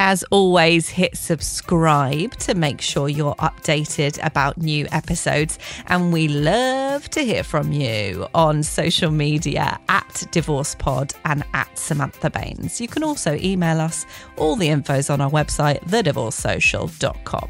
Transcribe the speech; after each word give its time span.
As 0.00 0.22
always, 0.30 0.88
hit 0.88 1.16
subscribe 1.16 2.36
to 2.36 2.54
make 2.54 2.80
sure 2.80 3.08
you're 3.08 3.34
updated 3.34 4.24
about 4.24 4.56
new 4.56 4.86
episodes. 4.92 5.58
And 5.88 6.12
we 6.12 6.28
love 6.28 7.10
to 7.10 7.22
hear 7.22 7.42
from 7.42 7.72
you 7.72 8.28
on 8.32 8.62
social 8.62 9.10
media 9.10 9.76
at 9.88 10.08
DivorcePod 10.30 11.14
and 11.24 11.42
at 11.52 11.76
Samantha 11.76 12.30
Baines. 12.30 12.80
You 12.80 12.86
can 12.86 13.02
also 13.02 13.34
email 13.34 13.80
us. 13.80 14.06
All 14.36 14.54
the 14.54 14.68
info's 14.68 15.10
on 15.10 15.20
our 15.20 15.30
website, 15.30 15.80
thedivorcesocial.com. 15.88 17.48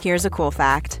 Here's 0.00 0.24
a 0.24 0.30
cool 0.30 0.50
fact 0.50 1.00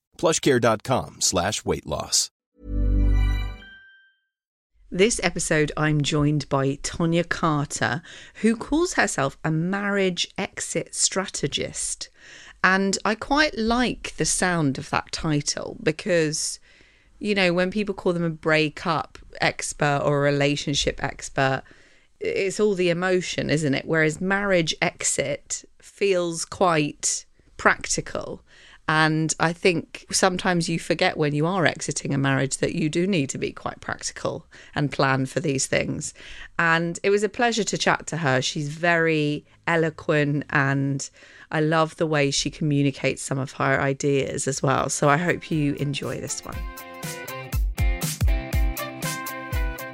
plushcare.com 0.21 1.19
slash 1.19 1.65
weight 1.65 1.87
loss. 1.87 2.29
This 4.93 5.21
episode, 5.23 5.71
I'm 5.77 6.01
joined 6.01 6.49
by 6.49 6.75
Tonya 6.83 7.27
Carter, 7.27 8.01
who 8.41 8.57
calls 8.57 8.93
herself 8.93 9.37
a 9.43 9.49
marriage 9.49 10.27
exit 10.37 10.93
strategist. 10.93 12.09
And 12.61 12.97
I 13.05 13.15
quite 13.15 13.57
like 13.57 14.13
the 14.17 14.25
sound 14.25 14.77
of 14.77 14.89
that 14.89 15.11
title 15.13 15.77
because, 15.81 16.59
you 17.19 17.33
know, 17.33 17.53
when 17.53 17.71
people 17.71 17.95
call 17.95 18.11
them 18.11 18.25
a 18.25 18.29
breakup 18.29 19.17
expert 19.39 20.01
or 20.03 20.17
a 20.17 20.31
relationship 20.31 21.01
expert, 21.01 21.63
it's 22.19 22.59
all 22.59 22.75
the 22.75 22.89
emotion, 22.89 23.49
isn't 23.49 23.73
it? 23.73 23.85
Whereas 23.85 24.21
marriage 24.21 24.75
exit 24.81 25.63
feels 25.81 26.43
quite 26.43 27.25
practical. 27.55 28.43
And 28.87 29.33
I 29.39 29.53
think 29.53 30.05
sometimes 30.11 30.67
you 30.67 30.79
forget 30.79 31.15
when 31.17 31.33
you 31.33 31.45
are 31.45 31.65
exiting 31.65 32.13
a 32.13 32.17
marriage 32.17 32.57
that 32.57 32.75
you 32.75 32.89
do 32.89 33.07
need 33.07 33.29
to 33.29 33.37
be 33.37 33.51
quite 33.51 33.79
practical 33.79 34.45
and 34.75 34.91
plan 34.91 35.25
for 35.25 35.39
these 35.39 35.65
things. 35.65 36.13
And 36.59 36.99
it 37.03 37.09
was 37.09 37.23
a 37.23 37.29
pleasure 37.29 37.63
to 37.63 37.77
chat 37.77 38.07
to 38.07 38.17
her. 38.17 38.41
She's 38.41 38.69
very 38.69 39.45
eloquent 39.67 40.43
and 40.49 41.09
I 41.51 41.61
love 41.61 41.95
the 41.97 42.07
way 42.07 42.31
she 42.31 42.49
communicates 42.49 43.21
some 43.21 43.37
of 43.37 43.53
her 43.53 43.79
ideas 43.81 44.47
as 44.47 44.61
well. 44.61 44.89
So 44.89 45.09
I 45.09 45.17
hope 45.17 45.51
you 45.51 45.75
enjoy 45.75 46.19
this 46.19 46.43
one. 46.43 46.57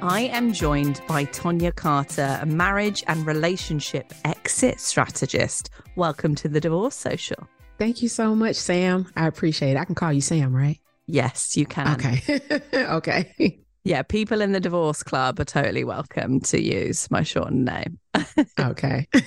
I 0.00 0.30
am 0.32 0.52
joined 0.52 1.02
by 1.08 1.24
Tonya 1.26 1.74
Carter, 1.74 2.38
a 2.40 2.46
marriage 2.46 3.02
and 3.08 3.26
relationship 3.26 4.14
exit 4.24 4.80
strategist. 4.80 5.70
Welcome 5.96 6.34
to 6.36 6.48
the 6.48 6.60
Divorce 6.60 6.94
Social. 6.94 7.48
Thank 7.78 8.02
you 8.02 8.08
so 8.08 8.34
much, 8.34 8.56
Sam. 8.56 9.06
I 9.16 9.28
appreciate 9.28 9.72
it. 9.72 9.76
I 9.76 9.84
can 9.84 9.94
call 9.94 10.12
you 10.12 10.20
Sam, 10.20 10.54
right? 10.54 10.80
Yes, 11.06 11.56
you 11.56 11.64
can. 11.64 11.94
Okay. 11.94 12.40
okay. 12.74 13.60
Yeah, 13.84 14.02
people 14.02 14.40
in 14.40 14.50
the 14.50 14.58
divorce 14.58 15.04
club 15.04 15.38
are 15.38 15.44
totally 15.44 15.84
welcome 15.84 16.40
to 16.40 16.60
use 16.60 17.08
my 17.10 17.22
shortened 17.22 17.64
name. 17.64 17.98
okay. 18.60 19.08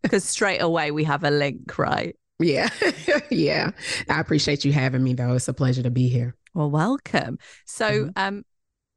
Because 0.00 0.24
straight 0.24 0.62
away 0.62 0.90
we 0.90 1.04
have 1.04 1.22
a 1.22 1.30
link, 1.30 1.76
right? 1.76 2.16
Yeah. 2.38 2.70
yeah. 3.30 3.72
I 4.08 4.20
appreciate 4.20 4.64
you 4.64 4.72
having 4.72 5.02
me, 5.02 5.12
though. 5.12 5.34
It's 5.34 5.48
a 5.48 5.52
pleasure 5.52 5.82
to 5.82 5.90
be 5.90 6.08
here. 6.08 6.34
Well, 6.54 6.70
welcome. 6.70 7.38
So, 7.66 7.90
mm-hmm. 7.90 8.10
um, 8.16 8.44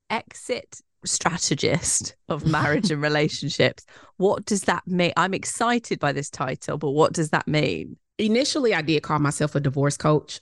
exit 0.09 0.79
strategist 1.03 2.15
of 2.29 2.47
marriage 2.47 2.91
and 2.91 3.01
relationships. 3.01 3.85
What 4.17 4.45
does 4.45 4.63
that 4.63 4.87
mean? 4.87 5.11
I'm 5.17 5.33
excited 5.33 5.99
by 5.99 6.13
this 6.13 6.29
title, 6.29 6.77
but 6.77 6.91
what 6.91 7.11
does 7.11 7.31
that 7.31 7.45
mean? 7.45 7.97
Initially 8.17 8.73
I 8.73 8.81
did 8.81 9.03
call 9.03 9.19
myself 9.19 9.55
a 9.55 9.59
divorce 9.59 9.97
coach, 9.97 10.39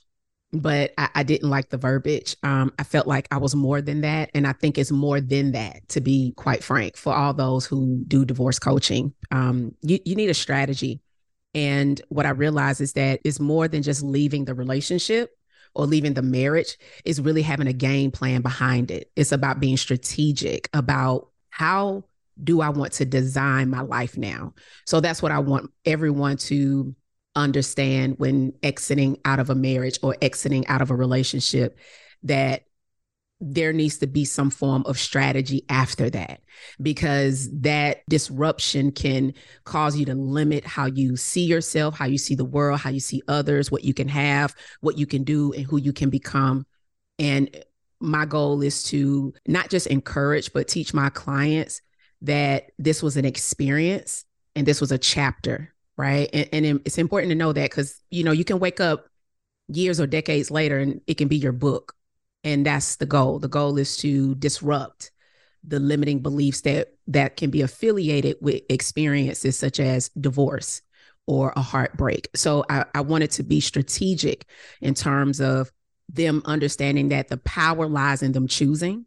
but 0.52 0.92
I, 0.98 1.08
I 1.16 1.22
didn't 1.22 1.48
like 1.48 1.70
the 1.70 1.78
verbiage. 1.78 2.36
Um, 2.42 2.72
I 2.78 2.82
felt 2.82 3.06
like 3.06 3.28
I 3.30 3.38
was 3.38 3.54
more 3.54 3.80
than 3.80 4.00
that. 4.00 4.30
And 4.34 4.46
I 4.46 4.52
think 4.52 4.78
it's 4.78 4.90
more 4.90 5.20
than 5.20 5.52
that, 5.52 5.88
to 5.90 6.00
be 6.00 6.32
quite 6.36 6.64
frank, 6.64 6.96
for 6.96 7.14
all 7.14 7.32
those 7.32 7.66
who 7.66 8.02
do 8.08 8.24
divorce 8.24 8.58
coaching. 8.58 9.14
Um, 9.30 9.74
you, 9.82 9.98
you 10.04 10.14
need 10.16 10.30
a 10.30 10.34
strategy. 10.34 11.00
And 11.54 12.00
what 12.08 12.26
I 12.26 12.30
realize 12.30 12.80
is 12.80 12.92
that 12.94 13.20
it's 13.24 13.40
more 13.40 13.68
than 13.68 13.82
just 13.82 14.02
leaving 14.02 14.44
the 14.44 14.54
relationship 14.54 15.30
or 15.74 15.86
leaving 15.86 16.14
the 16.14 16.22
marriage, 16.22 16.76
is 17.04 17.20
really 17.20 17.42
having 17.42 17.68
a 17.68 17.72
game 17.72 18.10
plan 18.10 18.40
behind 18.40 18.90
it. 18.90 19.08
It's 19.14 19.30
about 19.30 19.60
being 19.60 19.76
strategic 19.76 20.68
about 20.72 21.28
how 21.50 22.04
do 22.42 22.60
I 22.60 22.70
want 22.70 22.92
to 22.94 23.04
design 23.04 23.70
my 23.70 23.82
life 23.82 24.16
now? 24.16 24.54
So 24.86 25.00
that's 25.00 25.22
what 25.22 25.30
I 25.30 25.38
want 25.38 25.70
everyone 25.84 26.38
to 26.38 26.94
understand 27.36 28.16
when 28.18 28.52
exiting 28.62 29.18
out 29.24 29.38
of 29.38 29.50
a 29.50 29.54
marriage 29.54 29.98
or 30.02 30.16
exiting 30.20 30.66
out 30.66 30.82
of 30.82 30.90
a 30.90 30.96
relationship 30.96 31.78
that 32.24 32.64
there 33.40 33.72
needs 33.72 33.98
to 33.98 34.06
be 34.06 34.24
some 34.24 34.50
form 34.50 34.82
of 34.84 34.98
strategy 34.98 35.64
after 35.70 36.10
that 36.10 36.42
because 36.82 37.48
that 37.60 38.02
disruption 38.08 38.92
can 38.92 39.32
cause 39.64 39.96
you 39.96 40.04
to 40.04 40.14
limit 40.14 40.66
how 40.66 40.84
you 40.84 41.16
see 41.16 41.44
yourself, 41.44 41.96
how 41.96 42.04
you 42.04 42.18
see 42.18 42.34
the 42.34 42.44
world, 42.44 42.80
how 42.80 42.90
you 42.90 43.00
see 43.00 43.22
others, 43.28 43.70
what 43.70 43.82
you 43.82 43.94
can 43.94 44.08
have, 44.08 44.54
what 44.80 44.98
you 44.98 45.06
can 45.06 45.24
do, 45.24 45.52
and 45.52 45.64
who 45.64 45.78
you 45.78 45.92
can 45.92 46.10
become. 46.10 46.66
And 47.18 47.64
my 47.98 48.26
goal 48.26 48.60
is 48.60 48.82
to 48.84 49.32
not 49.46 49.70
just 49.70 49.86
encourage, 49.86 50.52
but 50.52 50.68
teach 50.68 50.92
my 50.92 51.08
clients 51.08 51.80
that 52.22 52.72
this 52.78 53.02
was 53.02 53.16
an 53.16 53.24
experience 53.24 54.26
and 54.54 54.66
this 54.66 54.82
was 54.82 54.92
a 54.92 54.98
chapter 54.98 55.72
right? 56.00 56.28
And, 56.32 56.48
and 56.52 56.80
it's 56.84 56.98
important 56.98 57.30
to 57.30 57.36
know 57.36 57.52
that 57.52 57.70
because 57.70 58.00
you 58.10 58.24
know 58.24 58.32
you 58.32 58.44
can 58.44 58.58
wake 58.58 58.80
up 58.80 59.06
years 59.68 60.00
or 60.00 60.06
decades 60.06 60.50
later 60.50 60.78
and 60.78 61.00
it 61.06 61.18
can 61.18 61.28
be 61.28 61.36
your 61.36 61.52
book, 61.52 61.94
and 62.42 62.64
that's 62.64 62.96
the 62.96 63.06
goal. 63.06 63.38
The 63.38 63.48
goal 63.48 63.78
is 63.78 63.96
to 63.98 64.34
disrupt 64.36 65.12
the 65.62 65.78
limiting 65.78 66.20
beliefs 66.20 66.62
that 66.62 66.94
that 67.08 67.36
can 67.36 67.50
be 67.50 67.60
affiliated 67.60 68.36
with 68.40 68.62
experiences 68.70 69.58
such 69.58 69.78
as 69.78 70.08
divorce 70.10 70.80
or 71.26 71.52
a 71.54 71.60
heartbreak. 71.60 72.28
So 72.34 72.64
I, 72.68 72.86
I 72.94 73.02
wanted 73.02 73.30
to 73.32 73.42
be 73.42 73.60
strategic 73.60 74.46
in 74.80 74.94
terms 74.94 75.40
of 75.40 75.70
them 76.08 76.42
understanding 76.44 77.10
that 77.10 77.28
the 77.28 77.36
power 77.36 77.86
lies 77.86 78.22
in 78.22 78.32
them 78.32 78.48
choosing 78.48 79.06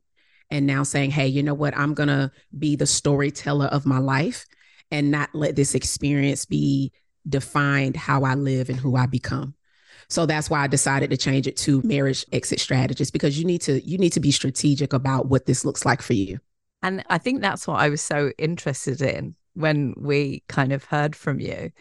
and 0.50 0.68
now 0.68 0.84
saying, 0.84 1.12
hey, 1.12 1.28
you 1.28 1.44
know 1.44 1.54
what? 1.54 1.75
I'm 1.75 1.94
going 1.94 2.10
to 2.10 2.31
be 2.57 2.75
the 2.75 2.86
storyteller 2.86 3.66
of 3.66 3.86
my 3.86 3.98
life 3.98 4.45
and 4.94 5.10
not 5.10 5.34
let 5.34 5.56
this 5.56 5.74
experience 5.74 6.45
be 6.45 6.92
defined 7.28 7.98
how 7.98 8.24
I 8.24 8.36
live 8.36 8.69
and 8.69 8.80
who 8.80 8.95
I 8.95 9.07
become. 9.07 9.56
So 10.07 10.28
that's 10.28 10.51
why 10.51 10.62
I 10.62 10.68
decided 10.68 11.10
to 11.10 11.18
change 11.18 11.48
it 11.48 11.57
to 11.57 11.81
marriage 11.84 12.25
exit 12.31 12.60
strategist 12.60 13.12
because 13.12 13.40
you 13.40 13.44
need 13.44 13.62
to 13.62 13.81
you 13.81 13.98
need 13.98 14.12
to 14.12 14.19
be 14.19 14.31
strategic 14.31 14.94
about 14.94 15.25
what 15.25 15.48
this 15.48 15.66
looks 15.66 15.84
like 15.84 16.04
for 16.04 16.13
you. 16.13 16.38
And 16.84 17.04
I 17.10 17.18
think 17.18 17.42
that's 17.42 17.68
what 17.68 17.80
I 17.80 17.90
was 17.90 18.01
so 18.01 18.31
interested 18.38 19.01
in 19.01 19.36
when 19.56 19.95
we 19.98 20.44
kind 20.48 20.72
of 20.72 20.84
heard 20.84 21.16
from 21.16 21.40
you 21.40 21.72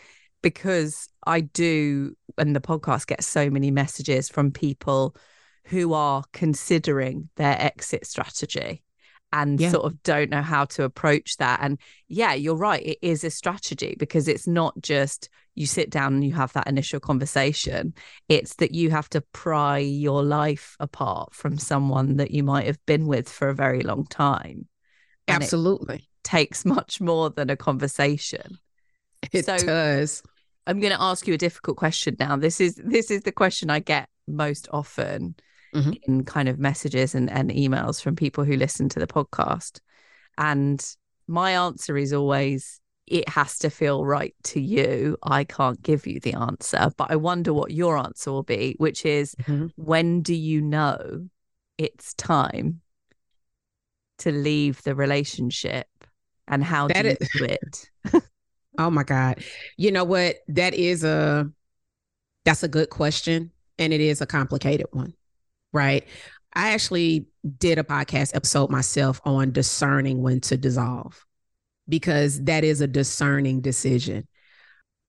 because 0.41 1.09
I 1.26 1.41
do 1.41 2.17
and 2.38 2.56
the 2.56 2.61
podcast 2.61 3.09
gets 3.09 3.26
so 3.26 3.50
many 3.50 3.70
messages 3.70 4.31
from 4.31 4.53
people 4.53 5.14
who 5.64 5.93
are 5.93 6.25
considering 6.32 7.29
their 7.37 7.61
exit 7.61 8.06
strategy 8.06 8.82
and 9.32 9.58
yeah. 9.58 9.70
sort 9.70 9.84
of 9.84 10.02
don't 10.02 10.31
know 10.31 10.43
how 10.43 10.64
to 10.67 10.84
approach 10.84 11.37
that. 11.38 11.61
And 11.62 11.79
yeah, 12.08 12.34
you're 12.34 12.55
right. 12.55 12.84
It 12.84 12.99
is 13.02 13.25
a 13.25 13.31
strategy 13.31 13.96
because 13.99 14.29
it's 14.29 14.46
not 14.46 14.75
just 14.81 15.29
you 15.55 15.67
sit 15.67 15.90
down 15.90 16.14
and 16.14 16.25
you 16.25 16.32
have 16.32 16.52
that 16.55 16.67
initial 16.67 17.00
conversation. 17.00 17.94
It's 18.29 18.56
that 18.56 18.73
you 18.73 18.90
have 18.90 19.08
to 19.11 19.20
pry 19.32 19.79
your 19.79 20.23
life 20.23 20.76
apart 20.81 21.34
from 21.34 21.58
someone 21.58 22.17
that 22.17 22.31
you 22.31 22.43
might 22.43 22.67
have 22.67 22.84
been 22.87 23.06
with 23.06 23.29
for 23.29 23.49
a 23.49 23.55
very 23.55 23.81
long 23.81 24.06
time. 24.06 24.69
And 25.29 25.43
Absolutely. 25.43 26.08
takes 26.25 26.64
much 26.64 27.00
more 27.00 27.31
than 27.31 27.50
a 27.50 27.56
conversation. 27.56 28.58
It 29.32 29.46
so 29.46 29.56
does. 29.58 30.23
I'm 30.67 30.81
going 30.81 30.93
to 30.93 31.02
ask 31.02 31.26
you 31.26 31.35
a 31.35 31.38
difficult 31.38 31.76
question 31.76 32.17
now. 32.19 32.37
This 32.37 32.61
is 32.61 32.76
this 32.76 33.11
is 33.11 33.23
the 33.23 33.32
question 33.32 33.70
I 33.70 33.81
get 33.81 34.08
most 34.26 34.69
often 34.73 35.35
mm-hmm. 35.75 35.93
in 36.03 36.25
kind 36.25 36.49
of 36.49 36.59
messages 36.59 37.15
and, 37.15 37.31
and 37.31 37.51
emails 37.51 38.03
from 38.03 38.17
people 38.17 38.45
who 38.45 38.57
listen 38.57 38.89
to 38.91 38.99
the 38.99 39.07
podcast. 39.07 39.81
And 40.39 40.85
my 41.27 41.53
answer 41.53 41.97
is 41.97 42.13
always 42.13 42.81
it 43.07 43.29
has 43.29 43.59
to 43.59 43.71
feel 43.71 44.05
right 44.05 44.35
to 44.45 44.61
you. 44.61 45.17
I 45.23 45.45
can't 45.45 45.83
give 45.83 46.07
you 46.07 46.21
the 46.21 46.35
answer, 46.35 46.91
but 46.97 47.11
I 47.11 47.17
wonder 47.17 47.53
what 47.53 47.73
your 47.73 47.99
answer 47.99 48.31
will 48.31 48.43
be, 48.43 48.75
which 48.79 49.05
is 49.05 49.35
mm-hmm. 49.43 49.67
when 49.77 50.23
do 50.23 50.35
you 50.35 50.61
know 50.61 51.29
it's 51.79 52.15
time 52.15 52.81
to 54.19 54.31
leave 54.31 54.83
the 54.83 54.95
relationship 54.95 55.89
and 56.47 56.63
how 56.63 56.89
that 56.89 57.03
do 57.03 57.09
you 57.09 57.17
is- 57.21 57.31
do 57.37 57.45
it? 57.45 58.23
oh 58.79 58.91
my 58.91 59.03
God. 59.03 59.43
You 59.77 59.91
know 59.91 60.05
what? 60.05 60.37
That 60.49 60.75
is 60.75 61.03
a 61.05 61.51
that's 62.45 62.63
a 62.63 62.69
good 62.69 62.91
question. 62.91 63.51
And 63.79 63.93
it 63.93 64.01
is 64.01 64.21
a 64.21 64.27
complicated 64.27 64.87
one 64.93 65.15
right? 65.73 66.07
I 66.55 66.73
actually 66.73 67.29
did 67.59 67.79
a 67.79 67.85
podcast 67.85 68.35
episode 68.35 68.71
myself 68.71 69.21
on 69.25 69.53
discerning 69.53 70.23
when 70.23 70.41
to 70.43 70.57
dissolve 70.57 71.25
because 71.89 72.43
that 72.45 72.65
is 72.65 72.81
a 72.81 72.87
discerning 72.87 73.61
decision. 73.61 74.27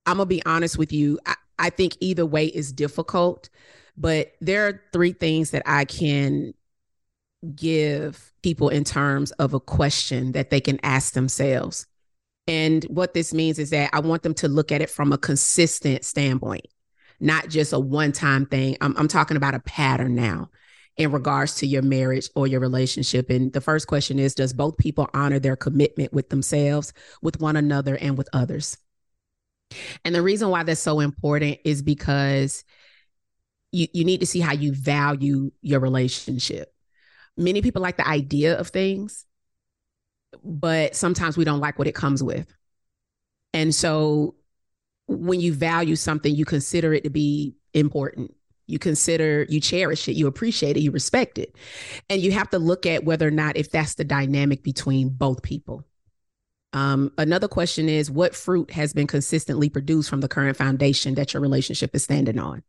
I'm 0.05 0.17
going 0.17 0.27
to 0.27 0.35
be 0.35 0.45
honest 0.45 0.77
with 0.77 0.91
you. 0.91 1.19
I, 1.25 1.35
I 1.59 1.69
think 1.69 1.97
either 1.99 2.25
way 2.25 2.47
is 2.47 2.71
difficult, 2.71 3.49
but 3.97 4.33
there 4.41 4.67
are 4.67 4.81
three 4.91 5.13
things 5.13 5.51
that 5.51 5.63
I 5.65 5.85
can 5.85 6.53
give 7.55 8.33
people 8.41 8.69
in 8.69 8.83
terms 8.83 9.31
of 9.33 9.53
a 9.53 9.59
question 9.59 10.31
that 10.31 10.49
they 10.49 10.61
can 10.61 10.79
ask 10.83 11.13
themselves. 11.13 11.85
And 12.47 12.83
what 12.85 13.13
this 13.13 13.33
means 13.33 13.59
is 13.59 13.69
that 13.69 13.89
I 13.93 13.99
want 13.99 14.23
them 14.23 14.33
to 14.35 14.47
look 14.47 14.71
at 14.71 14.81
it 14.81 14.89
from 14.89 15.13
a 15.13 15.17
consistent 15.17 16.03
standpoint 16.03 16.65
not 17.19 17.49
just 17.49 17.73
a 17.73 17.79
one 17.79 18.11
time 18.11 18.45
thing. 18.45 18.77
I'm, 18.81 18.95
I'm 18.97 19.07
talking 19.07 19.37
about 19.37 19.55
a 19.55 19.59
pattern 19.59 20.15
now 20.15 20.49
in 20.97 21.11
regards 21.11 21.55
to 21.55 21.67
your 21.67 21.81
marriage 21.81 22.29
or 22.35 22.47
your 22.47 22.59
relationship. 22.59 23.29
And 23.29 23.51
the 23.51 23.61
first 23.61 23.87
question 23.87 24.19
is 24.19 24.35
Does 24.35 24.53
both 24.53 24.77
people 24.77 25.09
honor 25.13 25.39
their 25.39 25.55
commitment 25.55 26.13
with 26.13 26.29
themselves, 26.29 26.93
with 27.21 27.39
one 27.39 27.55
another, 27.55 27.97
and 27.97 28.17
with 28.17 28.29
others? 28.33 28.77
And 30.05 30.13
the 30.13 30.21
reason 30.21 30.49
why 30.49 30.63
that's 30.63 30.81
so 30.81 30.99
important 30.99 31.59
is 31.63 31.81
because 31.81 32.63
you, 33.71 33.87
you 33.91 34.05
need 34.05 34.19
to 34.19 34.27
see 34.27 34.39
how 34.39 34.53
you 34.53 34.73
value 34.73 35.51
your 35.61 35.79
relationship. 35.79 36.73
Many 37.35 37.61
people 37.63 37.81
like 37.81 37.97
the 37.97 38.07
idea 38.07 38.59
of 38.59 38.67
things, 38.67 39.25
but 40.43 40.95
sometimes 40.95 41.37
we 41.37 41.45
don't 41.45 41.59
like 41.59 41.79
what 41.79 41.87
it 41.87 41.95
comes 41.95 42.21
with. 42.21 42.53
And 43.53 43.73
so 43.73 44.35
when 45.07 45.39
you 45.39 45.53
value 45.53 45.95
something, 45.95 46.33
you 46.33 46.45
consider 46.45 46.93
it 46.93 47.03
to 47.03 47.09
be 47.09 47.55
important. 47.73 48.33
You 48.67 48.79
consider, 48.79 49.45
you 49.49 49.59
cherish 49.59 50.07
it, 50.07 50.13
you 50.13 50.27
appreciate 50.27 50.77
it, 50.77 50.81
you 50.81 50.91
respect 50.91 51.37
it. 51.37 51.55
And 52.09 52.21
you 52.21 52.31
have 52.31 52.49
to 52.51 52.59
look 52.59 52.85
at 52.85 53.03
whether 53.03 53.27
or 53.27 53.31
not 53.31 53.57
if 53.57 53.71
that's 53.71 53.95
the 53.95 54.05
dynamic 54.05 54.63
between 54.63 55.09
both 55.09 55.43
people. 55.43 55.83
Um, 56.71 57.11
another 57.17 57.47
question 57.47 57.87
is 57.87 58.09
what 58.09 58.35
fruit 58.35 58.71
has 58.71 58.93
been 58.93 59.05
consistently 59.05 59.69
produced 59.69 60.09
from 60.09 60.21
the 60.21 60.27
current 60.27 60.57
foundation 60.57 61.15
that 61.15 61.33
your 61.33 61.41
relationship 61.41 61.93
is 61.93 62.03
standing 62.03 62.39
on? 62.39 62.63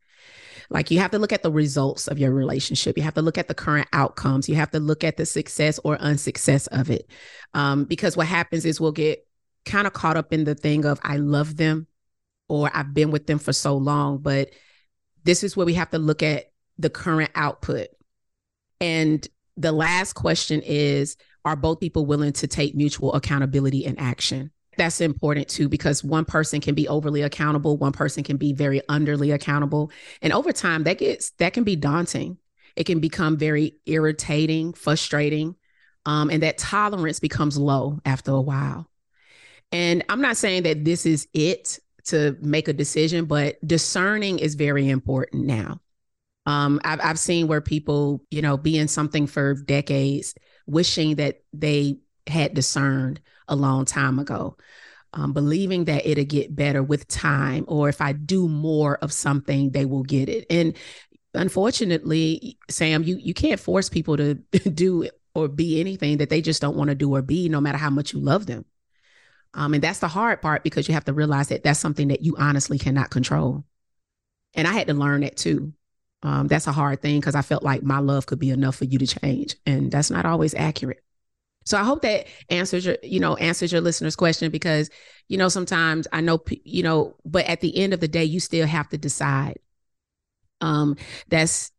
Like 0.69 0.91
you 0.91 0.99
have 0.99 1.11
to 1.13 1.19
look 1.19 1.33
at 1.33 1.43
the 1.43 1.53
results 1.53 2.09
of 2.09 2.19
your 2.19 2.33
relationship. 2.33 2.97
You 2.97 3.03
have 3.05 3.15
to 3.15 3.23
look 3.23 3.39
at 3.39 3.49
the 3.49 3.55
current 3.55 3.89
outcomes. 3.93 4.49
You 4.49 4.57
have 4.57 4.71
to 4.73 4.81
look 4.81 5.05
at 5.05 5.17
the 5.17 5.27
success 5.27 5.79
or 5.85 5.97
unsuccess 6.01 6.67
of 6.69 6.91
it. 6.91 7.09
Um, 7.55 7.85
because 7.85 8.17
what 8.17 8.27
happens 8.27 8.65
is 8.65 8.81
we'll 8.81 8.93
get 8.93 9.27
kind 9.65 9.87
of 9.87 9.93
caught 9.93 10.17
up 10.17 10.33
in 10.33 10.45
the 10.45 10.55
thing 10.55 10.85
of, 10.85 10.99
I 11.03 11.17
love 11.17 11.57
them 11.57 11.87
or 12.49 12.71
I've 12.73 12.95
been 12.95 13.11
with 13.11 13.27
them 13.27 13.39
for 13.39 13.53
so 13.53 13.77
long. 13.77 14.19
But 14.19 14.51
this 15.25 15.43
is 15.43 15.57
where 15.57 15.67
we 15.67 15.75
have 15.75 15.91
to 15.91 15.99
look 15.99 16.23
at 16.23 16.53
the 16.79 16.91
current 16.91 17.31
output. 17.35 17.89
And 18.81 19.27
the 19.57 19.73
last 19.73 20.15
question 20.15 20.63
is 20.63 21.17
Are 21.45 21.57
both 21.57 21.81
people 21.81 22.07
willing 22.07 22.33
to 22.35 22.47
take 22.47 22.75
mutual 22.75 23.15
accountability 23.15 23.87
and 23.87 23.99
action? 23.99 24.51
That's 24.77 25.01
important 25.01 25.49
too, 25.49 25.69
because 25.69 26.03
one 26.03 26.25
person 26.25 26.61
can 26.61 26.75
be 26.75 26.89
overly 26.89 27.23
accountable, 27.23 27.77
one 27.77 27.93
person 27.93 28.25
can 28.25 28.37
be 28.37 28.53
very 28.53 28.81
underly 28.89 29.33
accountable. 29.33 29.93
And 30.21 30.33
over 30.33 30.53
time, 30.53 30.85
that 30.85 30.99
gets 30.99 31.31
that 31.39 31.53
can 31.53 31.65
be 31.65 31.77
daunting. 31.77 32.39
It 32.77 32.85
can 32.85 32.99
become 32.99 33.37
very 33.37 33.77
irritating, 33.87 34.73
frustrating. 34.73 35.55
Um, 36.07 36.29
and 36.29 36.43
that 36.43 36.59
tolerance 36.59 37.21
becomes 37.21 37.57
low 37.57 38.01
after 38.05 38.33
a 38.33 38.41
while. 38.41 38.91
And 39.73 40.05
I'm 40.09 40.21
not 40.21 40.37
saying 40.37 40.65
that 40.65 40.85
this 40.85 41.07
is 41.07 41.27
it 41.33 41.79
to 42.05 42.37
make 42.41 42.69
a 42.69 42.73
decision, 42.73 43.25
but 43.25 43.57
discerning 43.67 44.39
is 44.39 44.55
very 44.55 44.89
important 44.89 45.45
now. 45.45 45.81
Um, 46.47 46.81
I've, 46.85 47.01
I've 47.03 47.19
seen 47.19 47.49
where 47.49 47.61
people, 47.61 48.23
you 48.31 48.43
know, 48.43 48.57
be 48.57 48.77
in 48.77 48.89
something 48.89 49.27
for 49.27 49.55
decades, 49.55 50.35
wishing 50.67 51.17
that 51.17 51.43
they 51.53 51.99
had 52.27 52.55
discerned 52.55 53.21
a 53.49 53.57
long 53.57 53.85
time 53.85 54.19
ago, 54.19 54.57
um, 55.15 55.33
believing 55.33 55.85
that 55.85 56.07
it'll 56.07 56.25
get 56.25 56.55
better 56.55 56.83
with 56.83 57.09
time, 57.09 57.65
or 57.69 57.89
if 57.89 58.01
I 58.01 58.13
do 58.13 58.49
more 58.49 58.97
of 58.97 59.13
something, 59.13 59.71
they 59.71 59.85
will 59.85 60.03
get 60.03 60.29
it. 60.29 60.47
And 60.51 60.77
unfortunately, 61.33 62.59
Sam, 62.69 63.03
you 63.03 63.17
you 63.17 63.35
can't 63.35 63.61
force 63.61 63.89
people 63.89 64.17
to 64.17 64.35
do 64.75 65.09
or 65.35 65.49
be 65.49 65.81
anything 65.81 66.19
that 66.19 66.31
they 66.31 66.41
just 66.41 66.61
don't 66.61 66.77
want 66.77 66.89
to 66.89 66.95
do 66.95 67.15
or 67.15 67.23
be, 67.23 67.49
no 67.49 67.61
matter 67.61 67.79
how 67.79 67.91
much 67.91 68.13
you 68.13 68.21
love 68.21 68.47
them. 68.47 68.65
Um, 69.55 69.75
and 69.75 69.83
that's 69.83 70.01
the 70.01 70.09
hard 70.09 70.43
part 70.43 70.65
because 70.65 70.89
you 70.89 70.95
have 70.95 71.05
to 71.05 71.13
realize 71.13 71.49
that 71.49 71.63
that's 71.63 71.81
something 71.81 72.09
that 72.09 72.23
you 72.23 72.37
honestly 72.39 72.79
cannot 72.79 73.11
control. 73.11 73.65
And 74.55 74.67
I 74.67 74.73
had 74.73 74.89
to 74.89 74.95
learn 74.95 75.23
that 75.23 75.37
too. 75.37 75.73
Um, 76.23 76.49
that's 76.49 76.67
a 76.67 76.73
hard 76.73 77.03
thing 77.03 77.21
because 77.21 77.35
I 77.35 77.43
felt 77.43 77.63
like 77.63 77.83
my 77.83 77.99
love 77.99 78.27
could 78.27 78.39
be 78.39 78.51
enough 78.51 78.77
for 78.77 78.85
you 78.87 78.99
to 78.99 79.07
change, 79.07 79.57
and 79.67 79.93
that's 79.93 80.11
not 80.11 80.25
always 80.25 80.55
accurate. 80.55 81.05
So 81.67 81.79
I 81.79 81.85
hope 81.85 82.03
that 82.03 82.27
answers 82.51 82.85
your, 82.85 82.97
you 83.03 83.21
know, 83.21 83.37
answers 83.37 83.73
your 83.73 83.81
listener's 83.81 84.17
question 84.17 84.51
because, 84.51 84.91
you 85.29 85.39
know, 85.39 85.49
sometimes 85.49 86.07
I 86.13 86.21
know, 86.21 86.43
you 86.65 86.83
know, 86.83 87.17
but 87.25 87.47
at 87.47 87.61
the 87.61 87.77
end 87.77 87.95
of 87.95 88.01
the 88.01 88.09
day, 88.09 88.25
you 88.25 88.41
still 88.41 88.67
have 88.67 88.89
to 88.91 88.99
decide. 88.99 89.59
Um, 90.61 90.97
that's 91.29 91.73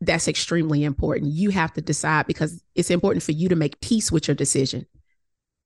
that's 0.00 0.28
extremely 0.28 0.82
important. 0.82 1.32
You 1.32 1.50
have 1.50 1.72
to 1.74 1.80
decide 1.80 2.26
because 2.26 2.62
it's 2.74 2.90
important 2.90 3.22
for 3.22 3.32
you 3.32 3.48
to 3.48 3.56
make 3.56 3.80
peace 3.80 4.10
with 4.10 4.26
your 4.26 4.34
decision 4.34 4.86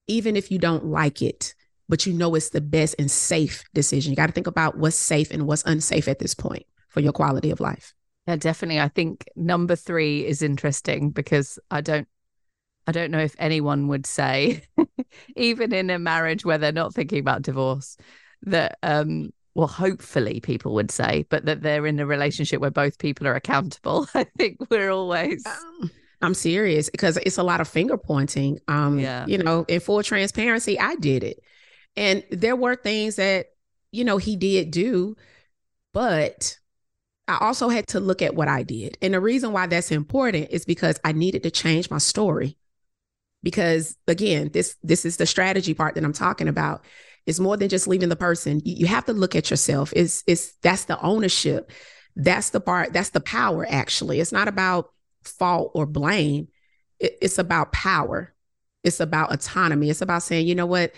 even 0.07 0.37
if 0.37 0.51
you 0.51 0.59
don't 0.59 0.87
like 0.87 1.23
it, 1.23 1.55
but 1.89 2.07
you 2.07 2.13
know 2.13 2.35
it's 2.35 2.51
the 2.51 2.61
best 2.61 2.95
and 2.99 3.11
safe 3.11 3.65
decision. 3.75 4.13
You 4.13 4.17
got 4.17 4.27
to 4.27 4.33
think 4.33 4.47
about 4.47 4.79
what's 4.79 4.97
safe 4.97 5.31
and 5.31 5.47
what's 5.47 5.65
unsafe 5.65 6.09
at 6.09 6.19
this 6.19 6.35
point 6.35 6.67
for 6.89 7.01
your 7.01 7.13
quality 7.13 7.51
of 7.51 7.61
life. 7.61 7.95
Yeah, 8.27 8.37
definitely. 8.37 8.81
I 8.81 8.89
think 8.89 9.25
number 9.37 9.77
three 9.77 10.27
is 10.27 10.43
interesting 10.43 11.11
because 11.11 11.59
I 11.71 11.81
don't 11.81 12.09
I 12.89 12.93
don't 12.93 13.11
know 13.11 13.19
if 13.19 13.35
anyone 13.39 13.89
would 13.89 14.07
say, 14.07 14.63
even 15.37 15.73
in 15.73 15.91
a 15.91 15.99
marriage 15.99 16.45
where 16.45 16.59
they're 16.59 16.73
not 16.73 16.95
thinking 16.95 17.19
about 17.19 17.43
divorce, 17.43 17.97
that 18.43 18.79
um 18.83 19.31
well, 19.55 19.67
hopefully 19.67 20.41
people 20.41 20.75
would 20.75 20.91
say, 20.91 21.25
but 21.31 21.47
that 21.47 21.63
they're 21.63 21.87
in 21.87 21.99
a 21.99 22.05
relationship 22.05 22.61
where 22.61 22.71
both 22.71 22.99
people 22.99 23.27
are 23.27 23.35
accountable. 23.35 24.07
I 24.15 24.25
think 24.37 24.59
we're 24.71 24.91
always 24.91 25.47
um, 25.47 25.91
I'm 26.23 26.35
serious 26.35 26.91
because 26.91 27.17
it's 27.19 27.39
a 27.39 27.43
lot 27.43 27.61
of 27.61 27.69
finger 27.69 27.97
pointing. 27.97 28.59
Um, 28.69 28.99
yeah. 28.99 29.27
you 29.27 29.39
know, 29.39 29.65
in 29.69 29.81
full 29.81 30.03
transparency, 30.03 30.79
I 30.79 30.97
did 30.97 31.25
it. 31.25 31.41
And 31.97 32.25
there 32.31 32.57
were 32.57 32.77
things 32.77 33.17
that, 33.17 33.47
you 33.93 34.05
know, 34.05 34.19
he 34.19 34.37
did 34.37 34.71
do, 34.71 35.17
but 35.93 36.59
I 37.29 37.39
also 37.41 37.69
had 37.69 37.87
to 37.89 38.01
look 38.01 38.23
at 38.23 38.35
what 38.35 38.49
I 38.49 38.63
did. 38.63 38.99
And 39.03 39.15
the 39.15 39.21
reason 39.21 39.53
why 39.53 39.67
that's 39.67 39.91
important 39.91 40.49
is 40.51 40.65
because 40.65 40.99
I 41.05 41.13
needed 41.13 41.43
to 41.45 41.51
change 41.51 41.91
my 41.91 41.99
story. 41.99 42.57
Because 43.43 43.97
again, 44.09 44.51
this 44.53 44.77
this 44.83 45.05
is 45.05 45.17
the 45.19 45.27
strategy 45.27 45.75
part 45.75 45.95
that 45.95 46.05
I'm 46.05 46.13
talking 46.13 46.49
about. 46.49 46.85
It's 47.27 47.41
more 47.41 47.57
than 47.57 47.69
just 47.69 47.89
leaving 47.89 48.09
the 48.09 48.17
person. 48.17 48.61
You, 48.65 48.75
you 48.77 48.87
have 48.87 49.05
to 49.07 49.13
look 49.13 49.37
at 49.37 49.51
yourself. 49.51 49.93
It's 49.95 50.23
it's 50.27 50.55
that's 50.63 50.85
the 50.87 51.01
ownership 51.01 51.71
That's 52.17 52.51
the 52.51 52.61
part, 52.61 52.93
that's 52.93 53.11
the 53.11 53.21
power, 53.21 53.67
actually. 53.69 54.21
It's 54.21 54.33
not 54.33 54.49
about 54.49 54.91
fault 55.27 55.73
or 55.75 55.87
blame, 55.87 56.49
it, 56.99 57.19
it's 57.21 57.39
about 57.39 57.73
power. 57.73 58.35
It's 58.85 59.01
about 59.01 59.33
autonomy. 59.33 59.91
It's 59.91 60.03
about 60.03 60.23
saying, 60.23 60.47
you 60.47 60.55
know 60.55 60.67
what? 60.67 60.93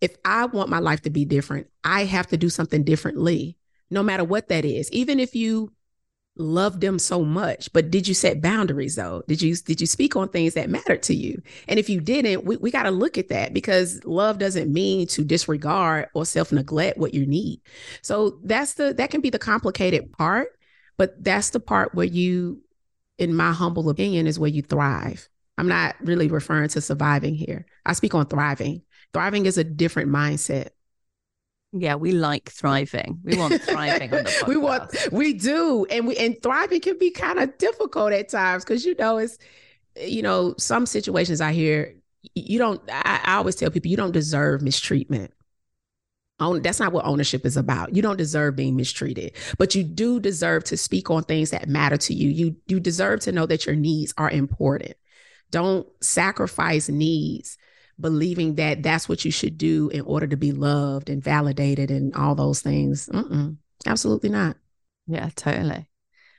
If 0.00 0.16
I 0.24 0.46
want 0.46 0.70
my 0.70 0.78
life 0.78 1.02
to 1.02 1.10
be 1.10 1.24
different, 1.24 1.68
I 1.84 2.04
have 2.04 2.26
to 2.28 2.36
do 2.36 2.50
something 2.50 2.84
differently, 2.84 3.56
no 3.90 4.02
matter 4.02 4.24
what 4.24 4.48
that 4.48 4.64
is. 4.64 4.90
Even 4.92 5.20
if 5.20 5.34
you 5.34 5.72
love 6.38 6.80
them 6.80 6.98
so 6.98 7.24
much 7.24 7.72
but 7.72 7.90
did 7.90 8.06
you 8.06 8.12
set 8.12 8.42
boundaries 8.42 8.96
though 8.96 9.22
did 9.26 9.40
you 9.40 9.56
did 9.56 9.80
you 9.80 9.86
speak 9.86 10.16
on 10.16 10.28
things 10.28 10.52
that 10.54 10.68
mattered 10.68 11.02
to 11.02 11.14
you 11.14 11.40
and 11.66 11.78
if 11.78 11.88
you 11.88 11.98
didn't 11.98 12.44
we, 12.44 12.56
we 12.58 12.70
got 12.70 12.82
to 12.82 12.90
look 12.90 13.16
at 13.16 13.28
that 13.28 13.54
because 13.54 14.04
love 14.04 14.38
doesn't 14.38 14.70
mean 14.70 15.06
to 15.06 15.24
disregard 15.24 16.08
or 16.14 16.26
self-neglect 16.26 16.98
what 16.98 17.14
you 17.14 17.24
need 17.24 17.60
so 18.02 18.38
that's 18.44 18.74
the 18.74 18.92
that 18.92 19.10
can 19.10 19.22
be 19.22 19.30
the 19.30 19.38
complicated 19.38 20.12
part 20.12 20.48
but 20.98 21.22
that's 21.24 21.50
the 21.50 21.60
part 21.60 21.94
where 21.94 22.06
you 22.06 22.60
in 23.18 23.34
my 23.34 23.52
humble 23.52 23.88
opinion 23.88 24.26
is 24.26 24.38
where 24.38 24.50
you 24.50 24.62
thrive 24.62 25.28
i'm 25.58 25.68
not 25.68 25.96
really 26.00 26.28
referring 26.28 26.68
to 26.68 26.80
surviving 26.80 27.34
here 27.34 27.66
i 27.84 27.92
speak 27.92 28.14
on 28.14 28.26
thriving 28.26 28.82
thriving 29.12 29.46
is 29.46 29.58
a 29.58 29.64
different 29.64 30.10
mindset 30.10 30.68
yeah, 31.72 31.96
we 31.96 32.12
like 32.12 32.48
thriving. 32.48 33.18
We 33.22 33.36
want 33.36 33.60
thriving 33.62 34.14
on 34.14 34.24
the 34.24 34.30
podcast. 34.30 34.46
we 34.46 34.56
want 34.56 34.94
we 35.12 35.34
do. 35.34 35.84
And 35.90 36.06
we 36.06 36.16
and 36.16 36.40
thriving 36.42 36.80
can 36.80 36.96
be 36.96 37.10
kind 37.10 37.38
of 37.38 37.58
difficult 37.58 38.12
at 38.12 38.30
times 38.30 38.64
because 38.64 38.86
you 38.86 38.94
know 38.94 39.18
it's 39.18 39.36
you 40.00 40.22
know, 40.22 40.54
some 40.58 40.86
situations 40.86 41.40
I 41.40 41.52
hear 41.52 41.94
you 42.34 42.58
don't 42.58 42.82
I, 42.90 43.20
I 43.24 43.36
always 43.36 43.56
tell 43.56 43.70
people 43.70 43.90
you 43.90 43.96
don't 43.96 44.12
deserve 44.12 44.62
mistreatment. 44.62 45.32
Own, 46.38 46.60
that's 46.60 46.80
not 46.80 46.92
what 46.92 47.06
ownership 47.06 47.46
is 47.46 47.56
about. 47.56 47.96
You 47.96 48.02
don't 48.02 48.18
deserve 48.18 48.56
being 48.56 48.76
mistreated, 48.76 49.32
but 49.56 49.74
you 49.74 49.82
do 49.82 50.20
deserve 50.20 50.64
to 50.64 50.76
speak 50.76 51.10
on 51.10 51.22
things 51.22 51.50
that 51.50 51.68
matter 51.68 51.96
to 51.96 52.12
you. 52.12 52.28
You 52.28 52.56
you 52.66 52.78
deserve 52.78 53.20
to 53.20 53.32
know 53.32 53.46
that 53.46 53.64
your 53.64 53.74
needs 53.74 54.12
are 54.18 54.30
important. 54.30 54.94
Don't 55.50 55.86
sacrifice 56.02 56.88
needs 56.90 57.56
believing 57.98 58.56
that 58.56 58.82
that's 58.82 59.08
what 59.08 59.24
you 59.24 59.30
should 59.30 59.56
do 59.56 59.88
in 59.88 60.02
order 60.02 60.26
to 60.26 60.36
be 60.36 60.52
loved 60.52 61.08
and 61.08 61.22
validated 61.22 61.90
and 61.90 62.14
all 62.14 62.34
those 62.34 62.60
things. 62.60 63.08
Mm-mm, 63.08 63.56
absolutely 63.86 64.28
not. 64.28 64.56
Yeah, 65.06 65.30
totally. 65.34 65.88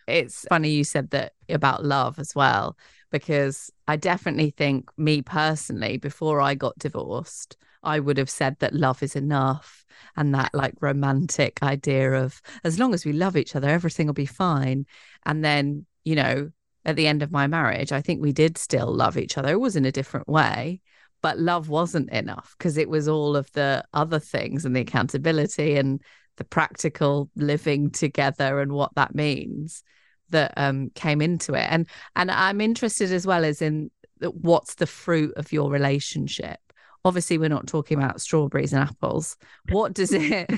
It's 0.07 0.45
funny 0.47 0.69
you 0.69 0.83
said 0.83 1.09
that 1.11 1.33
about 1.49 1.83
love 1.83 2.19
as 2.19 2.35
well, 2.35 2.77
because 3.11 3.71
I 3.87 3.95
definitely 3.95 4.51
think, 4.51 4.89
me 4.97 5.21
personally, 5.21 5.97
before 5.97 6.41
I 6.41 6.55
got 6.55 6.77
divorced, 6.77 7.57
I 7.83 7.99
would 7.99 8.17
have 8.17 8.29
said 8.29 8.57
that 8.59 8.73
love 8.73 9.01
is 9.03 9.15
enough 9.15 9.85
and 10.15 10.33
that 10.33 10.53
like 10.53 10.73
romantic 10.81 11.61
idea 11.63 12.13
of 12.13 12.41
as 12.63 12.79
long 12.79 12.93
as 12.93 13.05
we 13.05 13.13
love 13.13 13.37
each 13.37 13.55
other, 13.55 13.69
everything 13.69 14.07
will 14.07 14.13
be 14.13 14.25
fine. 14.25 14.85
And 15.25 15.43
then, 15.43 15.85
you 16.03 16.15
know, 16.15 16.51
at 16.85 16.95
the 16.95 17.07
end 17.07 17.21
of 17.23 17.31
my 17.31 17.47
marriage, 17.47 17.91
I 17.91 18.01
think 18.01 18.21
we 18.21 18.31
did 18.33 18.57
still 18.57 18.93
love 18.93 19.17
each 19.17 19.37
other. 19.37 19.49
It 19.49 19.59
was 19.59 19.75
in 19.75 19.85
a 19.85 19.91
different 19.91 20.27
way 20.27 20.81
but 21.21 21.39
love 21.39 21.69
wasn't 21.69 22.09
enough 22.11 22.55
because 22.57 22.77
it 22.77 22.89
was 22.89 23.07
all 23.07 23.35
of 23.35 23.51
the 23.53 23.83
other 23.93 24.19
things 24.19 24.65
and 24.65 24.75
the 24.75 24.81
accountability 24.81 25.75
and 25.75 26.01
the 26.37 26.43
practical 26.43 27.29
living 27.35 27.89
together 27.89 28.59
and 28.59 28.71
what 28.71 28.93
that 28.95 29.15
means 29.15 29.83
that 30.29 30.53
um, 30.57 30.89
came 30.95 31.21
into 31.21 31.53
it. 31.53 31.67
And 31.69 31.87
and 32.15 32.31
i'm 32.31 32.61
interested 32.61 33.11
as 33.11 33.25
well 33.25 33.45
as 33.45 33.61
in 33.61 33.91
what's 34.19 34.75
the 34.75 34.87
fruit 34.87 35.33
of 35.37 35.51
your 35.51 35.69
relationship? 35.69 36.59
Obviously 37.05 37.37
we're 37.37 37.49
not 37.49 37.67
talking 37.67 37.97
about 37.97 38.21
strawberries 38.21 38.73
and 38.73 38.83
apples. 38.83 39.37
What 39.69 39.93
does 39.93 40.11
it 40.13 40.49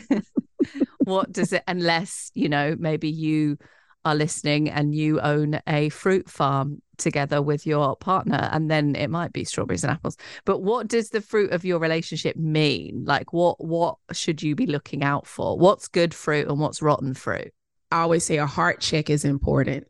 what 1.00 1.32
does 1.32 1.54
it 1.54 1.64
unless 1.68 2.32
you 2.34 2.50
know 2.50 2.76
maybe 2.78 3.10
you 3.10 3.58
are 4.06 4.16
listening 4.16 4.70
and 4.70 4.96
you 4.96 5.20
own 5.20 5.60
a 5.68 5.90
fruit 5.90 6.30
farm 6.30 6.82
together 6.98 7.42
with 7.42 7.66
your 7.66 7.96
partner 7.96 8.50
and 8.52 8.70
then 8.70 8.96
it 8.96 9.10
might 9.10 9.34
be 9.34 9.44
strawberries 9.44 9.84
and 9.84 9.92
apples. 9.92 10.18
But 10.46 10.60
what 10.60 10.88
does 10.88 11.10
the 11.10 11.22
fruit 11.22 11.52
of 11.52 11.66
your 11.66 11.80
relationship 11.80 12.36
mean? 12.36 13.04
Like 13.06 13.34
what 13.34 13.64
what 13.64 13.98
should 14.14 14.42
you 14.42 14.56
be 14.56 14.66
looking 14.66 15.04
out 15.04 15.28
for? 15.28 15.58
What's 15.58 15.88
good 15.88 16.14
fruit 16.14 16.48
and 16.48 16.60
what's 16.60 16.82
rotten 16.82 17.14
fruit 17.14 17.54
i 17.92 18.02
always 18.02 18.24
say 18.24 18.38
a 18.38 18.46
heart 18.46 18.80
check 18.80 19.10
is 19.10 19.26
important 19.26 19.88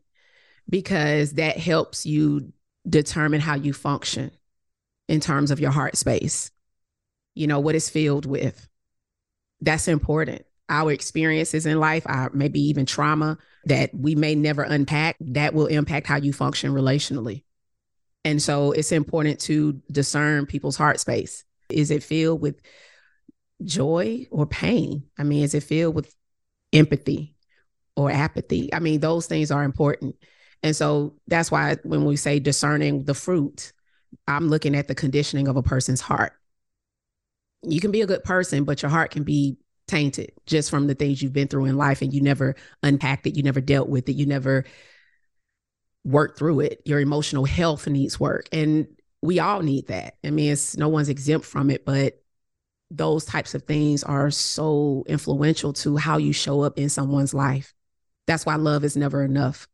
because 0.68 1.34
that 1.34 1.56
helps 1.56 2.06
you 2.06 2.52
determine 2.88 3.40
how 3.40 3.54
you 3.54 3.72
function 3.72 4.30
in 5.08 5.20
terms 5.20 5.50
of 5.50 5.60
your 5.60 5.70
heart 5.70 5.96
space 5.96 6.50
you 7.34 7.46
know 7.46 7.60
what 7.60 7.74
is 7.74 7.90
filled 7.90 8.26
with 8.26 8.68
that's 9.60 9.88
important 9.88 10.44
our 10.70 10.92
experiences 10.92 11.66
in 11.66 11.80
life, 11.80 12.04
our 12.06 12.30
maybe 12.32 12.60
even 12.60 12.86
trauma 12.86 13.36
that 13.64 13.90
we 13.92 14.14
may 14.14 14.34
never 14.34 14.62
unpack, 14.62 15.16
that 15.20 15.52
will 15.52 15.66
impact 15.66 16.06
how 16.06 16.16
you 16.16 16.32
function 16.32 16.72
relationally. 16.72 17.42
And 18.24 18.40
so 18.40 18.70
it's 18.72 18.92
important 18.92 19.40
to 19.40 19.82
discern 19.90 20.46
people's 20.46 20.76
heart 20.76 21.00
space. 21.00 21.44
Is 21.68 21.90
it 21.90 22.02
filled 22.02 22.40
with 22.40 22.60
joy 23.64 24.26
or 24.30 24.46
pain? 24.46 25.04
I 25.18 25.24
mean, 25.24 25.42
is 25.42 25.54
it 25.54 25.64
filled 25.64 25.94
with 25.94 26.14
empathy 26.72 27.34
or 27.96 28.10
apathy? 28.10 28.72
I 28.72 28.80
mean, 28.80 29.00
those 29.00 29.26
things 29.26 29.50
are 29.50 29.62
important. 29.62 30.16
And 30.62 30.76
so 30.76 31.14
that's 31.26 31.50
why 31.50 31.76
when 31.82 32.04
we 32.04 32.16
say 32.16 32.38
discerning 32.38 33.04
the 33.04 33.14
fruit, 33.14 33.72
I'm 34.26 34.48
looking 34.48 34.74
at 34.74 34.88
the 34.88 34.94
conditioning 34.94 35.48
of 35.48 35.56
a 35.56 35.62
person's 35.62 36.00
heart. 36.00 36.32
You 37.62 37.80
can 37.80 37.90
be 37.90 38.02
a 38.02 38.06
good 38.06 38.24
person, 38.24 38.64
but 38.64 38.82
your 38.82 38.90
heart 38.90 39.10
can 39.10 39.22
be 39.22 39.58
tainted 39.86 40.32
just 40.46 40.70
from 40.70 40.86
the 40.86 40.94
things 40.94 41.20
you've 41.20 41.32
been 41.32 41.48
through 41.48 41.66
in 41.66 41.76
life 41.76 42.00
and 42.00 42.12
you 42.12 42.20
never 42.20 42.54
unpacked 42.82 43.26
it, 43.26 43.36
you 43.36 43.42
never 43.42 43.60
dealt 43.60 43.88
with 43.88 44.08
it, 44.08 44.12
you 44.12 44.26
never 44.26 44.64
worked 46.04 46.38
through 46.38 46.60
it. 46.60 46.80
Your 46.84 47.00
emotional 47.00 47.44
health 47.44 47.86
needs 47.86 48.18
work. 48.18 48.48
And 48.52 48.86
we 49.22 49.38
all 49.40 49.62
need 49.62 49.88
that. 49.88 50.14
I 50.24 50.30
mean, 50.30 50.52
it's 50.52 50.76
no 50.76 50.88
one's 50.88 51.08
exempt 51.08 51.46
from 51.46 51.70
it, 51.70 51.84
but 51.84 52.22
those 52.90 53.24
types 53.24 53.54
of 53.54 53.64
things 53.64 54.02
are 54.02 54.30
so 54.30 55.04
influential 55.06 55.72
to 55.72 55.96
how 55.96 56.16
you 56.16 56.32
show 56.32 56.62
up 56.62 56.78
in 56.78 56.88
someone's 56.88 57.34
life. 57.34 57.72
That's 58.26 58.46
why 58.46 58.56
love 58.56 58.84
is 58.84 58.96
never 58.96 59.22
enough. 59.22 59.68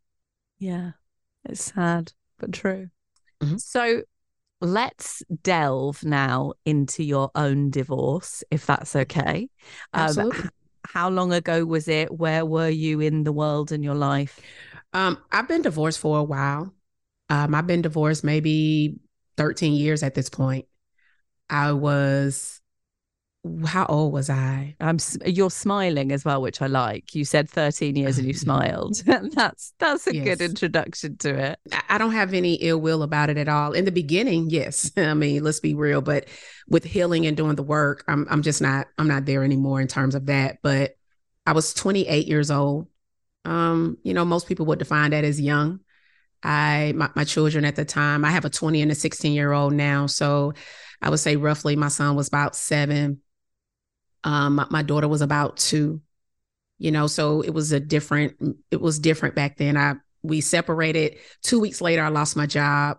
Yeah. 0.59 0.93
It's 1.45 1.73
sad, 1.73 2.13
but 2.39 2.53
true. 2.53 2.89
Mm-hmm. 3.43 3.57
So 3.59 4.03
let's 4.61 5.23
delve 5.43 6.05
now 6.05 6.55
into 6.65 7.05
your 7.05 7.31
own 7.35 7.71
divorce, 7.71 8.43
if 8.51 8.67
that's 8.67 8.97
okay. 8.97 9.49
Um, 9.93 10.03
Absolutely. 10.03 10.45
Um, 10.45 10.51
how 10.87 11.11
long 11.11 11.33
ago 11.33 11.65
was 11.65 11.89
it? 11.89 12.13
Where 12.13 12.45
were 12.47 12.69
you 12.69 13.01
in 13.01 13.25
the 13.25 13.33
world 13.33 13.73
and 13.73 13.83
your 13.83 13.95
life? 13.95 14.41
Um, 14.93 15.19
I've 15.33 15.49
been 15.49 15.63
divorced 15.63 15.99
for 15.99 16.19
a 16.19 16.23
while. 16.23 16.73
Um, 17.29 17.55
I've 17.55 17.67
been 17.67 17.83
divorced 17.83 18.25
maybe 18.25 18.97
13 19.37 19.75
years 19.75 20.03
at 20.03 20.15
this 20.15 20.29
point. 20.29 20.67
I 21.51 21.73
was 21.73 22.61
how 23.67 23.87
old 23.87 24.13
was 24.13 24.31
I? 24.31 24.77
I'm 24.81 24.99
you're 25.25 25.51
smiling 25.51 26.13
as 26.13 26.25
well, 26.25 26.41
which 26.43 26.61
I 26.63 26.67
like. 26.67 27.15
You 27.15 27.25
said 27.25 27.49
13 27.49 27.97
years 27.97 28.19
and 28.19 28.27
you 28.27 28.35
smiled. 28.47 28.97
that's 29.07 29.73
that's 29.79 30.07
a 30.07 30.15
yes. 30.15 30.25
good 30.25 30.41
introduction 30.41 31.17
to 31.19 31.53
it. 31.53 31.59
I 31.89 31.99
don't 31.99 32.13
have 32.13 32.35
any 32.35 32.55
ill 32.55 32.81
will 32.81 33.03
about 33.03 33.31
it 33.31 33.37
at 33.37 33.49
all. 33.49 33.73
In 33.73 33.85
the 33.85 33.93
beginning, 33.93 34.51
yes. 34.51 34.91
I 34.97 35.15
mean, 35.15 35.43
let's 35.43 35.61
be 35.61 35.75
real, 35.75 36.01
but 36.01 36.29
with 36.69 36.85
healing 36.85 37.27
and 37.27 37.37
doing 37.37 37.57
the 37.57 37.63
work, 37.63 38.05
I'm 38.09 38.27
I'm 38.31 38.43
just 38.43 38.61
not 38.61 38.89
I'm 38.99 39.09
not 39.09 39.27
there 39.27 39.45
anymore 39.45 39.81
in 39.81 39.89
terms 39.89 40.15
of 40.15 40.27
that, 40.27 40.59
but 40.63 40.97
I 41.47 41.53
was 41.53 41.75
28 41.75 42.27
years 42.27 42.51
old. 42.51 42.89
Um, 43.45 43.99
you 44.03 44.15
know, 44.15 44.25
most 44.25 44.49
people 44.49 44.67
would 44.67 44.79
define 44.79 45.13
that 45.13 45.25
as 45.25 45.41
young. 45.41 45.81
I 46.43 46.93
my, 46.97 47.11
my 47.15 47.25
children 47.25 47.65
at 47.65 47.77
the 47.77 47.85
time, 47.85 48.25
I 48.25 48.31
have 48.31 48.45
a 48.45 48.51
20 48.51 48.83
and 48.83 48.93
a 48.93 48.95
16 48.95 49.33
year 49.33 49.53
old 49.53 49.73
now, 49.73 50.07
so 50.07 50.55
I 51.03 51.11
would 51.11 51.21
say 51.21 51.37
roughly 51.37 51.77
my 51.77 51.89
son 51.89 52.17
was 52.17 52.29
about 52.29 52.57
7 52.57 53.21
um, 54.27 54.57
my, 54.57 54.67
my 54.71 54.83
daughter 54.83 55.07
was 55.07 55.23
about 55.23 55.57
two, 55.57 56.03
you 56.79 56.91
know, 56.91 57.07
so 57.07 57.43
it 57.43 57.51
was 57.51 57.71
a 57.71 57.79
different, 57.79 58.35
it 58.73 58.81
was 58.81 58.99
different 58.99 59.37
back 59.37 59.57
then. 59.57 59.77
I, 59.77 59.95
we 60.25 60.41
separated 60.41 61.19
two 61.43 61.61
weeks 61.61 61.81
later. 61.81 62.03
I 62.03 62.09
lost 62.09 62.37
my 62.37 62.47
job. 62.47 62.99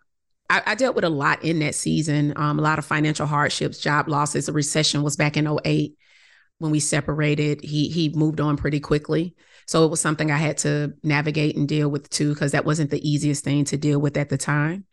I, 0.50 0.64
I 0.66 0.76
dealt 0.76 0.96
with 0.96 1.04
a 1.04 1.10
lot 1.10 1.44
in 1.44 1.60
that 1.60 1.76
season, 1.76 2.32
um, 2.38 2.60
a 2.60 2.62
lot 2.62 2.80
of 2.80 2.86
financial 2.86 3.28
hardships, 3.28 3.78
job 3.78 4.08
losses. 4.08 4.46
The 4.46 4.54
recession 4.54 5.04
was 5.04 5.18
back 5.18 5.36
in 5.36 5.46
08 5.66 5.98
when 6.60 6.72
we 6.72 6.80
separated. 6.80 7.62
He 7.62 7.90
he 7.90 8.08
moved 8.08 8.40
on 8.40 8.56
pretty 8.56 8.80
quickly. 8.80 9.36
So 9.66 9.84
it 9.84 9.92
was 9.92 10.00
something 10.00 10.32
I 10.32 10.38
had 10.38 10.60
to 10.60 10.94
navigate 11.04 11.58
and 11.58 11.68
deal 11.68 11.90
with 11.90 12.10
too, 12.10 12.34
because 12.34 12.54
that 12.54 12.64
wasn't 12.64 12.90
the 12.90 13.06
easiest 13.06 13.44
thing 13.44 13.66
to 13.66 13.76
deal 13.76 14.00
with 14.00 14.16
at 14.16 14.30
the 14.30 14.38
time. 14.38 14.86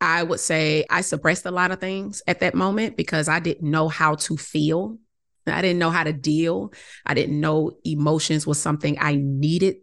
I 0.00 0.24
would 0.24 0.40
say 0.40 0.84
I 0.90 1.02
suppressed 1.02 1.46
a 1.46 1.52
lot 1.52 1.70
of 1.70 1.78
things 1.78 2.22
at 2.26 2.40
that 2.40 2.56
moment 2.56 2.96
because 2.96 3.28
I 3.28 3.38
didn't 3.38 3.70
know 3.70 3.88
how 3.88 4.16
to 4.16 4.36
feel 4.36 4.98
I 5.46 5.62
didn't 5.62 5.78
know 5.78 5.90
how 5.90 6.04
to 6.04 6.12
deal. 6.12 6.72
I 7.06 7.14
didn't 7.14 7.40
know 7.40 7.72
emotions 7.84 8.46
was 8.46 8.60
something 8.60 8.96
I 9.00 9.16
needed 9.16 9.76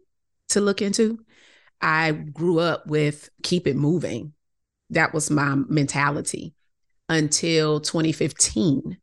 to 0.50 0.62
look 0.62 0.82
into. 0.82 1.20
I 1.82 2.12
grew 2.12 2.60
up 2.60 2.88
with 2.88 3.30
keep 3.44 3.68
it 3.68 3.76
moving. 3.76 4.34
That 4.92 5.14
was 5.14 5.30
my 5.30 5.56
mentality 5.68 6.54
until 7.10 7.80
2015, 7.80 8.98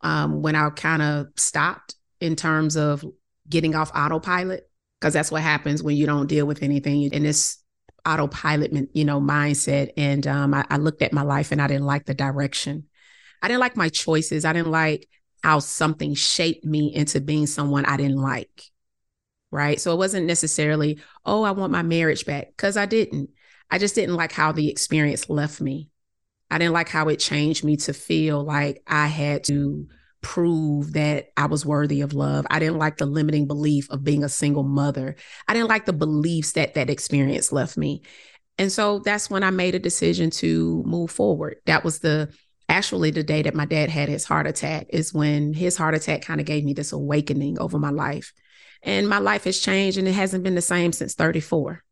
um, 0.00 0.42
when 0.42 0.54
I 0.54 0.70
kind 0.70 1.02
of 1.02 1.26
stopped 1.36 1.94
in 2.20 2.36
terms 2.36 2.76
of 2.76 3.04
getting 3.48 3.74
off 3.74 3.90
autopilot. 3.94 4.68
because 5.00 5.12
that's 5.12 5.32
what 5.32 5.42
happens 5.42 5.82
when 5.82 5.96
you 5.96 6.06
don't 6.06 6.28
deal 6.28 6.46
with 6.46 6.62
anything 6.62 7.02
in 7.02 7.24
this 7.24 7.58
autopilot, 8.06 8.72
you 8.92 9.04
know, 9.04 9.20
mindset. 9.20 9.90
And 9.96 10.26
um, 10.26 10.54
I, 10.54 10.64
I 10.70 10.76
looked 10.76 11.02
at 11.02 11.12
my 11.12 11.22
life 11.22 11.52
and 11.52 11.60
I 11.60 11.66
didn't 11.66 11.86
like 11.86 12.04
the 12.04 12.14
direction. 12.14 12.84
I 13.42 13.48
didn't 13.48 13.60
like 13.60 13.76
my 13.76 13.88
choices. 13.88 14.44
I 14.44 14.52
didn't 14.52 14.70
like 14.70 15.08
how 15.42 15.58
something 15.58 16.14
shaped 16.14 16.64
me 16.64 16.94
into 16.94 17.20
being 17.20 17.46
someone 17.46 17.84
I 17.84 17.96
didn't 17.96 18.20
like. 18.20 18.70
Right. 19.50 19.80
So 19.80 19.92
it 19.92 19.98
wasn't 19.98 20.26
necessarily, 20.26 21.00
oh, 21.26 21.42
I 21.42 21.50
want 21.50 21.72
my 21.72 21.82
marriage 21.82 22.24
back, 22.24 22.48
because 22.48 22.76
I 22.76 22.86
didn't. 22.86 23.30
I 23.70 23.78
just 23.78 23.94
didn't 23.94 24.16
like 24.16 24.32
how 24.32 24.52
the 24.52 24.70
experience 24.70 25.28
left 25.28 25.60
me. 25.60 25.90
I 26.50 26.58
didn't 26.58 26.74
like 26.74 26.88
how 26.88 27.08
it 27.08 27.18
changed 27.18 27.64
me 27.64 27.76
to 27.78 27.94
feel 27.94 28.42
like 28.44 28.82
I 28.86 29.06
had 29.06 29.44
to 29.44 29.88
prove 30.20 30.92
that 30.92 31.28
I 31.36 31.46
was 31.46 31.66
worthy 31.66 32.02
of 32.02 32.12
love. 32.12 32.46
I 32.48 32.58
didn't 32.58 32.78
like 32.78 32.98
the 32.98 33.06
limiting 33.06 33.46
belief 33.46 33.90
of 33.90 34.04
being 34.04 34.24
a 34.24 34.28
single 34.28 34.62
mother. 34.62 35.16
I 35.48 35.54
didn't 35.54 35.70
like 35.70 35.86
the 35.86 35.92
beliefs 35.92 36.52
that 36.52 36.74
that 36.74 36.90
experience 36.90 37.52
left 37.52 37.76
me. 37.76 38.02
And 38.58 38.70
so 38.70 39.00
that's 39.00 39.30
when 39.30 39.42
I 39.42 39.50
made 39.50 39.74
a 39.74 39.78
decision 39.78 40.30
to 40.30 40.82
move 40.86 41.10
forward. 41.10 41.56
That 41.66 41.84
was 41.84 42.00
the 42.00 42.32
actually 42.68 43.10
the 43.10 43.22
day 43.22 43.42
that 43.42 43.54
my 43.54 43.64
dad 43.64 43.90
had 43.90 44.08
his 44.08 44.24
heart 44.24 44.46
attack 44.46 44.86
is 44.90 45.12
when 45.12 45.54
his 45.54 45.76
heart 45.76 45.94
attack 45.94 46.22
kind 46.22 46.40
of 46.40 46.46
gave 46.46 46.64
me 46.64 46.72
this 46.72 46.92
awakening 46.92 47.58
over 47.58 47.78
my 47.78 47.90
life. 47.90 48.32
And 48.82 49.08
my 49.08 49.18
life 49.18 49.44
has 49.44 49.58
changed 49.58 49.98
and 49.98 50.08
it 50.08 50.12
hasn't 50.12 50.44
been 50.44 50.54
the 50.54 50.62
same 50.62 50.92
since 50.92 51.14
34. 51.14 51.82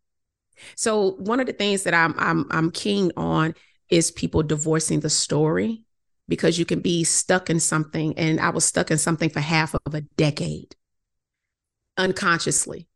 So 0.76 1.12
one 1.12 1.40
of 1.40 1.46
the 1.46 1.52
things 1.52 1.84
that 1.84 1.94
I'm 1.94 2.14
I'm 2.18 2.46
I'm 2.50 2.70
keen 2.70 3.12
on 3.16 3.54
is 3.88 4.10
people 4.10 4.42
divorcing 4.42 5.00
the 5.00 5.10
story 5.10 5.82
because 6.28 6.58
you 6.58 6.64
can 6.64 6.80
be 6.80 7.04
stuck 7.04 7.50
in 7.50 7.60
something. 7.60 8.16
And 8.18 8.40
I 8.40 8.50
was 8.50 8.64
stuck 8.64 8.90
in 8.90 8.98
something 8.98 9.30
for 9.30 9.40
half 9.40 9.74
of 9.74 9.94
a 9.94 10.00
decade 10.00 10.76
unconsciously, 11.96 12.88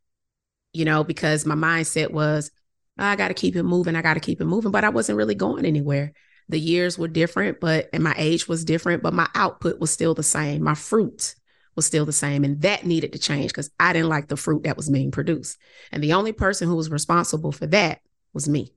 you 0.73 0.85
know, 0.85 1.03
because 1.03 1.45
my 1.45 1.55
mindset 1.55 2.11
was, 2.11 2.49
I 2.97 3.15
got 3.15 3.27
to 3.27 3.33
keep 3.33 3.55
it 3.55 3.63
moving. 3.63 3.95
I 3.95 4.01
got 4.01 4.13
to 4.15 4.19
keep 4.19 4.41
it 4.41 4.45
moving. 4.45 4.71
But 4.71 4.85
I 4.85 4.89
wasn't 4.89 5.17
really 5.17 5.35
going 5.35 5.65
anywhere. 5.65 6.13
The 6.49 6.59
years 6.59 6.97
were 6.97 7.07
different, 7.07 7.59
but 7.59 7.89
and 7.91 8.03
my 8.03 8.13
age 8.17 8.47
was 8.47 8.65
different, 8.65 9.01
but 9.01 9.13
my 9.13 9.27
output 9.33 9.79
was 9.79 9.91
still 9.91 10.13
the 10.13 10.23
same. 10.23 10.63
My 10.63 10.75
fruit 10.75 11.35
was 11.75 11.85
still 11.85 12.05
the 12.05 12.13
same. 12.13 12.43
And 12.43 12.61
that 12.61 12.85
needed 12.85 13.13
to 13.13 13.19
change 13.19 13.51
because 13.51 13.71
I 13.79 13.93
didn't 13.93 14.09
like 14.09 14.27
the 14.27 14.37
fruit 14.37 14.63
that 14.63 14.77
was 14.77 14.89
being 14.89 15.11
produced. 15.11 15.57
And 15.91 16.03
the 16.03 16.13
only 16.13 16.31
person 16.31 16.67
who 16.67 16.75
was 16.75 16.89
responsible 16.89 17.51
for 17.51 17.67
that 17.67 17.99
was 18.33 18.47
me. 18.47 18.73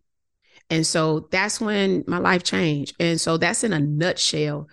And 0.70 0.86
so 0.86 1.28
that's 1.30 1.60
when 1.60 2.04
my 2.06 2.18
life 2.18 2.42
changed. 2.42 2.94
And 3.00 3.20
so 3.20 3.36
that's 3.36 3.64
in 3.64 3.72
a 3.72 3.80
nutshell 3.80 4.68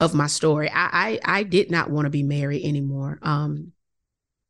of 0.00 0.14
my 0.14 0.26
story. 0.26 0.68
I 0.70 1.20
I, 1.24 1.38
I 1.38 1.42
did 1.44 1.70
not 1.70 1.90
want 1.90 2.06
to 2.06 2.10
be 2.10 2.22
married 2.22 2.64
anymore. 2.64 3.18
Um, 3.22 3.72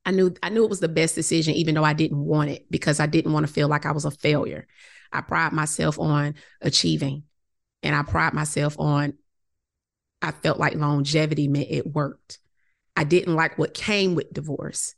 I 0.04 0.11
knew 0.11 0.35
I 0.43 0.49
knew 0.50 0.64
it 0.64 0.71
was 0.71 0.81
the 0.81 0.88
best 0.88 1.14
decision, 1.14 1.54
even 1.54 1.75
though 1.75 1.85
I 1.85 1.93
didn't 1.93 2.19
want 2.19 2.50
it 2.50 2.71
because 2.71 3.00
I 3.00 3.07
didn't 3.07 3.33
want 3.33 3.47
to 3.47 3.52
feel 3.52 3.69
like 3.69 3.87
I 3.87 3.93
was 3.93 4.04
a 4.04 4.11
failure. 4.11 4.66
I 5.12 5.21
pride 5.21 5.52
myself 5.52 5.99
on 5.99 6.35
achieving, 6.61 7.23
and 7.85 7.95
I 7.95 8.03
pride 8.03 8.35
myself 8.35 8.79
on. 8.81 9.14
I 10.21 10.33
felt 10.33 10.59
like 10.59 10.75
longevity 10.75 11.49
meant 11.49 11.69
it 11.71 11.87
worked. 11.87 12.38
I 12.97 13.05
didn't 13.05 13.35
like 13.35 13.59
what 13.59 13.75
came 13.75 14.14
with 14.14 14.33
divorce, 14.33 14.95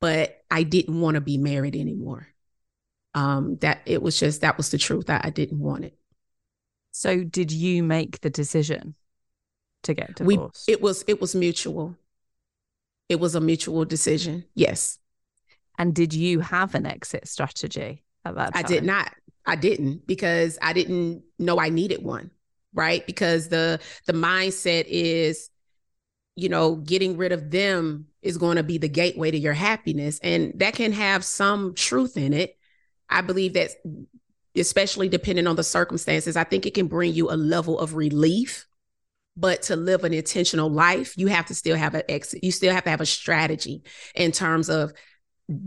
but 0.00 0.42
I 0.50 0.62
didn't 0.62 1.00
want 1.00 1.16
to 1.16 1.20
be 1.20 1.36
married 1.36 1.74
anymore 1.74 2.28
um, 3.14 3.56
that 3.56 3.80
it 3.86 4.02
was 4.02 4.20
just 4.20 4.42
that 4.42 4.56
was 4.56 4.70
the 4.70 4.78
truth 4.78 5.06
that 5.06 5.24
I 5.24 5.30
didn't 5.30 5.58
want 5.58 5.86
it. 5.86 5.98
So, 6.92 7.24
did 7.24 7.50
you 7.50 7.82
make 7.82 8.20
the 8.20 8.30
decision 8.30 8.94
to 9.82 9.94
get 9.94 10.14
divorced? 10.14 10.68
We, 10.68 10.74
it 10.74 10.80
was 10.82 11.04
it 11.08 11.20
was 11.20 11.34
mutual. 11.34 11.96
It 13.08 13.18
was 13.18 13.34
a 13.34 13.40
mutual 13.40 13.84
decision. 13.84 14.44
Yes. 14.54 14.98
And 15.78 15.94
did 15.94 16.12
you 16.12 16.40
have 16.40 16.74
an 16.74 16.86
exit 16.86 17.26
strategy 17.28 18.04
at 18.24 18.34
that 18.34 18.54
time? 18.54 18.64
I 18.64 18.68
did 18.68 18.84
not. 18.84 19.12
I 19.46 19.56
didn't 19.56 20.06
because 20.06 20.58
I 20.60 20.72
didn't 20.72 21.22
know 21.38 21.58
I 21.58 21.68
needed 21.68 22.02
one. 22.02 22.30
Right? 22.74 23.06
Because 23.06 23.48
the 23.48 23.80
the 24.06 24.12
mindset 24.12 24.84
is 24.86 25.48
you 26.36 26.50
know, 26.50 26.76
getting 26.76 27.16
rid 27.16 27.32
of 27.32 27.50
them 27.50 28.06
is 28.22 28.36
going 28.36 28.56
to 28.56 28.62
be 28.62 28.76
the 28.76 28.88
gateway 28.88 29.30
to 29.30 29.38
your 29.38 29.54
happiness. 29.54 30.20
And 30.22 30.52
that 30.56 30.74
can 30.74 30.92
have 30.92 31.24
some 31.24 31.74
truth 31.74 32.16
in 32.16 32.34
it. 32.34 32.56
I 33.08 33.22
believe 33.22 33.54
that, 33.54 33.70
especially 34.54 35.08
depending 35.08 35.46
on 35.46 35.56
the 35.56 35.64
circumstances, 35.64 36.36
I 36.36 36.44
think 36.44 36.66
it 36.66 36.74
can 36.74 36.88
bring 36.88 37.14
you 37.14 37.30
a 37.30 37.36
level 37.36 37.78
of 37.78 37.94
relief. 37.94 38.66
But 39.38 39.62
to 39.62 39.76
live 39.76 40.04
an 40.04 40.14
intentional 40.14 40.70
life, 40.70 41.16
you 41.16 41.26
have 41.26 41.46
to 41.46 41.54
still 41.54 41.76
have 41.76 41.94
an 41.94 42.02
exit. 42.08 42.44
You 42.44 42.52
still 42.52 42.72
have 42.72 42.84
to 42.84 42.90
have 42.90 43.02
a 43.02 43.06
strategy 43.06 43.82
in 44.14 44.32
terms 44.32 44.70
of 44.70 44.92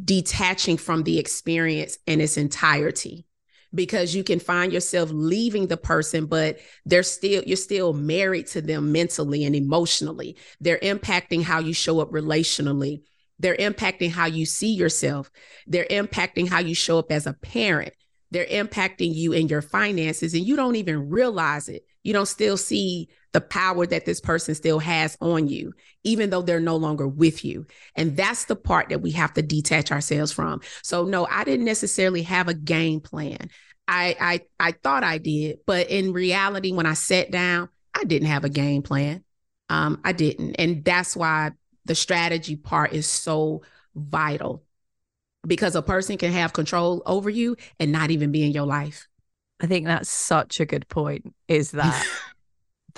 detaching 0.05 0.77
from 0.77 1.03
the 1.03 1.19
experience 1.19 1.97
in 2.05 2.19
its 2.19 2.37
entirety 2.37 3.25
because 3.73 4.15
you 4.15 4.23
can 4.23 4.39
find 4.39 4.73
yourself 4.73 5.09
leaving 5.11 5.67
the 5.67 5.77
person 5.77 6.25
but 6.25 6.59
they're 6.85 7.03
still 7.03 7.43
you're 7.45 7.55
still 7.55 7.93
married 7.93 8.47
to 8.47 8.61
them 8.61 8.91
mentally 8.91 9.45
and 9.45 9.55
emotionally 9.55 10.35
they're 10.59 10.79
impacting 10.79 11.43
how 11.43 11.59
you 11.59 11.73
show 11.73 11.99
up 11.99 12.11
relationally 12.11 13.01
they're 13.39 13.55
impacting 13.55 14.11
how 14.11 14.25
you 14.25 14.45
see 14.45 14.73
yourself. 14.73 15.31
They're 15.65 15.85
impacting 15.85 16.47
how 16.47 16.59
you 16.59 16.75
show 16.75 16.99
up 16.99 17.11
as 17.11 17.25
a 17.25 17.33
parent. 17.33 17.93
They're 18.31 18.45
impacting 18.45 19.15
you 19.15 19.31
in 19.31 19.47
your 19.47 19.61
finances, 19.61 20.33
and 20.33 20.45
you 20.45 20.55
don't 20.55 20.75
even 20.75 21.09
realize 21.09 21.69
it. 21.69 21.83
You 22.03 22.13
don't 22.13 22.27
still 22.27 22.57
see 22.57 23.09
the 23.31 23.41
power 23.41 23.85
that 23.85 24.05
this 24.05 24.19
person 24.19 24.55
still 24.55 24.79
has 24.79 25.17
on 25.21 25.47
you, 25.47 25.73
even 26.03 26.29
though 26.29 26.41
they're 26.41 26.59
no 26.59 26.75
longer 26.75 27.07
with 27.07 27.45
you. 27.45 27.65
And 27.95 28.17
that's 28.17 28.45
the 28.45 28.55
part 28.55 28.89
that 28.89 29.01
we 29.01 29.11
have 29.11 29.33
to 29.33 29.41
detach 29.41 29.91
ourselves 29.91 30.31
from. 30.31 30.61
So, 30.83 31.05
no, 31.05 31.27
I 31.27 31.43
didn't 31.43 31.65
necessarily 31.65 32.23
have 32.23 32.47
a 32.47 32.53
game 32.53 33.01
plan. 33.01 33.49
I, 33.87 34.15
I, 34.19 34.41
I 34.59 34.71
thought 34.71 35.03
I 35.03 35.17
did, 35.17 35.59
but 35.65 35.89
in 35.89 36.13
reality, 36.13 36.71
when 36.71 36.85
I 36.85 36.93
sat 36.93 37.31
down, 37.31 37.69
I 37.93 38.03
didn't 38.03 38.27
have 38.27 38.45
a 38.45 38.49
game 38.49 38.81
plan. 38.81 39.23
Um, 39.69 40.01
I 40.03 40.11
didn't, 40.11 40.55
and 40.55 40.83
that's 40.83 41.15
why 41.15 41.51
the 41.85 41.95
strategy 41.95 42.55
part 42.55 42.93
is 42.93 43.07
so 43.07 43.61
vital 43.95 44.63
because 45.45 45.75
a 45.75 45.81
person 45.81 46.17
can 46.17 46.31
have 46.31 46.53
control 46.53 47.01
over 47.05 47.29
you 47.29 47.55
and 47.79 47.91
not 47.91 48.11
even 48.11 48.31
be 48.31 48.43
in 48.43 48.51
your 48.51 48.65
life. 48.65 49.07
I 49.59 49.67
think 49.67 49.85
that's 49.85 50.09
such 50.09 50.59
a 50.59 50.65
good 50.65 50.87
point 50.87 51.33
is 51.47 51.71
that 51.71 52.05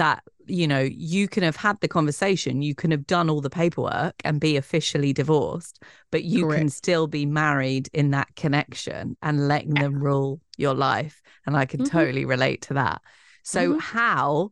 that 0.01 0.23
you 0.47 0.67
know 0.67 0.81
you 0.81 1.27
can 1.27 1.43
have 1.43 1.55
had 1.55 1.79
the 1.81 1.87
conversation 1.87 2.61
you 2.61 2.73
can 2.73 2.91
have 2.91 3.05
done 3.05 3.29
all 3.29 3.41
the 3.41 3.49
paperwork 3.49 4.15
and 4.25 4.41
be 4.41 4.57
officially 4.57 5.13
divorced 5.13 5.81
but 6.11 6.23
you 6.23 6.45
Correct. 6.45 6.59
can 6.59 6.69
still 6.69 7.07
be 7.07 7.25
married 7.25 7.87
in 7.93 8.11
that 8.11 8.35
connection 8.35 9.15
and 9.21 9.47
letting 9.47 9.75
them 9.75 10.01
rule 10.03 10.41
your 10.57 10.73
life 10.73 11.21
and 11.45 11.57
I 11.57 11.65
can 11.65 11.81
mm-hmm. 11.81 11.97
totally 11.97 12.25
relate 12.25 12.61
to 12.63 12.75
that. 12.75 13.01
So 13.43 13.71
mm-hmm. 13.71 13.79
how 13.79 14.51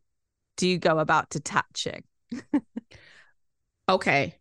do 0.56 0.68
you 0.68 0.78
go 0.78 0.98
about 0.98 1.30
detaching? 1.30 2.04
Okay. 3.88 4.36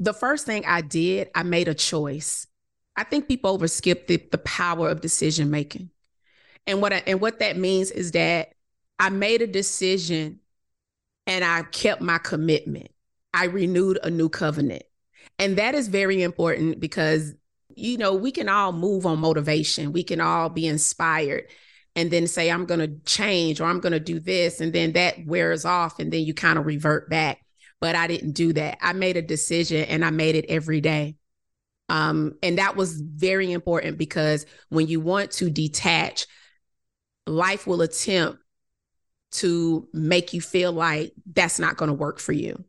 The 0.00 0.12
first 0.12 0.44
thing 0.44 0.64
I 0.66 0.80
did, 0.80 1.28
I 1.32 1.44
made 1.44 1.68
a 1.68 1.74
choice. 1.74 2.48
I 2.96 3.04
think 3.04 3.28
people 3.28 3.56
overskip 3.56 4.08
the, 4.08 4.16
the 4.16 4.38
power 4.38 4.88
of 4.88 5.00
decision 5.00 5.52
making. 5.52 5.90
And 6.66 6.82
what 6.82 6.92
I, 6.92 7.04
and 7.06 7.20
what 7.20 7.38
that 7.38 7.56
means 7.56 7.92
is 7.92 8.10
that 8.10 8.54
I 8.98 9.10
made 9.10 9.40
a 9.40 9.46
decision 9.46 10.40
and 11.28 11.44
I 11.44 11.62
kept 11.62 12.02
my 12.02 12.18
commitment. 12.18 12.88
I 13.32 13.44
renewed 13.44 14.00
a 14.02 14.10
new 14.10 14.28
covenant. 14.28 14.82
And 15.38 15.56
that 15.58 15.76
is 15.76 15.86
very 15.86 16.22
important 16.22 16.80
because 16.80 17.34
you 17.76 17.96
know, 17.96 18.12
we 18.12 18.32
can 18.32 18.48
all 18.48 18.72
move 18.72 19.06
on 19.06 19.20
motivation. 19.20 19.92
We 19.92 20.02
can 20.02 20.20
all 20.20 20.48
be 20.48 20.66
inspired 20.66 21.44
and 21.94 22.10
then 22.10 22.26
say 22.26 22.50
I'm 22.50 22.66
going 22.66 22.80
to 22.80 22.98
change 23.04 23.60
or 23.60 23.66
I'm 23.66 23.78
going 23.78 23.92
to 23.92 24.00
do 24.00 24.18
this 24.18 24.60
and 24.60 24.72
then 24.72 24.94
that 24.94 25.24
wears 25.26 25.64
off 25.64 26.00
and 26.00 26.12
then 26.12 26.22
you 26.24 26.34
kind 26.34 26.58
of 26.58 26.66
revert 26.66 27.08
back 27.08 27.38
but 27.80 27.94
I 27.94 28.06
didn't 28.06 28.32
do 28.32 28.52
that. 28.54 28.78
I 28.80 28.92
made 28.92 29.16
a 29.16 29.22
decision 29.22 29.84
and 29.84 30.04
I 30.04 30.10
made 30.10 30.34
it 30.34 30.46
every 30.48 30.80
day. 30.80 31.16
Um, 31.88 32.34
and 32.42 32.58
that 32.58 32.76
was 32.76 33.00
very 33.00 33.52
important 33.52 33.98
because 33.98 34.46
when 34.68 34.88
you 34.88 35.00
want 35.00 35.30
to 35.32 35.48
detach, 35.48 36.26
life 37.26 37.66
will 37.66 37.82
attempt 37.82 38.42
to 39.30 39.88
make 39.92 40.32
you 40.32 40.40
feel 40.40 40.72
like 40.72 41.12
that's 41.34 41.58
not 41.58 41.76
going 41.76 41.88
to 41.88 41.94
work 41.94 42.18
for 42.18 42.32
you. 42.32 42.64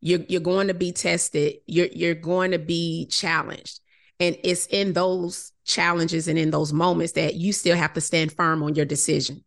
You're, 0.00 0.20
you're 0.28 0.40
going 0.40 0.68
to 0.68 0.74
be 0.74 0.92
tested. 0.92 1.56
You're, 1.66 1.88
you're 1.92 2.14
going 2.14 2.52
to 2.52 2.58
be 2.58 3.06
challenged. 3.06 3.80
And 4.20 4.36
it's 4.44 4.66
in 4.66 4.92
those 4.92 5.52
challenges 5.64 6.28
and 6.28 6.38
in 6.38 6.50
those 6.50 6.72
moments 6.72 7.14
that 7.14 7.34
you 7.34 7.52
still 7.52 7.76
have 7.76 7.92
to 7.94 8.00
stand 8.00 8.32
firm 8.32 8.62
on 8.62 8.74
your 8.74 8.86
decision. 8.86 9.44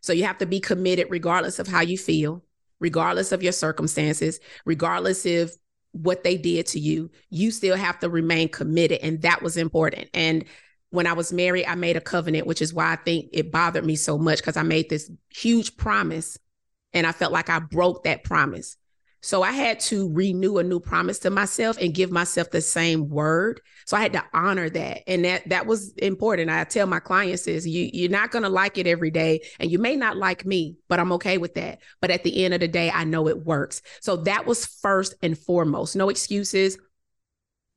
So 0.00 0.12
you 0.12 0.24
have 0.24 0.38
to 0.38 0.46
be 0.46 0.60
committed 0.60 1.08
regardless 1.10 1.58
of 1.58 1.66
how 1.66 1.80
you 1.80 1.98
feel 1.98 2.44
regardless 2.84 3.32
of 3.32 3.42
your 3.42 3.52
circumstances, 3.52 4.40
regardless 4.66 5.24
of 5.24 5.50
what 5.92 6.24
they 6.24 6.36
did 6.36 6.66
to 6.66 6.78
you, 6.78 7.10
you 7.30 7.50
still 7.50 7.76
have 7.76 7.98
to 8.00 8.10
remain 8.10 8.48
committed. 8.48 8.98
And 9.02 9.22
that 9.22 9.42
was 9.42 9.56
important. 9.56 10.10
And 10.12 10.44
when 10.94 11.06
I 11.08 11.12
was 11.12 11.32
married, 11.32 11.66
I 11.66 11.74
made 11.74 11.96
a 11.96 12.00
covenant, 12.00 12.46
which 12.46 12.62
is 12.62 12.72
why 12.72 12.92
I 12.92 12.96
think 12.96 13.30
it 13.32 13.50
bothered 13.50 13.84
me 13.84 13.96
so 13.96 14.16
much 14.16 14.38
because 14.38 14.56
I 14.56 14.62
made 14.62 14.88
this 14.88 15.10
huge 15.28 15.76
promise 15.76 16.38
and 16.92 17.06
I 17.06 17.12
felt 17.12 17.32
like 17.32 17.50
I 17.50 17.58
broke 17.58 18.04
that 18.04 18.22
promise. 18.22 18.76
So 19.20 19.42
I 19.42 19.52
had 19.52 19.80
to 19.80 20.12
renew 20.12 20.58
a 20.58 20.62
new 20.62 20.78
promise 20.78 21.18
to 21.20 21.30
myself 21.30 21.78
and 21.80 21.94
give 21.94 22.12
myself 22.12 22.50
the 22.50 22.60
same 22.60 23.08
word. 23.08 23.60
So 23.86 23.96
I 23.96 24.02
had 24.02 24.12
to 24.12 24.24
honor 24.34 24.68
that. 24.68 25.02
And 25.06 25.24
that 25.24 25.48
that 25.48 25.66
was 25.66 25.94
important. 25.94 26.50
I 26.50 26.62
tell 26.64 26.86
my 26.86 27.00
clients 27.00 27.46
is 27.46 27.66
you 27.66 27.88
you're 27.92 28.10
not 28.10 28.30
gonna 28.30 28.50
like 28.50 28.76
it 28.76 28.86
every 28.86 29.10
day. 29.10 29.40
And 29.58 29.70
you 29.70 29.78
may 29.78 29.96
not 29.96 30.18
like 30.18 30.44
me, 30.44 30.76
but 30.88 31.00
I'm 31.00 31.10
okay 31.12 31.38
with 31.38 31.54
that. 31.54 31.80
But 32.02 32.10
at 32.10 32.22
the 32.22 32.44
end 32.44 32.52
of 32.52 32.60
the 32.60 32.68
day, 32.68 32.90
I 32.90 33.04
know 33.04 33.26
it 33.26 33.46
works. 33.46 33.80
So 34.02 34.16
that 34.18 34.46
was 34.46 34.66
first 34.66 35.14
and 35.22 35.38
foremost. 35.38 35.96
No 35.96 36.10
excuses, 36.10 36.76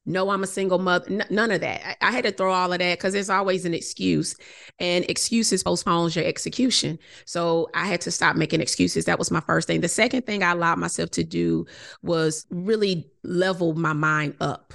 no, 0.08 0.30
I'm 0.30 0.42
a 0.42 0.48
single 0.48 0.80
mother. 0.80 1.06
N- 1.10 1.28
none 1.30 1.52
of 1.52 1.62
that. 1.62 1.86
I-, 1.86 2.08
I, 2.08 2.12
had 2.12 2.24
to 2.24 2.32
throw 2.32 2.52
all 2.52 2.72
of 2.72 2.80
that 2.80 2.98
because 2.98 3.14
there's 3.14 3.30
always 3.30 3.66
an 3.66 3.74
excuse, 3.74 4.36
and 4.80 5.06
excuses 5.10 5.64
postpones 5.64 6.16
your 6.16 6.26
execution. 6.26 6.98
So 7.26 7.70
I 7.74 7.86
had 7.86 8.02
to 8.02 8.12
stop 8.12 8.38
making 8.38 8.62
excuses. 8.62 9.06
That 9.06 9.20
was 9.20 9.30
my 9.30 9.42
first 9.42 9.68
thing. 9.68 9.82
The 9.82 9.90
second 9.90 10.26
thing 10.26 10.42
I 10.42 10.52
allowed 10.52 10.80
myself 10.80 11.12
to 11.12 11.24
do 11.24 11.66
was 12.02 12.48
really 12.50 13.12
level 13.24 13.74
my 13.74 13.94
mind 13.94 14.36
up, 14.40 14.74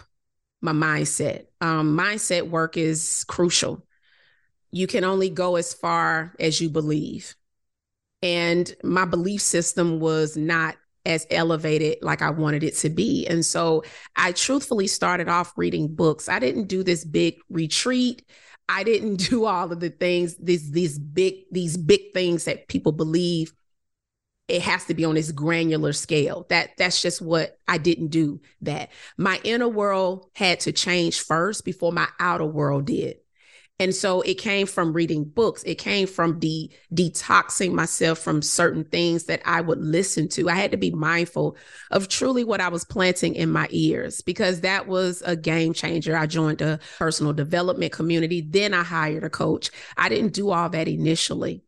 my 0.61 0.73
mindset. 0.73 1.47
Um, 1.63 1.97
mindset 1.97 2.51
work 2.51 2.77
is 2.77 3.25
crucial. 3.27 3.85
You 4.71 4.87
can 4.87 5.03
only 5.03 5.31
go 5.31 5.57
as 5.57 5.73
far 5.73 6.35
as 6.39 6.61
you 6.61 6.69
believe. 6.69 7.35
And 8.23 8.73
my 8.85 9.05
belief 9.05 9.41
system 9.41 9.99
was 9.99 10.37
not 10.37 10.77
as 11.05 11.27
elevated 11.31 11.99
like 12.03 12.23
I 12.23 12.31
wanted 12.31 12.63
it 12.63 12.77
to 12.77 12.91
be. 12.91 13.27
And 13.27 13.45
so 13.45 13.83
I 14.17 14.33
truthfully 14.33 14.87
started 14.87 15.29
off 15.29 15.53
reading 15.57 15.95
books. 15.95 16.29
I 16.29 16.39
didn't 16.39 16.69
do 16.69 16.83
this 16.83 17.05
big 17.05 17.39
retreat. 17.49 18.25
I 18.69 18.85
didn't 18.85 19.17
do 19.29 19.45
all 19.45 19.73
of 19.73 19.81
the 19.81 19.91
things, 19.91 20.37
these 20.37 20.71
these 20.71 20.99
big, 20.99 21.45
these 21.51 21.77
big 21.77 22.13
things 22.13 22.45
that 22.45 22.69
people 22.69 22.93
believe 22.93 23.53
it 24.49 24.63
has 24.63 24.85
to 24.85 24.95
be 24.95 25.05
on 25.05 25.15
this 25.15 25.33
granular 25.33 25.93
scale. 25.93 26.47
That 26.51 26.71
that's 26.77 27.01
just 27.01 27.23
what 27.23 27.59
I 27.67 27.79
didn't 27.79 28.09
do 28.09 28.41
that. 28.63 28.91
My 29.17 29.41
inner 29.45 29.69
world 29.69 30.31
had 30.35 30.61
to 30.61 30.73
change 30.73 31.21
first 31.21 31.65
before 31.65 31.93
my 31.93 32.09
outer 32.21 32.45
world 32.45 32.87
did. 32.87 33.17
And 33.79 33.95
so 33.95 34.21
it 34.21 34.35
came 34.35 34.67
from 34.67 34.93
reading 34.93 35.25
books. 35.25 35.65
It 35.65 35.75
came 35.77 36.07
from 36.07 36.39
de- 36.39 36.71
detoxing 36.95 37.73
myself 37.73 38.19
from 38.19 38.41
certain 38.41 38.85
things 38.85 39.25
that 39.25 39.43
I 39.45 39.61
would 39.61 39.81
listen 39.81 40.29
to. 40.31 40.49
I 40.49 40.55
had 40.55 40.71
to 40.71 40.77
be 40.77 40.93
mindful 40.93 41.57
of 41.91 42.07
truly 42.07 42.45
what 42.45 42.61
I 42.61 42.69
was 42.69 42.85
planting 42.85 43.35
in 43.35 43.51
my 43.51 43.67
ears 43.71 44.21
because 44.21 44.61
that 44.61 44.87
was 44.87 45.21
a 45.27 45.35
game 45.35 45.73
changer. 45.73 46.17
I 46.17 46.27
joined 46.27 46.61
a 46.61 46.79
personal 46.99 47.33
development 47.33 47.93
community. 47.93 48.41
Then 48.41 48.73
I 48.73 48.85
hired 48.85 49.25
a 49.25 49.31
coach. 49.31 49.71
I 49.97 50.09
didn't 50.09 50.35
do 50.35 50.51
all 50.51 50.69
that 50.69 50.87
initially. 50.87 51.65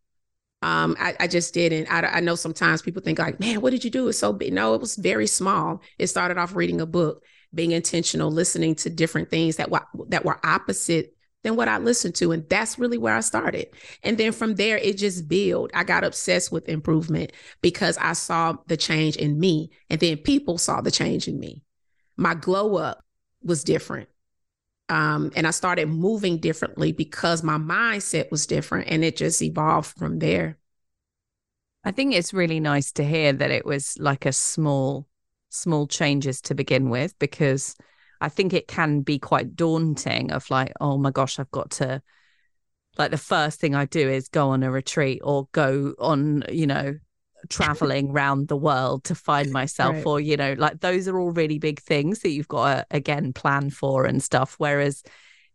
Um, 0.62 0.96
I, 0.98 1.14
I, 1.20 1.26
just 1.26 1.52
didn't. 1.52 1.92
I, 1.92 2.00
I 2.06 2.20
know 2.20 2.36
sometimes 2.36 2.80
people 2.80 3.02
think 3.02 3.18
like, 3.18 3.38
man, 3.40 3.60
what 3.60 3.70
did 3.70 3.84
you 3.84 3.90
do? 3.90 4.08
It's 4.08 4.18
so 4.18 4.32
big. 4.32 4.52
No, 4.52 4.74
it 4.74 4.80
was 4.80 4.96
very 4.96 5.26
small. 5.26 5.82
It 5.98 6.06
started 6.06 6.38
off 6.38 6.54
reading 6.54 6.80
a 6.80 6.86
book, 6.86 7.22
being 7.52 7.72
intentional, 7.72 8.30
listening 8.30 8.74
to 8.76 8.88
different 8.88 9.30
things 9.30 9.56
that 9.56 9.70
were 9.70 9.84
that 10.08 10.24
were 10.24 10.40
opposite 10.42 11.13
than 11.44 11.56
what 11.56 11.68
I 11.68 11.78
listened 11.78 12.16
to. 12.16 12.32
And 12.32 12.48
that's 12.48 12.78
really 12.78 12.98
where 12.98 13.14
I 13.14 13.20
started. 13.20 13.68
And 14.02 14.18
then 14.18 14.32
from 14.32 14.56
there, 14.56 14.78
it 14.78 14.96
just 14.98 15.28
built. 15.28 15.70
I 15.74 15.84
got 15.84 16.02
obsessed 16.02 16.50
with 16.50 16.68
improvement 16.68 17.32
because 17.60 17.96
I 17.98 18.14
saw 18.14 18.56
the 18.66 18.76
change 18.76 19.16
in 19.16 19.38
me. 19.38 19.70
And 19.90 20.00
then 20.00 20.16
people 20.16 20.58
saw 20.58 20.80
the 20.80 20.90
change 20.90 21.28
in 21.28 21.38
me. 21.38 21.62
My 22.16 22.34
glow 22.34 22.76
up 22.76 23.04
was 23.42 23.62
different. 23.62 24.08
Um, 24.88 25.32
and 25.36 25.46
I 25.46 25.50
started 25.50 25.86
moving 25.86 26.38
differently 26.38 26.92
because 26.92 27.42
my 27.42 27.58
mindset 27.58 28.30
was 28.30 28.46
different 28.46 28.88
and 28.88 29.04
it 29.04 29.16
just 29.16 29.40
evolved 29.40 29.96
from 29.96 30.18
there. 30.18 30.58
I 31.84 31.90
think 31.90 32.14
it's 32.14 32.32
really 32.32 32.60
nice 32.60 32.92
to 32.92 33.04
hear 33.04 33.32
that 33.34 33.50
it 33.50 33.66
was 33.66 33.98
like 33.98 34.24
a 34.24 34.32
small, 34.32 35.06
small 35.50 35.86
changes 35.86 36.40
to 36.42 36.54
begin 36.54 36.88
with 36.88 37.18
because 37.18 37.76
I 38.20 38.28
think 38.28 38.52
it 38.52 38.68
can 38.68 39.00
be 39.00 39.18
quite 39.18 39.56
daunting 39.56 40.32
of 40.32 40.48
like, 40.50 40.72
oh 40.80 40.98
my 40.98 41.10
gosh, 41.10 41.38
I've 41.38 41.50
got 41.50 41.70
to 41.72 42.02
like 42.96 43.10
the 43.10 43.18
first 43.18 43.60
thing 43.60 43.74
I 43.74 43.86
do 43.86 44.08
is 44.08 44.28
go 44.28 44.50
on 44.50 44.62
a 44.62 44.70
retreat 44.70 45.20
or 45.24 45.48
go 45.52 45.94
on, 45.98 46.44
you 46.48 46.66
know, 46.66 46.94
traveling 47.48 48.10
around 48.10 48.48
the 48.48 48.56
world 48.56 49.04
to 49.04 49.14
find 49.14 49.52
myself 49.52 49.94
right. 49.94 50.06
or 50.06 50.20
you 50.20 50.36
know 50.36 50.54
like 50.58 50.80
those 50.80 51.06
are 51.08 51.18
all 51.18 51.30
really 51.32 51.58
big 51.58 51.80
things 51.80 52.20
that 52.20 52.30
you've 52.30 52.48
got 52.48 52.74
to 52.74 52.86
again 52.90 53.32
plan 53.32 53.70
for 53.70 54.04
and 54.04 54.22
stuff 54.22 54.54
whereas 54.58 55.02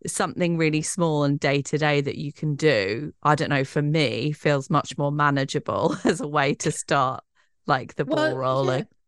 something 0.08 0.58
really 0.58 0.82
small 0.82 1.24
and 1.24 1.40
day 1.40 1.62
to 1.62 1.78
day 1.78 2.00
that 2.00 2.18
you 2.18 2.32
can 2.32 2.56
do 2.56 3.12
i 3.24 3.36
don't 3.36 3.50
know 3.50 3.64
for 3.64 3.82
me 3.82 4.32
feels 4.32 4.70
much 4.70 4.98
more 4.98 5.12
manageable 5.12 5.96
as 6.04 6.22
a 6.22 6.28
way 6.28 6.54
to 6.54 6.72
start 6.72 7.24
like 7.66 7.96
the 7.96 8.06
ball 8.06 8.16
well, 8.18 8.38
rolling 8.38 8.80
yeah. 8.80 8.99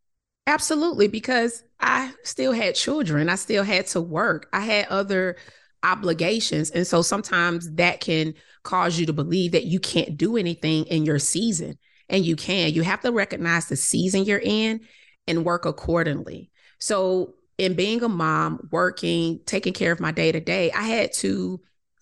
Absolutely, 0.52 1.08
because 1.08 1.64
I 1.80 2.12
still 2.24 2.52
had 2.52 2.76
children. 2.76 3.30
I 3.30 3.36
still 3.36 3.64
had 3.64 3.88
to 3.88 4.02
work. 4.02 4.50
I 4.52 4.60
had 4.60 4.86
other 4.88 5.38
obligations. 5.82 6.72
And 6.72 6.86
so 6.86 7.02
sometimes 7.02 7.72
that 7.76 8.02
can 8.02 8.34
cause 8.64 9.00
you 9.00 9.06
to 9.06 9.14
believe 9.14 9.54
that 9.54 9.64
you 9.64 9.80
can't 9.80 10.18
do 10.18 10.36
anything 10.36 10.84
in 10.88 11.06
your 11.06 11.20
season. 11.20 11.78
And 12.10 12.26
you 12.26 12.36
can. 12.36 12.74
You 12.74 12.82
have 12.82 13.00
to 13.00 13.14
recognize 13.14 13.68
the 13.68 13.78
season 13.78 14.26
you're 14.26 14.42
in 14.44 14.82
and 15.26 15.46
work 15.46 15.66
accordingly. 15.66 16.52
So, 16.80 17.36
in 17.58 17.76
being 17.76 18.04
a 18.04 18.10
mom, 18.10 18.68
working, 18.74 19.40
taking 19.46 19.72
care 19.72 19.94
of 19.94 20.02
my 20.02 20.12
day 20.12 20.34
to 20.34 20.42
day, 20.42 20.70
I 20.74 20.82
had 20.82 21.14
to 21.14 21.62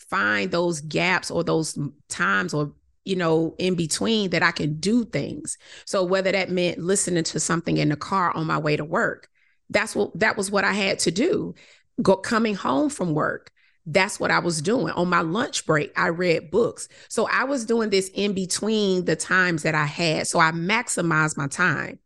find 0.10 0.50
those 0.50 0.82
gaps 0.82 1.30
or 1.30 1.44
those 1.44 1.78
times 2.08 2.56
or 2.56 2.74
you 3.10 3.16
know, 3.16 3.56
in 3.58 3.74
between 3.74 4.30
that 4.30 4.44
I 4.44 4.52
can 4.52 4.80
do 4.80 5.04
things. 5.04 5.58
So 5.86 6.04
whether 6.04 6.32
that 6.32 6.52
meant 6.52 6.78
listening 6.78 7.24
to 7.26 7.40
something 7.40 7.78
in 7.78 7.90
the 7.90 7.96
car 7.96 8.32
on 8.36 8.46
my 8.46 8.60
way 8.60 8.78
to 8.78 8.86
work, 8.86 9.28
that's 9.72 9.96
what 9.96 10.18
that 10.20 10.38
was 10.38 10.52
what 10.52 10.64
I 10.64 10.74
had 10.74 11.00
to 11.00 11.12
do. 11.12 11.56
Go 12.02 12.16
coming 12.16 12.54
home 12.54 12.90
from 12.90 13.16
work. 13.16 13.52
That's 13.88 14.20
what 14.20 14.30
I 14.30 14.38
was 14.38 14.62
doing. 14.62 14.94
On 14.94 15.10
my 15.10 15.22
lunch 15.22 15.66
break, 15.66 15.92
I 15.98 16.10
read 16.10 16.52
books. 16.52 16.88
So 17.08 17.28
I 17.28 17.46
was 17.46 17.66
doing 17.66 17.90
this 17.90 18.12
in 18.14 18.34
between 18.34 19.06
the 19.06 19.16
times 19.16 19.64
that 19.64 19.74
I 19.74 19.86
had. 19.86 20.28
So 20.28 20.40
I 20.40 20.52
maximized 20.52 21.36
my 21.36 21.48
time. 21.48 21.98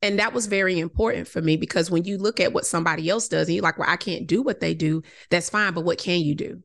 And 0.00 0.20
that 0.20 0.32
was 0.32 0.46
very 0.46 0.78
important 0.78 1.26
for 1.26 1.40
me 1.40 1.56
because 1.56 1.90
when 1.90 2.04
you 2.04 2.18
look 2.18 2.38
at 2.38 2.52
what 2.52 2.66
somebody 2.66 3.08
else 3.08 3.26
does 3.26 3.48
and 3.48 3.56
you're 3.56 3.62
like, 3.64 3.78
well, 3.78 3.90
I 3.90 3.96
can't 3.96 4.28
do 4.28 4.42
what 4.42 4.60
they 4.60 4.74
do, 4.74 5.02
that's 5.30 5.50
fine. 5.50 5.74
But 5.74 5.84
what 5.84 5.98
can 5.98 6.20
you 6.20 6.36
do? 6.36 6.62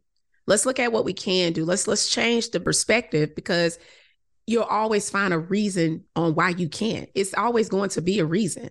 Let's 0.47 0.65
look 0.65 0.79
at 0.79 0.91
what 0.91 1.05
we 1.05 1.13
can 1.13 1.53
do. 1.53 1.65
Let's 1.65 1.87
let's 1.87 2.09
change 2.09 2.49
the 2.49 2.59
perspective 2.59 3.35
because 3.35 3.77
you'll 4.47 4.63
always 4.63 5.09
find 5.09 5.33
a 5.33 5.37
reason 5.37 6.05
on 6.15 6.33
why 6.33 6.49
you 6.49 6.69
can't 6.69 7.09
it's 7.13 7.33
always 7.33 7.67
going 7.69 7.89
to 7.89 8.01
be 8.01 8.19
a 8.19 8.25
reason 8.25 8.69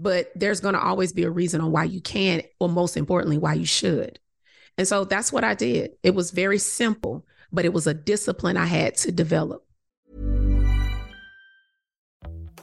but 0.00 0.30
there's 0.34 0.60
going 0.60 0.74
to 0.74 0.80
always 0.80 1.12
be 1.12 1.24
a 1.24 1.30
reason 1.30 1.60
on 1.60 1.70
why 1.70 1.84
you 1.84 2.00
can 2.00 2.42
or 2.60 2.68
most 2.68 2.96
importantly 2.96 3.36
why 3.36 3.54
you 3.54 3.66
should. 3.66 4.18
And 4.76 4.86
so 4.86 5.04
that's 5.04 5.32
what 5.32 5.44
i 5.44 5.54
did. 5.54 5.92
It 6.02 6.14
was 6.14 6.30
very 6.30 6.58
simple 6.58 7.24
but 7.52 7.64
it 7.64 7.72
was 7.72 7.86
a 7.86 7.94
discipline 7.94 8.56
i 8.56 8.66
had 8.66 8.94
to 8.96 9.12
develop. 9.12 9.64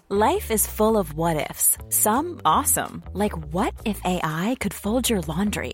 Life 0.09 0.51
is 0.51 0.67
full 0.67 0.97
of 0.97 1.15
what 1.15 1.37
ifs 1.49 1.77
some 1.89 2.39
awesome 2.45 3.03
like 3.13 3.33
what 3.53 3.73
if 3.85 3.99
ai 4.05 4.55
could 4.59 4.73
fold 4.73 5.09
your 5.09 5.21
laundry 5.21 5.73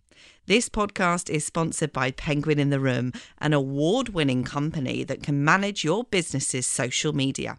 This 0.51 0.67
podcast 0.67 1.29
is 1.29 1.45
sponsored 1.45 1.93
by 1.93 2.11
Penguin 2.11 2.59
in 2.59 2.71
the 2.71 2.81
Room, 2.81 3.13
an 3.37 3.53
award 3.53 4.09
winning 4.09 4.43
company 4.43 5.05
that 5.05 5.23
can 5.23 5.45
manage 5.45 5.85
your 5.85 6.03
business's 6.03 6.67
social 6.67 7.13
media. 7.13 7.57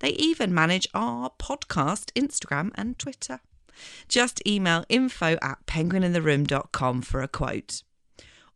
They 0.00 0.10
even 0.14 0.52
manage 0.52 0.88
our 0.92 1.30
podcast, 1.38 2.10
Instagram, 2.20 2.72
and 2.74 2.98
Twitter. 2.98 3.38
Just 4.08 4.44
email 4.44 4.84
info 4.88 5.38
at 5.40 5.64
penguinintheroom.com 5.66 7.02
for 7.02 7.22
a 7.22 7.28
quote. 7.28 7.84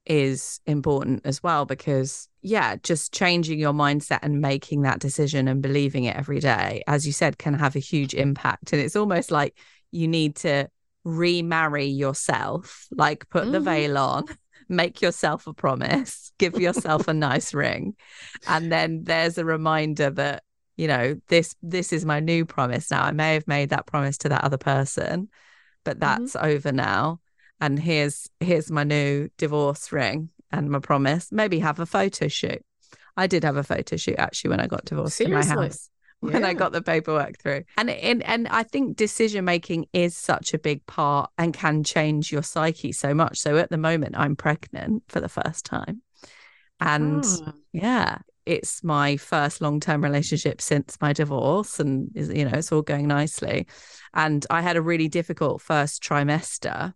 is 0.05 0.60
important 0.65 1.21
as 1.25 1.41
well 1.41 1.65
because, 1.65 2.27
yeah, 2.41 2.75
just 2.77 3.13
changing 3.13 3.60
your 3.60 3.73
mindset 3.73 4.19
and 4.21 4.41
making 4.41 4.84
that 4.84 4.99
decision 4.99 5.47
and 5.47 5.62
believing 5.62 6.05
it 6.05 6.15
every 6.15 6.39
day, 6.39 6.84
as 6.88 7.05
you 7.05 7.13
said, 7.13 7.38
can 7.38 7.53
have 7.55 7.75
a 7.75 7.79
huge 7.79 8.13
impact. 8.13 8.73
And 8.73 8.81
it's 8.81 8.95
almost 8.95 9.31
like 9.31 9.58
you 9.91 10.08
need 10.08 10.36
to 10.38 10.69
remarry 11.03 11.86
yourself, 11.86 12.88
like 12.91 13.29
put 13.29 13.43
mm-hmm. 13.43 13.51
the 13.53 13.60
veil 13.60 13.97
on, 13.97 14.25
make 14.69 15.01
yourself 15.01 15.47
a 15.47 15.53
promise, 15.53 16.31
give 16.38 16.60
yourself 16.60 17.08
a 17.08 17.13
nice 17.13 17.53
ring. 17.53 17.95
And 18.47 18.71
then 18.71 19.03
there's 19.03 19.38
a 19.38 19.45
reminder 19.45 20.10
that 20.12 20.43
you 20.77 20.88
know 20.88 21.15
this 21.29 21.55
this 21.62 21.93
is 21.93 22.03
my 22.03 22.19
new 22.19 22.45
promise 22.45 22.91
now 22.91 23.01
i 23.01 23.12
may 23.12 23.36
have 23.36 23.47
made 23.47 23.69
that 23.69 23.86
promise 23.86 24.17
to 24.17 24.27
that 24.27 24.43
other 24.43 24.58
person 24.58 25.29
but 25.86 25.99
mm-hmm. 25.99 26.21
that's 26.21 26.36
mm-hmm. 26.36 26.45
over 26.45 26.73
now 26.73 27.19
and 27.61 27.79
here's 27.79 28.29
here's 28.39 28.71
my 28.71 28.83
new 28.83 29.29
divorce 29.37 29.91
ring 29.91 30.29
and 30.51 30.69
my 30.69 30.79
promise 30.79 31.31
maybe 31.31 31.59
have 31.59 31.79
a 31.79 31.85
photo 31.85 32.27
shoot 32.27 32.63
i 33.17 33.27
did 33.27 33.43
have 33.43 33.57
a 33.57 33.63
photo 33.63 33.95
shoot 33.95 34.15
actually 34.17 34.49
when 34.49 34.59
i 34.59 34.67
got 34.67 34.85
divorced 34.85 35.17
Seriously? 35.17 35.51
in 35.51 35.57
my 35.57 35.63
house 35.63 35.89
when 36.19 36.41
yeah. 36.41 36.47
I 36.47 36.53
got 36.53 36.71
the 36.71 36.81
paperwork 36.81 37.37
through. 37.39 37.63
And, 37.77 37.89
and 37.89 38.23
and 38.23 38.47
I 38.47 38.63
think 38.63 38.95
decision 38.95 39.45
making 39.45 39.85
is 39.93 40.15
such 40.15 40.53
a 40.53 40.57
big 40.57 40.85
part 40.85 41.29
and 41.37 41.53
can 41.53 41.83
change 41.83 42.31
your 42.31 42.41
psyche 42.41 42.93
so 42.93 43.13
much. 43.13 43.37
So 43.37 43.57
at 43.57 43.69
the 43.69 43.77
moment 43.77 44.15
I'm 44.17 44.35
pregnant 44.35 45.03
for 45.07 45.19
the 45.19 45.29
first 45.29 45.65
time. 45.65 46.01
And 46.79 47.23
oh. 47.25 47.53
yeah, 47.73 48.19
it's 48.45 48.83
my 48.83 49.17
first 49.17 49.61
long-term 49.61 50.03
relationship 50.03 50.61
since 50.61 50.97
my 51.01 51.13
divorce 51.13 51.79
and 51.79 52.09
you 52.13 52.45
know 52.45 52.51
it's 52.53 52.71
all 52.71 52.81
going 52.81 53.07
nicely 53.07 53.67
and 54.13 54.45
i 54.49 54.61
had 54.61 54.77
a 54.77 54.81
really 54.81 55.07
difficult 55.07 55.61
first 55.61 56.03
trimester 56.03 56.93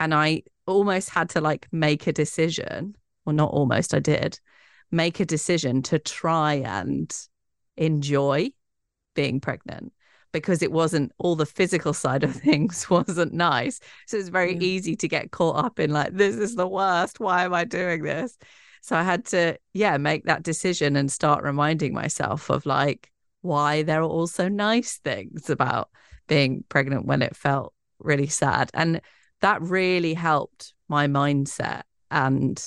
and 0.00 0.14
i 0.14 0.42
almost 0.66 1.10
had 1.10 1.28
to 1.30 1.40
like 1.40 1.68
make 1.72 2.06
a 2.06 2.12
decision. 2.12 2.96
Well 3.24 3.34
not 3.34 3.50
almost 3.50 3.94
i 3.94 4.00
did. 4.00 4.38
Make 4.90 5.20
a 5.20 5.24
decision 5.26 5.82
to 5.82 5.98
try 5.98 6.54
and 6.54 7.14
enjoy 7.76 8.50
being 9.14 9.40
pregnant 9.40 9.92
because 10.32 10.62
it 10.62 10.70
wasn't 10.72 11.12
all 11.18 11.36
the 11.36 11.46
physical 11.46 11.92
side 11.92 12.24
of 12.24 12.34
things 12.48 12.88
wasn't 12.90 13.32
nice. 13.32 13.80
So 14.06 14.16
it's 14.18 14.28
very 14.28 14.56
easy 14.58 14.96
to 14.96 15.08
get 15.08 15.30
caught 15.30 15.64
up 15.64 15.78
in 15.80 15.90
like 15.90 16.12
this 16.12 16.36
is 16.36 16.54
the 16.54 16.68
worst. 16.68 17.20
Why 17.20 17.44
am 17.44 17.54
i 17.54 17.64
doing 17.64 18.02
this? 18.02 18.36
So 18.82 18.94
I 18.94 19.02
had 19.02 19.24
to, 19.26 19.58
yeah, 19.72 19.96
make 19.96 20.26
that 20.26 20.44
decision 20.44 20.94
and 20.94 21.10
start 21.10 21.42
reminding 21.42 21.92
myself 21.92 22.50
of 22.50 22.66
like 22.66 23.10
why 23.40 23.82
there 23.82 24.00
are 24.00 24.04
also 24.04 24.48
nice 24.48 24.98
things 24.98 25.50
about 25.50 25.90
being 26.28 26.64
pregnant 26.68 27.06
when 27.06 27.22
it 27.22 27.34
felt 27.34 27.72
really 27.98 28.28
sad. 28.28 28.70
And 28.74 29.00
that 29.40 29.60
really 29.62 30.14
helped 30.14 30.74
my 30.88 31.06
mindset 31.06 31.82
and 32.10 32.62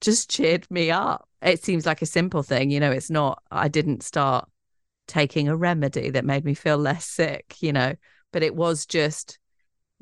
just 0.00 0.30
cheered 0.30 0.70
me 0.70 0.90
up. 0.90 1.28
It 1.42 1.62
seems 1.62 1.86
like 1.86 2.02
a 2.02 2.06
simple 2.06 2.42
thing, 2.42 2.70
you 2.70 2.80
know, 2.80 2.90
it's 2.90 3.10
not, 3.10 3.42
I 3.50 3.68
didn't 3.68 4.02
start 4.02 4.48
taking 5.06 5.48
a 5.48 5.56
remedy 5.56 6.10
that 6.10 6.24
made 6.24 6.44
me 6.44 6.54
feel 6.54 6.78
less 6.78 7.04
sick, 7.04 7.56
you 7.60 7.72
know, 7.72 7.94
but 8.32 8.42
it 8.42 8.54
was 8.54 8.86
just 8.86 9.38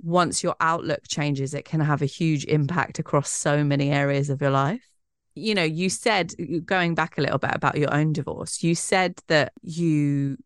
once 0.03 0.43
your 0.43 0.57
outlook 0.61 1.03
changes, 1.09 1.55
it 1.55 1.65
can 1.65 1.81
have 1.81 2.03
a 2.03 2.07
huge 2.07 2.45
impact 2.47 2.99
across 2.99 3.31
so 3.31 3.63
many 3.63 3.91
areas 3.91 4.31
of 4.31 4.41
your 4.41 4.51
life 4.51 4.95
you 5.35 5.55
know, 5.55 5.65
you 5.65 5.91
said 5.91 6.33
going 6.65 6.95
back 6.95 7.19
a 7.19 7.21
little 7.21 7.39
bit 7.39 7.51
about 7.55 7.77
your 7.77 7.93
own 7.93 8.13
divorce, 8.13 8.63
you 8.63 8.75
said 8.75 9.19
that 9.29 9.53
you, 9.63 10.37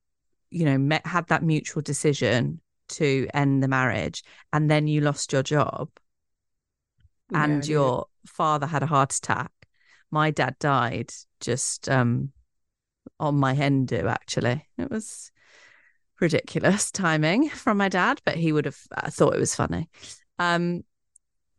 you 0.51 0.65
know, 0.65 0.79
met, 0.79 1.07
had 1.07 1.27
that 1.29 1.43
mutual 1.43 1.83
decision 1.83 2.61
to 2.89 3.29
end 3.35 3.63
the 3.63 3.69
marriage 3.69 4.23
and 4.53 4.71
then 4.71 4.87
you 4.87 5.01
lost 5.01 5.33
your 5.33 5.43
job 5.43 5.89
and 7.33 7.67
yeah, 7.67 7.73
your 7.73 8.07
yeah. 8.25 8.31
father 8.31 8.67
had 8.67 8.83
a 8.83 8.87
heart 8.87 9.15
attack. 9.15 9.53
My 10.11 10.31
dad 10.31 10.57
died 10.59 11.13
just 11.41 11.89
um 11.89 12.33
on 13.21 13.37
my 13.37 13.55
hen 13.55 13.85
do 13.85 14.07
actually. 14.09 14.67
It 14.79 14.91
was 14.91 15.31
ridiculous 16.21 16.91
timing 16.93 17.49
from 17.51 17.77
my 17.77 17.89
dad, 17.89 18.21
but 18.25 18.37
he 18.37 18.53
would 18.53 18.65
have 18.65 18.81
uh, 18.97 19.11
thought 19.11 19.35
it 19.35 19.41
was 19.41 19.55
funny. 19.55 19.89
Um 20.39 20.85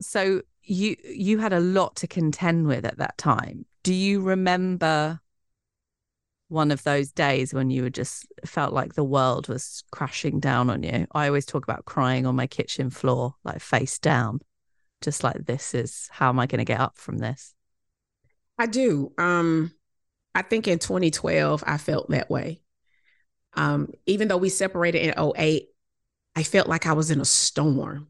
so 0.01 0.41
you 0.63 0.95
you 1.03 1.39
had 1.39 1.53
a 1.53 1.59
lot 1.59 1.95
to 1.97 2.07
contend 2.07 2.67
with 2.67 2.85
at 2.85 2.97
that 2.97 3.17
time. 3.17 3.65
Do 3.83 3.93
you 3.93 4.21
remember 4.21 5.19
one 6.49 6.71
of 6.71 6.83
those 6.83 7.11
days 7.11 7.53
when 7.53 7.69
you 7.69 7.83
were 7.83 7.89
just 7.89 8.25
felt 8.45 8.73
like 8.73 8.93
the 8.93 9.03
world 9.03 9.47
was 9.47 9.83
crashing 9.91 10.39
down 10.39 10.69
on 10.69 10.83
you? 10.83 11.07
I 11.13 11.27
always 11.27 11.45
talk 11.45 11.63
about 11.63 11.85
crying 11.85 12.25
on 12.25 12.35
my 12.35 12.47
kitchen 12.47 12.89
floor, 12.89 13.35
like 13.43 13.61
face 13.61 13.99
down, 13.99 14.41
just 15.01 15.23
like 15.23 15.45
this 15.45 15.73
is 15.73 16.09
how 16.11 16.29
am 16.29 16.39
I 16.39 16.47
going 16.47 16.59
to 16.59 16.65
get 16.65 16.79
up 16.79 16.97
from 16.97 17.19
this? 17.19 17.53
I 18.57 18.65
do. 18.65 19.13
Um 19.17 19.71
I 20.35 20.41
think 20.41 20.67
in 20.67 20.79
2012 20.79 21.63
I 21.65 21.77
felt 21.77 22.09
that 22.09 22.29
way. 22.29 22.61
Um 23.53 23.93
even 24.05 24.27
though 24.27 24.37
we 24.37 24.49
separated 24.49 25.01
in 25.01 25.13
08, 25.17 25.69
I 26.35 26.43
felt 26.43 26.67
like 26.67 26.85
I 26.85 26.93
was 26.93 27.11
in 27.11 27.21
a 27.21 27.25
storm 27.25 28.09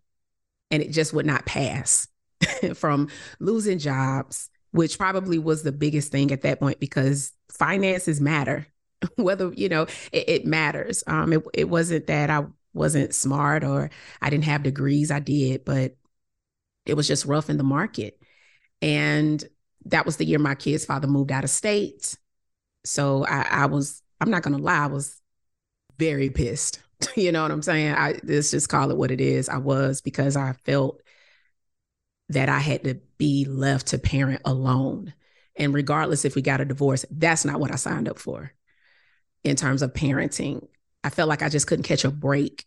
and 0.71 0.81
it 0.81 0.91
just 0.91 1.13
would 1.13 1.25
not 1.25 1.45
pass. 1.45 2.07
from 2.75 3.09
losing 3.39 3.79
jobs, 3.79 4.49
which 4.71 4.97
probably 4.97 5.39
was 5.39 5.63
the 5.63 5.71
biggest 5.71 6.11
thing 6.11 6.31
at 6.31 6.41
that 6.41 6.59
point 6.59 6.79
because 6.79 7.31
finances 7.51 8.21
matter. 8.21 8.67
Whether, 9.15 9.53
you 9.53 9.69
know, 9.69 9.83
it, 10.11 10.29
it 10.29 10.45
matters. 10.45 11.03
Um, 11.07 11.33
it, 11.33 11.43
it 11.53 11.69
wasn't 11.69 12.07
that 12.07 12.29
I 12.29 12.45
wasn't 12.73 13.15
smart 13.15 13.63
or 13.63 13.89
I 14.21 14.29
didn't 14.29 14.43
have 14.45 14.63
degrees. 14.63 15.11
I 15.11 15.19
did, 15.19 15.65
but 15.65 15.95
it 16.85 16.95
was 16.95 17.07
just 17.07 17.25
rough 17.25 17.49
in 17.49 17.57
the 17.57 17.63
market. 17.63 18.19
And 18.81 19.43
that 19.85 20.05
was 20.05 20.17
the 20.17 20.25
year 20.25 20.39
my 20.39 20.55
kid's 20.55 20.85
father 20.85 21.07
moved 21.07 21.31
out 21.31 21.43
of 21.43 21.49
state. 21.49 22.17
So 22.85 23.25
I, 23.25 23.41
I 23.49 23.65
was, 23.67 24.01
I'm 24.19 24.29
not 24.29 24.43
going 24.43 24.57
to 24.57 24.63
lie, 24.63 24.83
I 24.83 24.87
was 24.87 25.19
very 25.97 26.29
pissed. 26.29 26.81
you 27.15 27.31
know 27.31 27.43
what 27.43 27.51
I'm 27.51 27.61
saying? 27.61 27.93
I 27.93 28.19
let's 28.23 28.51
just 28.51 28.69
call 28.69 28.91
it 28.91 28.97
what 28.97 29.11
it 29.11 29.21
is. 29.21 29.49
I 29.49 29.57
was 29.57 30.01
because 30.01 30.35
I 30.35 30.53
felt 30.65 31.01
that 32.29 32.47
I 32.47 32.59
had 32.59 32.83
to 32.83 32.95
be 33.17 33.45
left 33.45 33.87
to 33.87 33.99
parent 33.99 34.41
alone. 34.45 35.13
And 35.55 35.73
regardless 35.73 36.25
if 36.25 36.35
we 36.35 36.41
got 36.41 36.61
a 36.61 36.65
divorce, 36.65 37.05
that's 37.11 37.43
not 37.43 37.59
what 37.59 37.71
I 37.71 37.75
signed 37.75 38.07
up 38.07 38.19
for 38.19 38.53
in 39.43 39.55
terms 39.55 39.81
of 39.81 39.93
parenting. 39.93 40.67
I 41.03 41.09
felt 41.09 41.29
like 41.29 41.41
I 41.41 41.49
just 41.49 41.67
couldn't 41.67 41.83
catch 41.83 42.05
a 42.05 42.11
break. 42.11 42.65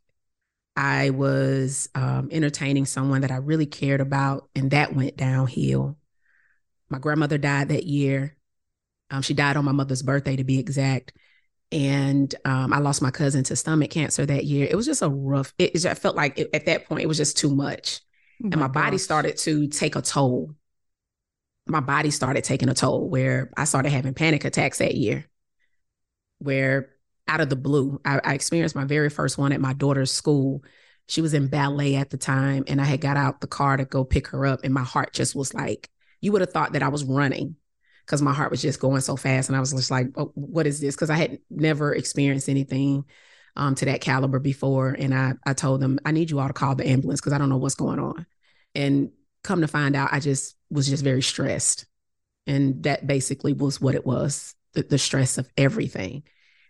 I 0.75 1.11
was 1.11 1.88
um, 1.94 2.29
entertaining 2.33 2.87
someone 2.87 3.20
that 3.22 3.31
I 3.31 3.37
really 3.37 3.66
cared 3.66 4.01
about, 4.01 4.48
and 4.55 4.70
that 4.70 4.94
went 4.94 5.16
downhill. 5.16 5.96
My 6.88 6.98
grandmother 6.98 7.38
died 7.38 7.68
that 7.68 7.85
year. 7.85 8.37
Um, 9.11 9.22
she 9.22 9.35
died 9.35 9.57
on 9.57 9.64
my 9.64 9.72
mother's 9.72 10.03
birthday, 10.03 10.37
to 10.37 10.44
be 10.44 10.59
exact. 10.59 11.12
And 11.70 12.35
um, 12.44 12.72
I 12.72 12.79
lost 12.79 13.03
my 13.03 13.11
cousin 13.11 13.44
to 13.44 13.57
stomach 13.57 13.90
cancer 13.90 14.25
that 14.27 14.44
year. 14.44 14.66
It 14.70 14.77
was 14.77 14.87
just 14.87 15.03
a 15.03 15.09
rough. 15.09 15.55
It, 15.59 15.85
it 15.85 15.98
felt 15.98 16.16
like 16.16 16.38
it, 16.38 16.51
at 16.55 16.66
that 16.66 16.87
point 16.87 17.03
it 17.03 17.07
was 17.07 17.18
just 17.18 17.38
too 17.38 17.55
much 17.55 18.01
and 18.43 18.57
my, 18.57 18.67
my 18.67 18.69
body 18.69 18.99
started 18.99 19.37
to 19.39 19.69
take 19.69 19.97
a 19.97 20.03
toll. 20.03 20.55
My 21.67 21.81
body 21.81 22.11
started 22.11 22.45
taking 22.45 22.69
a 22.69 22.75
toll 22.75 23.09
where 23.09 23.51
I 23.57 23.65
started 23.65 23.91
having 23.91 24.15
panic 24.15 24.45
attacks 24.45 24.79
that 24.79 24.95
year, 24.95 25.27
where 26.39 26.91
out 27.29 27.41
of 27.41 27.49
the 27.49 27.57
blue. 27.57 28.01
I, 28.05 28.21
I 28.25 28.35
experienced 28.35 28.75
my 28.75 28.85
very 28.85 29.09
first 29.09 29.39
one 29.39 29.53
at 29.53 29.61
my 29.61 29.73
daughter's 29.73 30.11
school. 30.11 30.65
She 31.09 31.21
was 31.21 31.35
in 31.35 31.49
ballet 31.49 31.95
at 31.97 32.11
the 32.11 32.17
time, 32.17 32.65
and 32.67 32.81
I 32.81 32.85
had 32.85 33.01
got 33.01 33.17
out 33.17 33.41
the 33.41 33.47
car 33.47 33.77
to 33.77 33.85
go 33.85 34.05
pick 34.05 34.29
her 34.29 34.47
up, 34.47 34.61
and 34.65 34.75
my 34.75 34.83
heart 34.83 35.13
just 35.13 35.35
was 35.35 35.55
like, 35.55 35.89
you 36.21 36.33
would 36.33 36.41
have 36.41 36.53
thought 36.53 36.73
that 36.73 36.83
I 36.83 36.89
was 36.89 37.05
running 37.05 37.57
because 38.05 38.23
my 38.23 38.33
heart 38.33 38.51
was 38.51 38.63
just 38.63 38.81
going 38.81 39.01
so 39.01 39.17
fast. 39.17 39.49
And 39.49 39.57
I 39.57 39.61
was 39.61 39.73
just 39.73 39.91
like, 39.91 40.09
oh, 40.17 40.33
what 40.35 40.67
is 40.67 40.81
this? 40.81 40.95
Because 40.95 41.11
I 41.11 41.17
had 41.17 41.39
never 41.51 41.95
experienced 41.95 42.49
anything 42.49 43.05
um, 43.57 43.75
to 43.77 43.85
that 43.87 44.01
caliber 44.01 44.39
before. 44.39 44.91
And 44.91 45.15
I, 45.15 45.35
I 45.47 45.53
told 45.55 45.81
them, 45.81 45.99
I 46.05 46.13
need 46.13 46.31
you 46.31 46.41
all 46.41 46.49
to 46.49 46.53
call 46.53 46.75
the 46.75 46.89
ambulance 46.89 47.21
because 47.21 47.33
I 47.33 47.39
don't 47.39 47.49
know 47.49 47.57
what's 47.57 47.75
going 47.75 47.99
on. 47.99 48.27
And 48.75 49.11
come 49.43 49.61
to 49.61 49.69
find 49.69 49.97
out, 49.97 50.13
I 50.13 50.21
just 50.21 50.57
was 50.71 50.89
just 50.89 51.05
very 51.05 51.23
stressed. 51.23 51.87
And 52.47 52.83
that 52.85 53.07
basically 53.07 53.53
was 53.53 53.81
what 53.81 53.95
it 53.95 54.07
was 54.07 54.55
the, 54.73 54.83
the 54.83 54.99
stress 54.99 55.39
of 55.39 55.49
everything. 55.57 56.23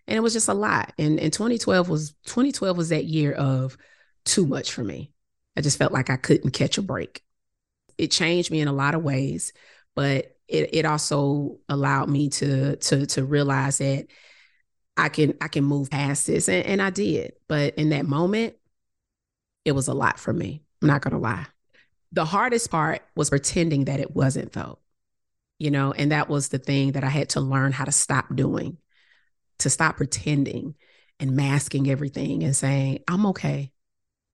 And 0.07 0.17
it 0.17 0.21
was 0.21 0.33
just 0.33 0.49
a 0.49 0.53
lot. 0.53 0.93
And, 0.97 1.19
and 1.19 1.31
2012 1.31 1.89
was 1.89 2.11
2012 2.25 2.77
was 2.77 2.89
that 2.89 3.05
year 3.05 3.31
of 3.31 3.77
too 4.25 4.45
much 4.45 4.71
for 4.71 4.83
me. 4.83 5.11
I 5.55 5.61
just 5.61 5.77
felt 5.77 5.93
like 5.93 6.09
I 6.09 6.17
couldn't 6.17 6.51
catch 6.51 6.77
a 6.77 6.81
break. 6.81 7.23
It 7.97 8.11
changed 8.11 8.51
me 8.51 8.59
in 8.59 8.67
a 8.67 8.73
lot 8.73 8.95
of 8.95 9.03
ways, 9.03 9.53
but 9.95 10.35
it, 10.47 10.69
it 10.73 10.85
also 10.85 11.59
allowed 11.69 12.09
me 12.09 12.29
to 12.29 12.75
to 12.75 13.05
to 13.05 13.23
realize 13.23 13.77
that 13.77 14.07
I 14.97 15.09
can 15.09 15.35
I 15.39 15.47
can 15.47 15.63
move 15.63 15.89
past 15.89 16.27
this. 16.27 16.49
And, 16.49 16.65
and 16.65 16.81
I 16.81 16.89
did. 16.89 17.33
But 17.47 17.75
in 17.75 17.89
that 17.89 18.05
moment, 18.05 18.55
it 19.63 19.71
was 19.71 19.87
a 19.87 19.93
lot 19.93 20.19
for 20.19 20.33
me. 20.33 20.63
I'm 20.81 20.87
not 20.87 21.01
gonna 21.01 21.19
lie. 21.19 21.45
The 22.13 22.25
hardest 22.25 22.71
part 22.71 23.01
was 23.15 23.29
pretending 23.29 23.85
that 23.85 23.99
it 23.99 24.15
wasn't 24.15 24.53
though. 24.53 24.79
You 25.59 25.71
know, 25.71 25.91
and 25.91 26.11
that 26.11 26.29
was 26.29 26.49
the 26.49 26.59
thing 26.59 26.93
that 26.93 27.03
I 27.03 27.09
had 27.09 27.29
to 27.29 27.41
learn 27.41 27.71
how 27.71 27.85
to 27.85 27.91
stop 27.91 28.35
doing, 28.35 28.77
to 29.59 29.69
stop 29.69 29.97
pretending 29.97 30.75
and 31.19 31.35
masking 31.35 31.89
everything 31.89 32.43
and 32.43 32.55
saying, 32.55 33.03
I'm 33.07 33.25
okay 33.27 33.71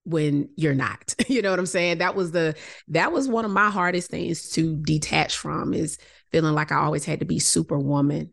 when 0.04 0.50
you're 0.56 0.74
not. 0.74 1.14
you 1.28 1.42
know 1.42 1.52
what 1.52 1.60
I'm 1.60 1.66
saying? 1.66 2.00
That 2.00 2.16
was 2.16 2.32
the 2.32 2.56
that 2.90 3.12
was 3.12 3.28
one 3.28 3.46
of 3.46 3.52
my 3.52 3.70
hardest 3.70 4.10
things 4.10 4.50
to 4.52 4.78
detach 4.78 5.38
from 5.38 5.74
is 5.74 5.98
feeling 6.32 6.56
like 6.56 6.72
I 6.72 6.78
always 6.78 7.06
had 7.06 7.20
to 7.20 7.26
be 7.26 7.40
superwoman 7.40 8.32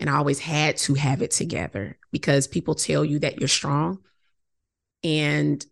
and 0.00 0.08
I 0.08 0.16
always 0.16 0.38
had 0.38 0.76
to 0.78 0.94
have 0.94 1.22
it 1.22 1.30
together 1.30 1.98
because 2.12 2.46
people 2.46 2.74
tell 2.74 3.04
you 3.04 3.18
that 3.20 3.40
you're 3.40 3.48
strong 3.48 3.98
and 5.02 5.64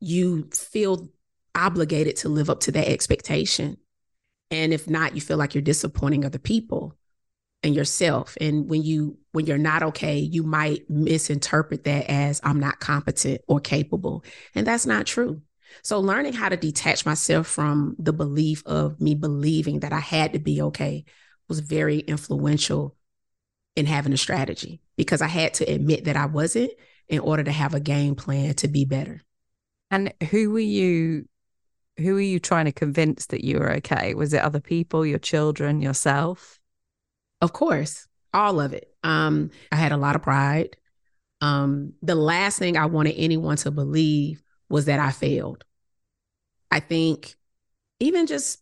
you 0.00 0.48
feel 0.52 1.08
obligated 1.54 2.16
to 2.16 2.28
live 2.28 2.50
up 2.50 2.60
to 2.60 2.72
that 2.72 2.88
expectation. 2.88 3.76
And 4.50 4.72
if 4.72 4.88
not, 4.88 5.14
you 5.14 5.20
feel 5.20 5.36
like 5.36 5.54
you're 5.54 5.62
disappointing 5.62 6.24
other 6.24 6.38
people 6.38 6.96
and 7.62 7.74
yourself. 7.74 8.36
And 8.40 8.68
when 8.68 8.82
you 8.82 9.18
when 9.32 9.46
you're 9.46 9.58
not 9.58 9.82
okay, 9.82 10.18
you 10.18 10.42
might 10.42 10.88
misinterpret 10.88 11.84
that 11.84 12.10
as 12.10 12.40
I'm 12.44 12.60
not 12.60 12.78
competent 12.78 13.40
or 13.48 13.58
capable. 13.58 14.24
And 14.54 14.66
that's 14.66 14.86
not 14.86 15.06
true. 15.06 15.42
So 15.82 15.98
learning 15.98 16.34
how 16.34 16.50
to 16.50 16.56
detach 16.56 17.04
myself 17.04 17.48
from 17.48 17.96
the 17.98 18.12
belief 18.12 18.62
of 18.66 19.00
me 19.00 19.14
believing 19.14 19.80
that 19.80 19.92
I 19.92 19.98
had 19.98 20.34
to 20.34 20.38
be 20.38 20.62
okay 20.62 21.04
was 21.48 21.60
very 21.60 21.98
influential 21.98 22.96
in 23.74 23.86
having 23.86 24.12
a 24.12 24.18
strategy 24.18 24.80
because 24.96 25.20
I 25.20 25.26
had 25.26 25.54
to 25.54 25.64
admit 25.64 26.04
that 26.04 26.16
I 26.16 26.26
wasn't 26.26 26.70
in 27.08 27.18
order 27.18 27.42
to 27.42 27.52
have 27.52 27.74
a 27.74 27.80
game 27.80 28.14
plan 28.14 28.54
to 28.54 28.68
be 28.68 28.84
better. 28.84 29.22
And 29.90 30.12
who 30.30 30.50
were 30.50 30.60
you 30.60 31.26
who 31.98 32.16
are 32.16 32.20
you 32.20 32.40
trying 32.40 32.64
to 32.64 32.72
convince 32.72 33.26
that 33.26 33.44
you 33.44 33.58
were 33.58 33.72
okay? 33.74 34.14
Was 34.14 34.32
it 34.32 34.42
other 34.42 34.60
people, 34.60 35.06
your 35.06 35.18
children, 35.18 35.80
yourself? 35.80 36.58
Of 37.40 37.52
course, 37.52 38.08
all 38.32 38.60
of 38.60 38.72
it. 38.72 38.92
Um, 39.02 39.50
I 39.70 39.76
had 39.76 39.92
a 39.92 39.96
lot 39.96 40.16
of 40.16 40.22
pride. 40.22 40.76
Um, 41.40 41.92
the 42.02 42.14
last 42.14 42.58
thing 42.58 42.76
I 42.76 42.86
wanted 42.86 43.14
anyone 43.16 43.56
to 43.58 43.70
believe 43.70 44.42
was 44.68 44.86
that 44.86 44.98
I 44.98 45.10
failed. 45.10 45.64
I 46.70 46.80
think 46.80 47.34
even 48.00 48.26
just 48.26 48.60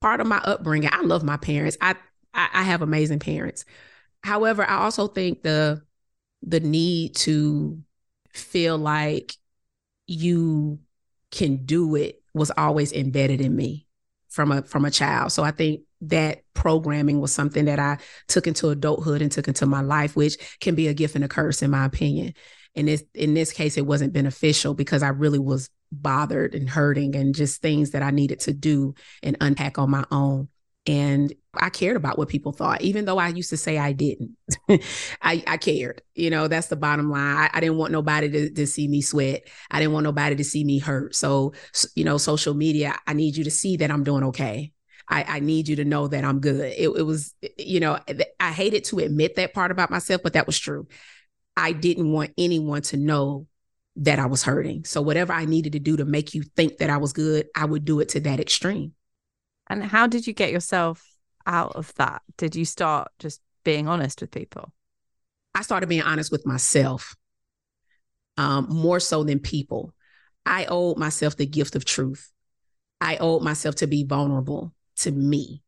part 0.00 0.20
of 0.20 0.26
my 0.26 0.38
upbringing, 0.38 0.90
I 0.92 1.00
love 1.00 1.24
my 1.24 1.36
parents. 1.36 1.76
I 1.80 1.96
I, 2.34 2.48
I 2.52 2.62
have 2.62 2.82
amazing 2.82 3.20
parents, 3.20 3.64
However, 4.22 4.68
I 4.68 4.78
also 4.78 5.06
think 5.08 5.42
the 5.42 5.82
the 6.42 6.60
need 6.60 7.16
to 7.16 7.82
feel 8.32 8.78
like 8.78 9.34
you 10.06 10.80
can 11.30 11.64
do 11.66 11.96
it 11.96 12.22
was 12.38 12.50
always 12.56 12.92
embedded 12.92 13.40
in 13.40 13.54
me 13.54 13.86
from 14.28 14.52
a 14.52 14.62
from 14.62 14.84
a 14.84 14.90
child. 14.90 15.32
So 15.32 15.42
I 15.42 15.50
think 15.50 15.82
that 16.02 16.42
programming 16.54 17.20
was 17.20 17.32
something 17.32 17.64
that 17.64 17.78
I 17.78 17.98
took 18.28 18.46
into 18.46 18.68
adulthood 18.68 19.22
and 19.22 19.32
took 19.32 19.48
into 19.48 19.66
my 19.66 19.80
life, 19.80 20.14
which 20.16 20.36
can 20.60 20.74
be 20.74 20.88
a 20.88 20.94
gift 20.94 21.14
and 21.14 21.24
a 21.24 21.28
curse, 21.28 21.62
in 21.62 21.70
my 21.70 21.84
opinion. 21.84 22.34
And 22.74 22.88
this 22.88 23.02
in 23.14 23.34
this 23.34 23.52
case, 23.52 23.76
it 23.76 23.86
wasn't 23.86 24.12
beneficial 24.12 24.74
because 24.74 25.02
I 25.02 25.08
really 25.08 25.38
was 25.38 25.70
bothered 25.90 26.54
and 26.54 26.68
hurting 26.68 27.16
and 27.16 27.34
just 27.34 27.62
things 27.62 27.90
that 27.90 28.02
I 28.02 28.10
needed 28.10 28.40
to 28.40 28.52
do 28.52 28.94
and 29.22 29.36
unpack 29.40 29.78
on 29.78 29.90
my 29.90 30.04
own. 30.10 30.48
And 30.88 31.34
I 31.52 31.68
cared 31.68 31.98
about 31.98 32.16
what 32.16 32.30
people 32.30 32.52
thought, 32.52 32.80
even 32.80 33.04
though 33.04 33.18
I 33.18 33.28
used 33.28 33.50
to 33.50 33.58
say 33.58 33.76
I 33.76 33.92
didn't. 33.92 34.38
I, 35.20 35.44
I, 35.46 35.58
cared. 35.58 36.00
You 36.14 36.30
know, 36.30 36.48
that's 36.48 36.68
the 36.68 36.76
bottom 36.76 37.10
line. 37.10 37.36
I, 37.36 37.50
I 37.52 37.60
didn't 37.60 37.76
want 37.76 37.92
nobody 37.92 38.30
to, 38.30 38.50
to, 38.50 38.66
see 38.66 38.88
me 38.88 39.02
sweat. 39.02 39.46
I 39.70 39.80
didn't 39.80 39.92
want 39.92 40.04
nobody 40.04 40.36
to 40.36 40.44
see 40.44 40.64
me 40.64 40.78
hurt. 40.78 41.14
So, 41.14 41.52
you 41.94 42.04
know, 42.04 42.16
social 42.16 42.54
media, 42.54 42.96
I 43.06 43.12
need 43.12 43.36
you 43.36 43.44
to 43.44 43.50
see 43.50 43.76
that 43.76 43.90
I'm 43.90 44.02
doing 44.02 44.24
okay. 44.24 44.72
I, 45.06 45.24
I 45.24 45.40
need 45.40 45.68
you 45.68 45.76
to 45.76 45.84
know 45.84 46.08
that 46.08 46.24
I'm 46.24 46.40
good. 46.40 46.72
It, 46.72 46.88
it 46.88 47.02
was, 47.02 47.34
eh, 47.42 47.48
eh, 47.58 47.64
you 47.64 47.80
know, 47.80 47.98
eh, 48.08 48.24
I 48.40 48.52
hated 48.52 48.84
to 48.84 49.00
admit 49.00 49.36
that 49.36 49.52
part 49.52 49.70
about 49.70 49.90
myself, 49.90 50.22
but 50.22 50.32
that 50.32 50.46
was 50.46 50.58
true. 50.58 50.88
I 51.54 51.72
didn't 51.72 52.10
want 52.10 52.32
anyone 52.38 52.80
to 52.82 52.96
know 52.96 53.46
that 53.96 54.18
I 54.18 54.26
was 54.26 54.42
hurting. 54.42 54.84
So, 54.84 55.02
whatever 55.02 55.34
I 55.34 55.44
needed 55.44 55.72
to 55.72 55.80
do 55.80 55.98
to 55.98 56.06
make 56.06 56.34
you 56.34 56.44
think 56.56 56.78
that 56.78 56.88
I 56.88 56.96
was 56.96 57.12
good, 57.12 57.48
I 57.54 57.66
would 57.66 57.84
do 57.84 58.00
it 58.00 58.10
to 58.10 58.20
that 58.20 58.40
extreme. 58.40 58.94
And 59.68 59.84
how 59.84 60.06
did 60.06 60.26
you 60.26 60.32
get 60.32 60.52
yourself 60.52 61.04
out 61.46 61.76
of 61.76 61.94
that? 61.94 62.22
Did 62.36 62.56
you 62.56 62.64
start 62.64 63.10
just 63.18 63.40
being 63.64 63.88
honest 63.88 64.20
with 64.20 64.30
people? 64.30 64.72
I 65.54 65.62
started 65.62 65.88
being 65.88 66.02
honest 66.02 66.30
with 66.30 66.46
myself 66.46 67.16
um, 68.36 68.68
more 68.70 69.00
so 69.00 69.24
than 69.24 69.40
people. 69.40 69.94
I 70.46 70.66
owed 70.66 70.96
myself 70.96 71.36
the 71.36 71.46
gift 71.46 71.76
of 71.76 71.84
truth. 71.84 72.30
I 73.00 73.16
owed 73.16 73.42
myself 73.42 73.76
to 73.76 73.86
be 73.86 74.04
vulnerable 74.04 74.72
to 74.98 75.10
me, 75.10 75.62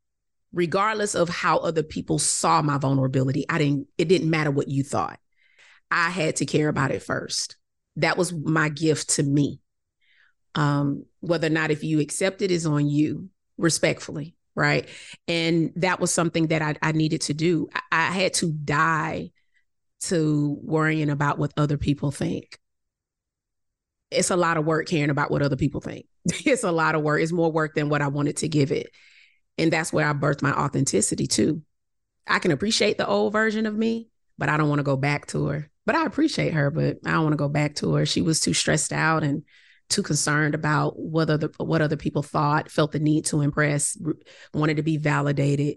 regardless 0.53 1.15
of 1.15 1.29
how 1.29 1.59
other 1.59 1.83
people 1.83 2.19
saw 2.19 2.63
my 2.63 2.79
vulnerability. 2.79 3.45
I 3.49 3.59
didn't, 3.59 3.89
it 3.99 4.09
didn't 4.09 4.31
matter 4.31 4.51
what 4.51 4.69
you 4.69 4.83
thought. 4.83 5.19
I 5.91 6.11
had 6.11 6.37
to 6.37 6.47
care 6.47 6.69
about 6.69 6.93
it 6.93 7.03
first. 7.03 7.57
That 7.97 8.17
was 8.17 8.33
my 8.33 8.69
gift 8.69 9.11
to 9.11 9.23
me. 9.23 9.61
Um, 10.55 11.05
whether 11.21 11.47
or 11.47 11.51
not 11.51 11.71
if 11.71 11.85
you 11.85 12.01
accept 12.01 12.43
it 12.43 12.51
is 12.51 12.67
on 12.67 12.89
you 12.89 13.29
respectfully 13.61 14.35
right? 14.55 14.89
And 15.29 15.73
that 15.77 16.01
was 16.01 16.13
something 16.13 16.49
that 16.49 16.63
i, 16.63 16.75
I 16.83 16.93
needed 16.93 17.23
to 17.23 17.35
do. 17.35 17.69
I, 17.75 17.81
I 17.93 18.11
had 18.11 18.35
to 18.35 18.53
die 18.53 19.31
to 20.03 20.59
worrying 20.63 21.11
about 21.11 21.39
what 21.39 21.53
other 21.57 21.77
people 21.77 22.11
think. 22.11 22.59
It's 24.11 24.31
a 24.31 24.37
lot 24.37 24.57
of 24.57 24.65
work 24.65 24.89
caring 24.89 25.11
about 25.11 25.31
what 25.31 25.43
other 25.43 25.57
people 25.57 25.81
think. 25.81 26.07
It's 26.45 26.65
a 26.65 26.73
lot 26.73 26.95
of 26.95 27.03
work. 27.03 27.23
It's 27.23 27.33
more 27.33 27.51
work 27.51 27.75
than 27.75 27.89
what 27.89 28.03
i 28.03 28.09
wanted 28.09 28.39
to 28.39 28.49
give 28.49 28.73
it. 28.73 28.91
And 29.57 29.73
that's 29.73 29.93
where 29.93 30.07
i 30.07 30.13
birthed 30.13 30.43
my 30.43 30.53
authenticity 30.53 31.27
too. 31.27 31.63
I 32.27 32.39
can 32.39 32.51
appreciate 32.51 32.99
the 32.99 33.07
old 33.07 33.33
version 33.33 33.67
of 33.67 33.75
me 33.77 34.09
but 34.39 34.49
i 34.49 34.57
don't 34.57 34.71
want 34.71 34.79
to 34.79 34.85
go 34.85 34.97
back 34.97 35.27
to 35.29 35.47
her. 35.47 35.71
But 35.87 35.95
i 35.95 36.05
appreciate 36.05 36.55
her 36.55 36.71
but 36.71 36.99
i 37.07 37.13
don't 37.13 37.23
want 37.23 37.33
to 37.33 37.37
go 37.45 37.49
back 37.49 37.77
to 37.77 37.95
her. 37.95 38.07
She 38.07 38.23
was 38.23 38.41
too 38.41 38.55
stressed 38.55 38.93
out 38.93 39.23
and 39.23 39.45
too 39.91 40.03
concerned 40.03 40.55
about 40.55 40.99
what 40.99 41.29
other 41.29 41.51
what 41.59 41.83
other 41.83 41.97
people 41.97 42.23
thought, 42.23 42.71
felt 42.71 42.93
the 42.93 43.01
need 43.01 43.27
to 43.27 43.43
impress, 43.43 43.97
wanted 44.55 44.77
to 44.77 44.83
be 44.83 44.97
validated. 44.97 45.77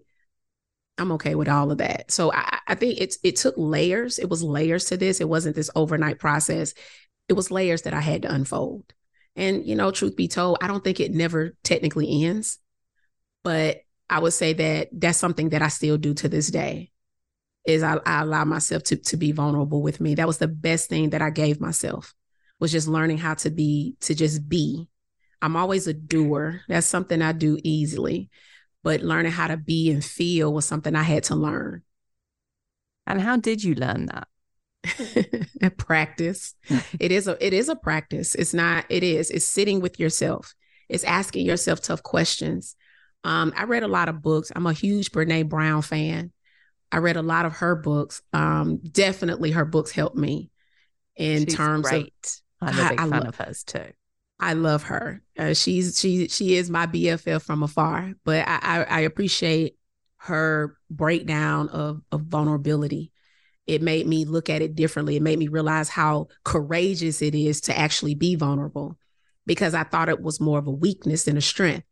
I'm 0.97 1.11
okay 1.13 1.35
with 1.35 1.49
all 1.49 1.71
of 1.71 1.79
that. 1.79 2.11
So 2.11 2.31
I, 2.31 2.59
I 2.67 2.75
think 2.75 3.01
it's 3.01 3.17
it 3.23 3.35
took 3.35 3.55
layers. 3.57 4.19
It 4.19 4.29
was 4.29 4.43
layers 4.43 4.85
to 4.85 4.97
this. 4.97 5.19
It 5.19 5.27
wasn't 5.27 5.55
this 5.55 5.71
overnight 5.75 6.19
process. 6.19 6.73
It 7.27 7.33
was 7.33 7.51
layers 7.51 7.81
that 7.83 7.93
I 7.93 8.01
had 8.01 8.21
to 8.23 8.33
unfold. 8.33 8.93
And 9.35 9.65
you 9.65 9.75
know, 9.75 9.91
truth 9.91 10.15
be 10.15 10.27
told, 10.27 10.59
I 10.61 10.67
don't 10.67 10.83
think 10.83 10.99
it 10.99 11.11
never 11.11 11.55
technically 11.63 12.25
ends. 12.25 12.59
But 13.43 13.81
I 14.09 14.19
would 14.19 14.33
say 14.33 14.53
that 14.53 14.89
that's 14.91 15.17
something 15.17 15.49
that 15.49 15.63
I 15.63 15.69
still 15.69 15.97
do 15.97 16.13
to 16.15 16.29
this 16.29 16.49
day. 16.49 16.91
Is 17.65 17.81
I, 17.81 17.97
I 18.05 18.21
allow 18.21 18.43
myself 18.43 18.83
to 18.83 18.97
to 18.97 19.17
be 19.17 19.31
vulnerable 19.31 19.81
with 19.81 19.99
me. 19.99 20.15
That 20.15 20.27
was 20.27 20.37
the 20.37 20.47
best 20.47 20.89
thing 20.89 21.11
that 21.11 21.21
I 21.21 21.31
gave 21.31 21.59
myself 21.59 22.13
was 22.59 22.71
just 22.71 22.87
learning 22.87 23.17
how 23.17 23.33
to 23.35 23.49
be, 23.49 23.95
to 24.01 24.15
just 24.15 24.47
be. 24.47 24.87
I'm 25.41 25.55
always 25.55 25.87
a 25.87 25.93
doer. 25.93 26.61
That's 26.67 26.87
something 26.87 27.21
I 27.21 27.33
do 27.33 27.59
easily. 27.63 28.29
But 28.83 29.01
learning 29.01 29.31
how 29.31 29.47
to 29.47 29.57
be 29.57 29.91
and 29.91 30.03
feel 30.03 30.53
was 30.53 30.65
something 30.65 30.95
I 30.95 31.03
had 31.03 31.23
to 31.25 31.35
learn. 31.35 31.83
And 33.05 33.21
how 33.21 33.37
did 33.37 33.63
you 33.63 33.75
learn 33.75 34.07
that? 34.07 34.27
practice. 35.77 36.55
it 36.99 37.11
is 37.11 37.27
a 37.27 37.45
it 37.45 37.53
is 37.53 37.69
a 37.69 37.75
practice. 37.75 38.35
It's 38.35 38.53
not, 38.53 38.85
it 38.89 39.03
is. 39.03 39.29
It's 39.31 39.47
sitting 39.47 39.81
with 39.81 39.99
yourself. 39.99 40.53
It's 40.89 41.03
asking 41.03 41.45
yourself 41.45 41.81
tough 41.81 42.03
questions. 42.03 42.75
Um, 43.23 43.53
I 43.55 43.63
read 43.63 43.83
a 43.83 43.87
lot 43.87 44.09
of 44.09 44.21
books. 44.21 44.51
I'm 44.55 44.65
a 44.65 44.73
huge 44.73 45.11
Brene 45.11 45.47
Brown 45.47 45.81
fan. 45.81 46.31
I 46.91 46.97
read 46.97 47.15
a 47.15 47.21
lot 47.21 47.45
of 47.45 47.53
her 47.53 47.75
books. 47.75 48.21
Um, 48.33 48.77
definitely 48.77 49.51
her 49.51 49.65
books 49.65 49.91
helped 49.91 50.17
me 50.17 50.51
in 51.15 51.45
She's 51.45 51.55
terms 51.55 51.89
great. 51.89 52.07
of 52.07 52.42
I'm 52.67 52.79
a 52.79 52.89
big 52.89 52.99
I 52.99 53.07
fan 53.07 53.23
lo- 53.23 53.27
of 53.27 53.35
hers 53.35 53.63
too. 53.63 53.85
I 54.39 54.53
love 54.53 54.83
her. 54.83 55.21
Uh, 55.37 55.53
she's 55.53 55.99
she 55.99 56.27
she 56.27 56.55
is 56.55 56.69
my 56.69 56.85
BFF 56.85 57.41
from 57.41 57.63
afar, 57.63 58.13
but 58.23 58.47
I, 58.47 58.59
I 58.61 58.83
I 58.83 58.99
appreciate 59.01 59.77
her 60.17 60.77
breakdown 60.89 61.69
of 61.69 62.01
of 62.11 62.21
vulnerability. 62.21 63.11
It 63.65 63.81
made 63.81 64.05
me 64.07 64.25
look 64.25 64.49
at 64.49 64.61
it 64.61 64.75
differently. 64.75 65.15
It 65.15 65.21
made 65.21 65.39
me 65.39 65.47
realize 65.47 65.87
how 65.87 66.27
courageous 66.43 67.21
it 67.21 67.33
is 67.33 67.61
to 67.61 67.77
actually 67.77 68.15
be 68.15 68.35
vulnerable, 68.35 68.97
because 69.45 69.73
I 69.73 69.83
thought 69.83 70.09
it 70.09 70.21
was 70.21 70.41
more 70.41 70.59
of 70.59 70.67
a 70.67 70.71
weakness 70.71 71.23
than 71.23 71.37
a 71.37 71.41
strength. 71.41 71.85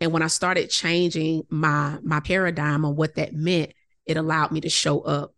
And 0.00 0.12
when 0.12 0.22
I 0.22 0.26
started 0.26 0.70
changing 0.70 1.44
my 1.48 1.98
my 2.02 2.20
paradigm 2.20 2.84
on 2.84 2.96
what 2.96 3.14
that 3.14 3.32
meant, 3.32 3.72
it 4.06 4.16
allowed 4.16 4.50
me 4.50 4.60
to 4.62 4.68
show 4.68 5.00
up 5.00 5.34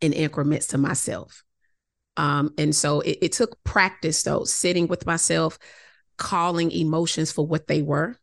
in 0.00 0.12
increments 0.12 0.68
to 0.68 0.78
myself. 0.78 1.42
Um, 2.16 2.52
and 2.58 2.74
so 2.74 3.00
it, 3.00 3.18
it 3.22 3.32
took 3.32 3.62
practice 3.64 4.22
though, 4.22 4.44
sitting 4.44 4.88
with 4.88 5.06
myself, 5.06 5.58
calling 6.18 6.70
emotions 6.70 7.32
for 7.32 7.46
what 7.46 7.66
they 7.66 7.82
were, 7.82 8.16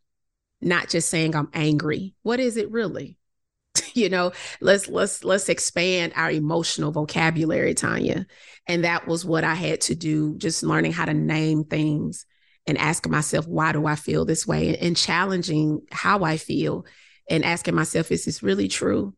not 0.61 0.89
just 0.89 1.09
saying 1.09 1.35
I'm 1.35 1.49
angry. 1.53 2.13
What 2.21 2.39
is 2.39 2.57
it 2.57 2.71
really? 2.71 3.17
you 3.93 4.09
know, 4.09 4.31
let's 4.61 4.87
let's 4.87 5.23
let's 5.23 5.49
expand 5.49 6.13
our 6.15 6.31
emotional 6.31 6.91
vocabulary, 6.91 7.73
Tonya. 7.75 8.25
And 8.67 8.83
that 8.83 9.07
was 9.07 9.25
what 9.25 9.43
I 9.43 9.55
had 9.55 9.81
to 9.81 9.95
do, 9.95 10.37
just 10.37 10.63
learning 10.63 10.91
how 10.91 11.05
to 11.05 11.13
name 11.13 11.63
things 11.63 12.25
and 12.67 12.77
asking 12.77 13.11
myself, 13.11 13.47
why 13.47 13.71
do 13.71 13.85
I 13.85 13.95
feel 13.95 14.25
this 14.25 14.45
way? 14.45 14.77
And 14.77 14.95
challenging 14.95 15.81
how 15.91 16.23
I 16.23 16.37
feel 16.37 16.85
and 17.29 17.43
asking 17.43 17.75
myself, 17.75 18.11
is 18.11 18.25
this 18.25 18.43
really 18.43 18.67
true? 18.67 19.15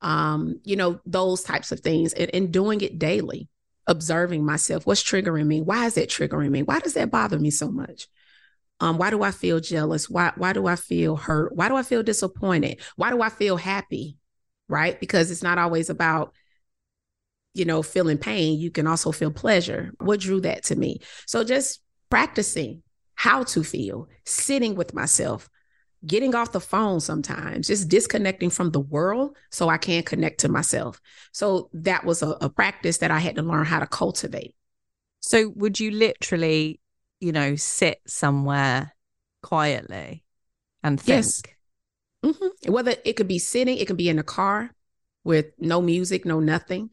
Um, 0.00 0.60
you 0.64 0.76
know, 0.76 1.00
those 1.06 1.42
types 1.42 1.72
of 1.72 1.80
things 1.80 2.12
and, 2.12 2.30
and 2.34 2.52
doing 2.52 2.80
it 2.80 2.98
daily 2.98 3.48
observing 3.86 4.44
myself. 4.44 4.86
What's 4.86 5.02
triggering 5.02 5.46
me? 5.46 5.60
Why 5.60 5.86
is 5.86 5.94
that 5.94 6.08
triggering 6.08 6.50
me? 6.50 6.62
Why 6.62 6.80
does 6.80 6.94
that 6.94 7.10
bother 7.10 7.38
me 7.38 7.50
so 7.50 7.70
much? 7.70 8.08
Um, 8.80 8.98
why 8.98 9.10
do 9.10 9.22
I 9.22 9.30
feel 9.30 9.60
jealous? 9.60 10.10
Why 10.10 10.32
why 10.36 10.52
do 10.52 10.66
I 10.66 10.76
feel 10.76 11.16
hurt? 11.16 11.54
Why 11.54 11.68
do 11.68 11.76
I 11.76 11.82
feel 11.82 12.02
disappointed? 12.02 12.80
Why 12.96 13.10
do 13.10 13.22
I 13.22 13.28
feel 13.28 13.56
happy? 13.56 14.16
Right? 14.68 14.98
Because 14.98 15.30
it's 15.30 15.42
not 15.42 15.58
always 15.58 15.90
about 15.90 16.32
you 17.54 17.64
know 17.64 17.82
feeling 17.82 18.18
pain. 18.18 18.58
You 18.58 18.70
can 18.70 18.86
also 18.86 19.12
feel 19.12 19.30
pleasure. 19.30 19.92
What 19.98 20.20
drew 20.20 20.40
that 20.40 20.64
to 20.64 20.76
me? 20.76 21.00
So 21.26 21.44
just 21.44 21.80
practicing 22.10 22.82
how 23.14 23.44
to 23.44 23.62
feel, 23.62 24.08
sitting 24.24 24.74
with 24.74 24.94
myself, 24.94 25.48
getting 26.06 26.34
off 26.34 26.52
the 26.52 26.60
phone 26.60 27.00
sometimes, 27.00 27.68
just 27.68 27.88
disconnecting 27.88 28.50
from 28.50 28.70
the 28.70 28.80
world 28.80 29.36
so 29.50 29.68
I 29.68 29.78
can 29.78 30.02
connect 30.02 30.40
to 30.40 30.48
myself. 30.48 31.00
So 31.32 31.70
that 31.74 32.04
was 32.04 32.22
a, 32.22 32.30
a 32.40 32.50
practice 32.50 32.98
that 32.98 33.10
I 33.10 33.18
had 33.18 33.36
to 33.36 33.42
learn 33.42 33.64
how 33.64 33.78
to 33.78 33.86
cultivate. 33.86 34.54
So 35.20 35.52
would 35.56 35.78
you 35.78 35.92
literally, 35.92 36.80
you 37.20 37.32
know, 37.32 37.54
sit 37.56 38.00
somewhere 38.06 38.94
quietly 39.42 40.24
and 40.82 41.00
think? 41.00 41.08
Yes. 41.08 41.42
Mm-hmm. 42.24 42.72
Whether 42.72 42.94
it 43.04 43.14
could 43.14 43.28
be 43.28 43.38
sitting, 43.38 43.78
it 43.78 43.86
could 43.86 43.96
be 43.96 44.08
in 44.08 44.18
a 44.18 44.24
car 44.24 44.74
with 45.24 45.46
no 45.58 45.80
music, 45.80 46.24
no 46.24 46.40
nothing. 46.40 46.90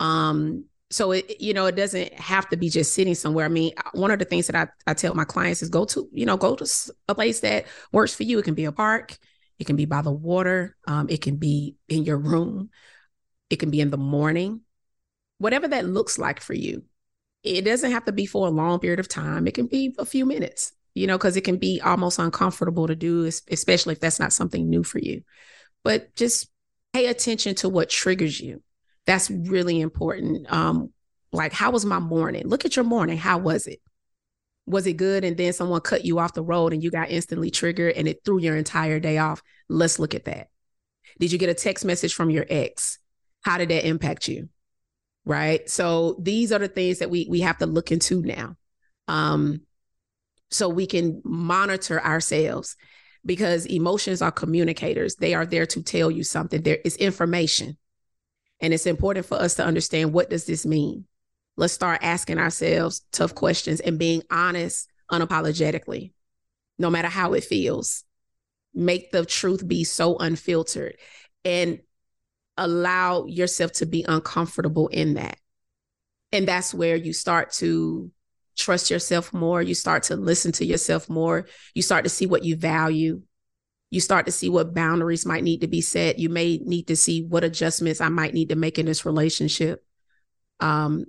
Um, 0.00 0.64
so 0.90 1.12
it 1.12 1.40
you 1.40 1.52
know 1.52 1.66
it 1.66 1.76
doesn't 1.76 2.12
have 2.14 2.48
to 2.50 2.56
be 2.56 2.68
just 2.68 2.94
sitting 2.94 3.14
somewhere. 3.14 3.46
I 3.46 3.48
mean 3.48 3.72
one 3.92 4.10
of 4.10 4.18
the 4.18 4.24
things 4.24 4.46
that 4.46 4.56
I, 4.86 4.90
I 4.90 4.94
tell 4.94 5.14
my 5.14 5.24
clients 5.24 5.62
is 5.62 5.68
go 5.68 5.84
to 5.86 6.08
you 6.12 6.26
know 6.26 6.36
go 6.36 6.54
to 6.54 6.66
a 7.08 7.14
place 7.14 7.40
that 7.40 7.66
works 7.92 8.14
for 8.14 8.22
you. 8.22 8.38
It 8.38 8.44
can 8.44 8.54
be 8.54 8.64
a 8.64 8.72
park. 8.72 9.16
It 9.58 9.66
can 9.66 9.76
be 9.76 9.86
by 9.86 10.02
the 10.02 10.12
water. 10.12 10.76
Um, 10.86 11.08
it 11.08 11.22
can 11.22 11.36
be 11.36 11.76
in 11.88 12.04
your 12.04 12.18
room. 12.18 12.70
It 13.50 13.56
can 13.56 13.70
be 13.70 13.80
in 13.80 13.90
the 13.90 13.96
morning. 13.96 14.60
Whatever 15.38 15.68
that 15.68 15.86
looks 15.86 16.18
like 16.18 16.40
for 16.40 16.54
you. 16.54 16.84
It 17.42 17.62
doesn't 17.62 17.92
have 17.92 18.04
to 18.06 18.12
be 18.12 18.26
for 18.26 18.46
a 18.46 18.50
long 18.50 18.80
period 18.80 19.00
of 19.00 19.08
time. 19.08 19.46
It 19.46 19.54
can 19.54 19.66
be 19.66 19.94
a 19.98 20.04
few 20.04 20.24
minutes 20.24 20.72
you 20.94 21.06
know 21.06 21.18
because 21.18 21.36
it 21.36 21.42
can 21.42 21.58
be 21.58 21.80
almost 21.84 22.18
uncomfortable 22.18 22.86
to 22.86 22.96
do 22.96 23.26
especially 23.50 23.92
if 23.92 24.00
that's 24.00 24.18
not 24.18 24.32
something 24.32 24.68
new 24.68 24.82
for 24.82 24.98
you. 24.98 25.22
But 25.84 26.14
just 26.16 26.48
pay 26.92 27.06
attention 27.06 27.54
to 27.56 27.68
what 27.68 27.90
triggers 27.90 28.40
you 28.40 28.62
that's 29.06 29.30
really 29.30 29.80
important. 29.80 30.52
Um, 30.52 30.92
like, 31.32 31.52
how 31.52 31.70
was 31.70 31.84
my 31.84 31.98
morning? 31.98 32.46
Look 32.46 32.64
at 32.64 32.76
your 32.76 32.84
morning. 32.84 33.18
How 33.18 33.38
was 33.38 33.66
it? 33.66 33.80
Was 34.66 34.86
it 34.86 34.94
good? 34.94 35.24
And 35.24 35.36
then 35.36 35.52
someone 35.52 35.80
cut 35.80 36.04
you 36.04 36.18
off 36.18 36.34
the 36.34 36.42
road 36.42 36.72
and 36.72 36.82
you 36.82 36.90
got 36.90 37.10
instantly 37.10 37.50
triggered 37.50 37.94
and 37.96 38.08
it 38.08 38.20
threw 38.24 38.38
your 38.38 38.56
entire 38.56 38.98
day 38.98 39.18
off. 39.18 39.42
Let's 39.68 39.98
look 39.98 40.14
at 40.14 40.24
that. 40.24 40.48
Did 41.20 41.32
you 41.32 41.38
get 41.38 41.48
a 41.48 41.54
text 41.54 41.84
message 41.84 42.14
from 42.14 42.30
your 42.30 42.46
ex? 42.48 42.98
How 43.42 43.58
did 43.58 43.68
that 43.68 43.86
impact 43.86 44.28
you? 44.28 44.48
Right. 45.24 45.68
So 45.68 46.16
these 46.20 46.52
are 46.52 46.58
the 46.58 46.68
things 46.68 46.98
that 46.98 47.10
we 47.10 47.26
we 47.28 47.40
have 47.40 47.58
to 47.58 47.66
look 47.66 47.90
into 47.92 48.22
now. 48.22 48.56
Um, 49.08 49.62
so 50.50 50.68
we 50.68 50.86
can 50.86 51.20
monitor 51.24 52.02
ourselves 52.02 52.76
because 53.24 53.66
emotions 53.66 54.22
are 54.22 54.30
communicators. 54.30 55.16
They 55.16 55.34
are 55.34 55.46
there 55.46 55.66
to 55.66 55.82
tell 55.82 56.10
you 56.10 56.22
something. 56.22 56.62
There 56.62 56.78
is 56.84 56.96
information 56.96 57.76
and 58.60 58.72
it's 58.72 58.86
important 58.86 59.26
for 59.26 59.36
us 59.36 59.54
to 59.54 59.64
understand 59.64 60.12
what 60.12 60.30
does 60.30 60.44
this 60.46 60.64
mean? 60.64 61.04
Let's 61.56 61.72
start 61.72 62.00
asking 62.02 62.38
ourselves 62.38 63.02
tough 63.12 63.34
questions 63.34 63.80
and 63.80 63.98
being 63.98 64.22
honest 64.30 64.88
unapologetically, 65.10 66.12
no 66.78 66.90
matter 66.90 67.08
how 67.08 67.32
it 67.32 67.44
feels. 67.44 68.04
Make 68.74 69.10
the 69.10 69.24
truth 69.24 69.66
be 69.66 69.84
so 69.84 70.16
unfiltered 70.18 70.96
and 71.44 71.80
allow 72.58 73.26
yourself 73.26 73.72
to 73.72 73.86
be 73.86 74.04
uncomfortable 74.06 74.88
in 74.88 75.14
that. 75.14 75.38
And 76.32 76.46
that's 76.46 76.74
where 76.74 76.96
you 76.96 77.12
start 77.12 77.52
to 77.54 78.10
trust 78.56 78.90
yourself 78.90 79.32
more. 79.32 79.62
You 79.62 79.74
start 79.74 80.04
to 80.04 80.16
listen 80.16 80.52
to 80.52 80.64
yourself 80.64 81.08
more. 81.08 81.46
You 81.74 81.82
start 81.82 82.04
to 82.04 82.10
see 82.10 82.26
what 82.26 82.44
you 82.44 82.56
value 82.56 83.22
you 83.90 84.00
start 84.00 84.26
to 84.26 84.32
see 84.32 84.48
what 84.48 84.74
boundaries 84.74 85.26
might 85.26 85.44
need 85.44 85.60
to 85.60 85.68
be 85.68 85.80
set. 85.80 86.18
You 86.18 86.28
may 86.28 86.58
need 86.58 86.88
to 86.88 86.96
see 86.96 87.22
what 87.22 87.44
adjustments 87.44 88.00
I 88.00 88.08
might 88.08 88.34
need 88.34 88.48
to 88.48 88.56
make 88.56 88.78
in 88.78 88.86
this 88.86 89.06
relationship. 89.06 89.84
Um, 90.60 91.06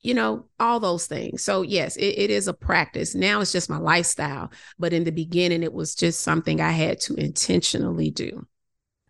you 0.00 0.14
know, 0.14 0.46
all 0.58 0.80
those 0.80 1.06
things. 1.06 1.42
So, 1.42 1.60
yes, 1.60 1.96
it, 1.96 2.18
it 2.18 2.30
is 2.30 2.48
a 2.48 2.54
practice. 2.54 3.14
Now 3.14 3.40
it's 3.40 3.52
just 3.52 3.68
my 3.68 3.76
lifestyle. 3.76 4.50
But 4.78 4.94
in 4.94 5.04
the 5.04 5.12
beginning, 5.12 5.62
it 5.62 5.74
was 5.74 5.94
just 5.94 6.20
something 6.20 6.60
I 6.60 6.70
had 6.70 7.00
to 7.02 7.14
intentionally 7.14 8.10
do. 8.10 8.46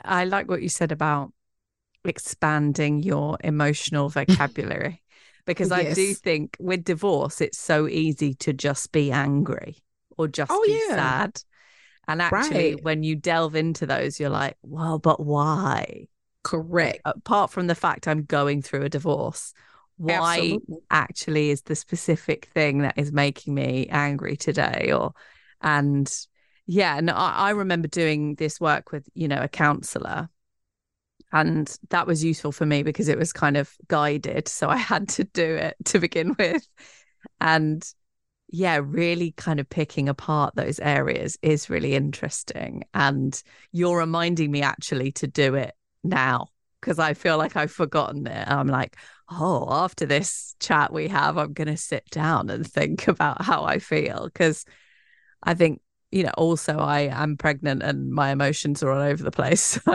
I 0.05 0.25
like 0.25 0.49
what 0.49 0.63
you 0.63 0.69
said 0.69 0.91
about 0.91 1.33
expanding 2.05 3.03
your 3.03 3.39
emotional 3.45 4.09
vocabulary 4.09 5.03
because 5.47 5.71
yes. 5.71 5.93
I 5.93 5.95
do 5.95 6.15
think 6.15 6.57
with 6.59 6.85
divorce, 6.85 7.41
it's 7.41 7.59
so 7.59 7.87
easy 7.87 8.35
to 8.35 8.53
just 8.53 8.91
be 8.91 9.13
angry 9.13 9.77
or 10.17 10.27
just 10.27 10.51
oh, 10.51 10.65
be 10.67 10.81
yeah. 10.89 10.97
sad. 10.97 11.43
And 12.11 12.21
actually, 12.21 12.75
right. 12.75 12.83
when 12.83 13.05
you 13.05 13.15
delve 13.15 13.55
into 13.55 13.87
those, 13.87 14.19
you're 14.19 14.31
like, 14.31 14.57
well, 14.63 14.99
but 14.99 15.25
why? 15.25 16.09
Correct. 16.43 17.01
Apart 17.05 17.53
from 17.53 17.69
the 17.69 17.77
fact 17.77 18.09
I'm 18.09 18.25
going 18.25 18.63
through 18.63 18.83
a 18.83 18.89
divorce, 18.89 19.55
why 19.97 20.39
Absolutely. 20.39 20.79
actually 20.91 21.51
is 21.51 21.63
the 21.63 21.77
specific 21.77 22.47
thing 22.47 22.79
that 22.79 22.95
is 22.97 23.13
making 23.13 23.55
me 23.55 23.87
angry 23.91 24.37
today? 24.37 24.91
Or, 24.93 25.13
and 25.61 26.13
yeah, 26.67 26.99
and 26.99 27.13
I, 27.13 27.31
I 27.31 27.51
remember 27.51 27.87
doing 27.87 28.35
this 28.35 28.61
work 28.61 28.91
with, 28.91 29.09
you 29.15 29.29
know, 29.29 29.41
a 29.41 29.49
counselor. 29.49 30.29
And 31.33 31.73
that 31.91 32.09
was 32.09 32.25
useful 32.25 32.51
for 32.51 32.67
me 32.67 32.83
because 32.83 33.07
it 33.07 33.19
was 33.19 33.33
kind 33.33 33.57
of 33.57 33.73
guided. 33.87 34.49
So 34.49 34.69
I 34.69 34.79
had 34.79 35.09
to 35.11 35.23
do 35.23 35.45
it 35.45 35.77
to 35.85 36.01
begin 36.01 36.35
with. 36.41 36.67
And 37.41 37.89
yeah, 38.53 38.81
really 38.83 39.33
kind 39.33 39.61
of 39.61 39.69
picking 39.69 40.09
apart 40.09 40.55
those 40.57 40.81
areas 40.81 41.39
is 41.41 41.71
really 41.71 41.95
interesting. 41.95 42.83
And 42.95 43.41
you're 43.71 43.99
reminding 43.99 44.51
me 44.51 44.63
actually 44.63 45.13
to 45.13 45.29
do 45.29 45.55
it 45.55 45.75
now 46.03 46.49
because 46.81 46.99
I 46.99 47.15
feel 47.15 47.39
like 47.39 47.57
I've 47.57 47.71
forgotten 47.71 48.27
it. 48.27 48.49
I'm 48.49 48.67
like, 48.67 48.97
oh, 49.31 49.69
after 49.71 50.05
this 50.05 50.57
chat 50.59 50.93
we 50.93 51.07
have, 51.09 51.39
I'm 51.39 51.53
going 51.53 51.69
to 51.69 51.77
sit 51.77 52.11
down 52.11 52.51
and 52.51 52.67
think 52.67 53.07
about 53.09 53.43
how 53.43 53.65
I 53.65 53.79
feel 53.79 54.25
because 54.25 54.65
I 55.43 55.55
think, 55.55 55.81
you 56.11 56.25
know, 56.25 56.33
also 56.37 56.79
I 56.79 57.03
am 57.03 57.37
pregnant 57.37 57.85
and 57.85 58.11
my 58.11 58.31
emotions 58.31 58.83
are 58.83 58.91
all 58.91 59.03
over 59.03 59.23
the 59.23 59.31
place. 59.31 59.79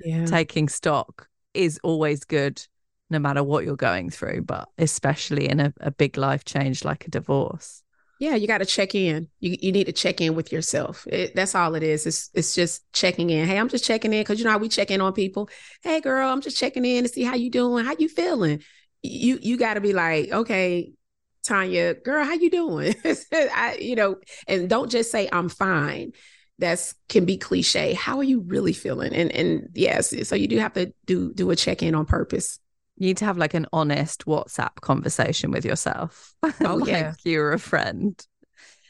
So 0.00 0.04
yeah. 0.04 0.26
taking 0.26 0.68
stock 0.68 1.28
is 1.54 1.80
always 1.82 2.22
good 2.22 2.64
no 3.10 3.18
matter 3.18 3.42
what 3.42 3.64
you're 3.64 3.76
going 3.76 4.10
through, 4.10 4.42
but 4.42 4.68
especially 4.78 5.48
in 5.48 5.60
a, 5.60 5.72
a 5.80 5.90
big 5.90 6.16
life 6.16 6.44
change 6.44 6.84
like 6.84 7.06
a 7.06 7.10
divorce. 7.10 7.82
Yeah, 8.20 8.34
you 8.34 8.48
got 8.48 8.58
to 8.58 8.66
check 8.66 8.96
in. 8.96 9.28
You 9.38 9.56
you 9.60 9.70
need 9.70 9.84
to 9.86 9.92
check 9.92 10.20
in 10.20 10.34
with 10.34 10.50
yourself. 10.52 11.06
It, 11.06 11.36
that's 11.36 11.54
all 11.54 11.76
it 11.76 11.84
is. 11.84 12.04
It's 12.04 12.30
it's 12.34 12.54
just 12.54 12.92
checking 12.92 13.30
in. 13.30 13.46
Hey, 13.46 13.58
I'm 13.58 13.68
just 13.68 13.84
checking 13.84 14.12
in 14.12 14.22
because 14.22 14.40
you 14.40 14.44
know 14.44 14.50
how 14.50 14.58
we 14.58 14.68
check 14.68 14.90
in 14.90 15.00
on 15.00 15.12
people. 15.12 15.48
Hey, 15.82 16.00
girl, 16.00 16.28
I'm 16.28 16.40
just 16.40 16.58
checking 16.58 16.84
in 16.84 17.04
to 17.04 17.08
see 17.08 17.22
how 17.22 17.36
you 17.36 17.48
doing. 17.50 17.84
How 17.84 17.94
you 17.96 18.08
feeling? 18.08 18.62
You 19.02 19.38
you 19.40 19.56
got 19.56 19.74
to 19.74 19.80
be 19.80 19.92
like, 19.92 20.32
okay, 20.32 20.92
Tonya, 21.46 22.02
girl, 22.02 22.24
how 22.24 22.34
you 22.34 22.50
doing? 22.50 22.94
I, 23.32 23.78
you 23.80 23.94
know, 23.94 24.16
and 24.48 24.68
don't 24.68 24.90
just 24.90 25.12
say 25.12 25.28
I'm 25.30 25.48
fine. 25.48 26.12
that's 26.58 26.94
can 27.08 27.24
be 27.24 27.36
cliche. 27.38 27.94
How 27.94 28.18
are 28.18 28.24
you 28.24 28.40
really 28.40 28.72
feeling? 28.72 29.14
And 29.14 29.30
and 29.32 29.68
yes, 29.74 30.12
so 30.28 30.34
you 30.34 30.48
do 30.48 30.58
have 30.58 30.72
to 30.74 30.92
do 31.06 31.32
do 31.34 31.50
a 31.50 31.56
check 31.56 31.82
in 31.82 31.94
on 31.94 32.06
purpose. 32.06 32.58
You 32.98 33.06
need 33.06 33.16
to 33.18 33.24
have 33.26 33.38
like 33.38 33.54
an 33.54 33.66
honest 33.72 34.26
WhatsApp 34.26 34.76
conversation 34.80 35.50
with 35.50 35.64
yourself. 35.64 36.34
Oh 36.64 36.76
like 36.76 36.88
yeah, 36.88 37.14
you're 37.24 37.52
a 37.52 37.58
friend. 37.58 38.26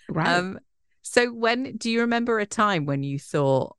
right. 0.08 0.28
Um, 0.28 0.58
so 1.02 1.32
when 1.32 1.76
do 1.76 1.90
you 1.90 2.00
remember 2.00 2.38
a 2.38 2.46
time 2.46 2.86
when 2.86 3.02
you 3.02 3.18
thought, 3.18 3.76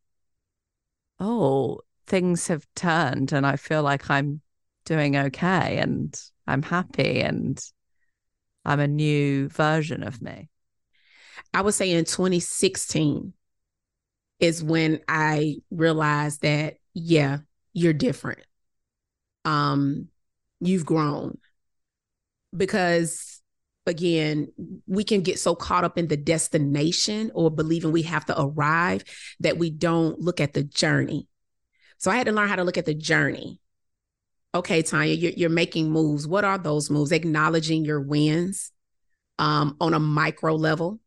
"Oh, 1.19 1.81
things 2.07 2.47
have 2.47 2.67
turned, 2.75 3.31
and 3.31 3.45
I 3.45 3.55
feel 3.55 3.83
like 3.83 4.09
I'm 4.09 4.41
doing 4.85 5.15
okay, 5.15 5.77
and 5.77 6.19
I'm 6.47 6.63
happy, 6.63 7.21
and 7.21 7.59
I'm 8.65 8.79
a 8.79 8.87
new 8.87 9.49
version 9.49 10.03
of 10.03 10.21
me"? 10.21 10.49
I 11.53 11.61
would 11.61 11.73
say 11.73 11.91
in 11.91 12.05
2016 12.05 13.33
is 14.39 14.63
when 14.63 15.01
I 15.07 15.57
realized 15.71 16.41
that 16.41 16.77
yeah, 16.93 17.39
you're 17.73 17.93
different. 17.93 18.45
Um, 19.45 20.09
you've 20.59 20.85
grown 20.85 21.37
because 22.55 23.41
again, 23.85 24.51
we 24.87 25.03
can 25.03 25.21
get 25.21 25.39
so 25.39 25.55
caught 25.55 25.83
up 25.83 25.97
in 25.97 26.07
the 26.07 26.17
destination 26.17 27.31
or 27.33 27.49
believing 27.49 27.91
we 27.91 28.03
have 28.03 28.25
to 28.25 28.39
arrive 28.39 29.03
that 29.39 29.57
we 29.57 29.69
don't 29.69 30.19
look 30.19 30.39
at 30.39 30.53
the 30.53 30.63
journey. 30.63 31.27
So 31.97 32.11
I 32.11 32.15
had 32.15 32.27
to 32.27 32.31
learn 32.31 32.47
how 32.47 32.55
to 32.55 32.63
look 32.63 32.77
at 32.77 32.85
the 32.85 32.93
journey. 32.93 33.59
Okay, 34.55 34.81
Tonya, 34.81 35.19
you're, 35.19 35.31
you're 35.31 35.49
making 35.49 35.91
moves. 35.91 36.27
What 36.27 36.45
are 36.45 36.57
those 36.57 36.89
moves? 36.89 37.11
Acknowledging 37.11 37.83
your 37.83 37.99
wins 37.99 38.71
um, 39.37 39.75
on 39.81 39.93
a 39.93 39.99
micro 39.99 40.55
level. 40.55 40.99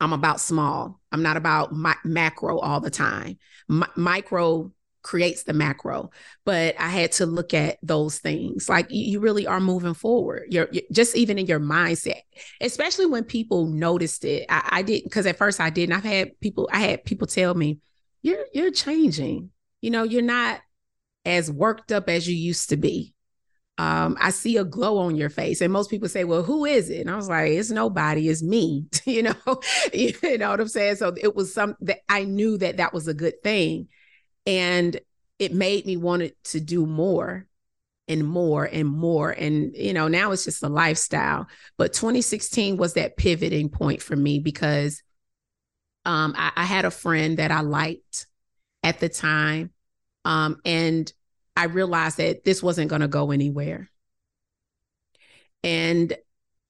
I'm 0.00 0.12
about 0.12 0.40
small. 0.40 1.00
I'm 1.10 1.22
not 1.22 1.36
about 1.36 1.74
mi- 1.74 1.92
macro 2.04 2.58
all 2.58 2.80
the 2.80 2.90
time. 2.90 3.38
Mi- 3.68 3.86
micro 3.96 4.72
creates 5.06 5.44
the 5.44 5.52
macro, 5.52 6.10
but 6.44 6.74
I 6.80 6.88
had 6.88 7.12
to 7.12 7.26
look 7.26 7.54
at 7.54 7.78
those 7.82 8.18
things. 8.18 8.68
Like 8.68 8.90
you, 8.90 9.04
you 9.04 9.20
really 9.20 9.46
are 9.46 9.60
moving 9.60 9.94
forward. 9.94 10.48
You're, 10.50 10.68
you're, 10.72 10.82
just 10.92 11.16
even 11.16 11.38
in 11.38 11.46
your 11.46 11.60
mindset, 11.60 12.22
especially 12.60 13.06
when 13.06 13.22
people 13.22 13.68
noticed 13.68 14.24
it. 14.24 14.46
I, 14.48 14.68
I 14.70 14.82
didn't 14.82 15.04
because 15.04 15.26
at 15.26 15.38
first 15.38 15.60
I 15.60 15.70
didn't. 15.70 15.94
I've 15.94 16.04
had 16.04 16.38
people. 16.40 16.68
I 16.72 16.80
had 16.80 17.04
people 17.04 17.28
tell 17.28 17.54
me, 17.54 17.78
"You're 18.22 18.46
you're 18.52 18.72
changing. 18.72 19.50
You 19.80 19.90
know, 19.90 20.02
you're 20.02 20.22
not 20.22 20.60
as 21.24 21.50
worked 21.50 21.92
up 21.92 22.08
as 22.08 22.28
you 22.28 22.34
used 22.34 22.70
to 22.70 22.76
be." 22.76 23.14
um, 23.78 24.16
I 24.18 24.30
see 24.30 24.56
a 24.56 24.64
glow 24.64 24.98
on 24.98 25.16
your 25.16 25.28
face. 25.28 25.60
And 25.60 25.72
most 25.72 25.90
people 25.90 26.08
say, 26.08 26.24
Well, 26.24 26.42
who 26.42 26.64
is 26.64 26.88
it? 26.88 27.00
And 27.00 27.10
I 27.10 27.16
was 27.16 27.28
like, 27.28 27.50
It's 27.50 27.70
nobody, 27.70 28.28
it's 28.28 28.42
me. 28.42 28.86
you 29.04 29.22
know, 29.22 29.34
you 29.92 30.38
know 30.38 30.50
what 30.50 30.60
I'm 30.60 30.68
saying? 30.68 30.96
So 30.96 31.14
it 31.20 31.34
was 31.36 31.52
some 31.52 31.76
that 31.80 31.98
I 32.08 32.24
knew 32.24 32.56
that 32.58 32.78
that 32.78 32.94
was 32.94 33.06
a 33.08 33.14
good 33.14 33.42
thing. 33.42 33.88
And 34.46 34.98
it 35.38 35.52
made 35.52 35.86
me 35.86 35.96
want 35.96 36.32
to 36.44 36.60
do 36.60 36.86
more 36.86 37.46
and 38.08 38.26
more 38.26 38.64
and 38.64 38.88
more. 38.88 39.30
And, 39.30 39.74
you 39.74 39.92
know, 39.92 40.08
now 40.08 40.30
it's 40.32 40.44
just 40.44 40.62
a 40.62 40.68
lifestyle. 40.68 41.46
But 41.76 41.92
2016 41.92 42.76
was 42.76 42.94
that 42.94 43.16
pivoting 43.16 43.68
point 43.68 44.00
for 44.00 44.16
me 44.16 44.38
because 44.38 45.02
um, 46.04 46.34
I, 46.36 46.52
I 46.56 46.64
had 46.64 46.84
a 46.84 46.90
friend 46.90 47.38
that 47.38 47.50
I 47.50 47.60
liked 47.60 48.26
at 48.82 49.00
the 49.00 49.08
time. 49.08 49.72
Um, 50.24 50.60
and 50.64 51.12
I 51.56 51.64
realized 51.64 52.18
that 52.18 52.44
this 52.44 52.62
wasn't 52.62 52.90
going 52.90 53.00
to 53.00 53.08
go 53.08 53.32
anywhere. 53.32 53.90
And 55.64 56.16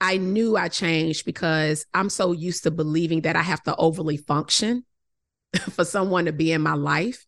I 0.01 0.17
knew 0.17 0.57
I 0.57 0.69
changed 0.69 1.25
because 1.25 1.87
I'm 1.93 2.11
so 2.11 2.33
used 2.33 2.63
to 2.65 2.71
believing 2.71 3.23
that 3.23 3.37
I 3.37 3.43
have 3.43 3.63
to 3.65 3.77
overly 3.77 4.17
function 4.17 4.85
for 5.71 5.85
someone 5.85 6.27
to 6.27 6.33
be 6.33 6.53
in 6.53 6.63
my 6.63 6.75
life. 6.75 7.27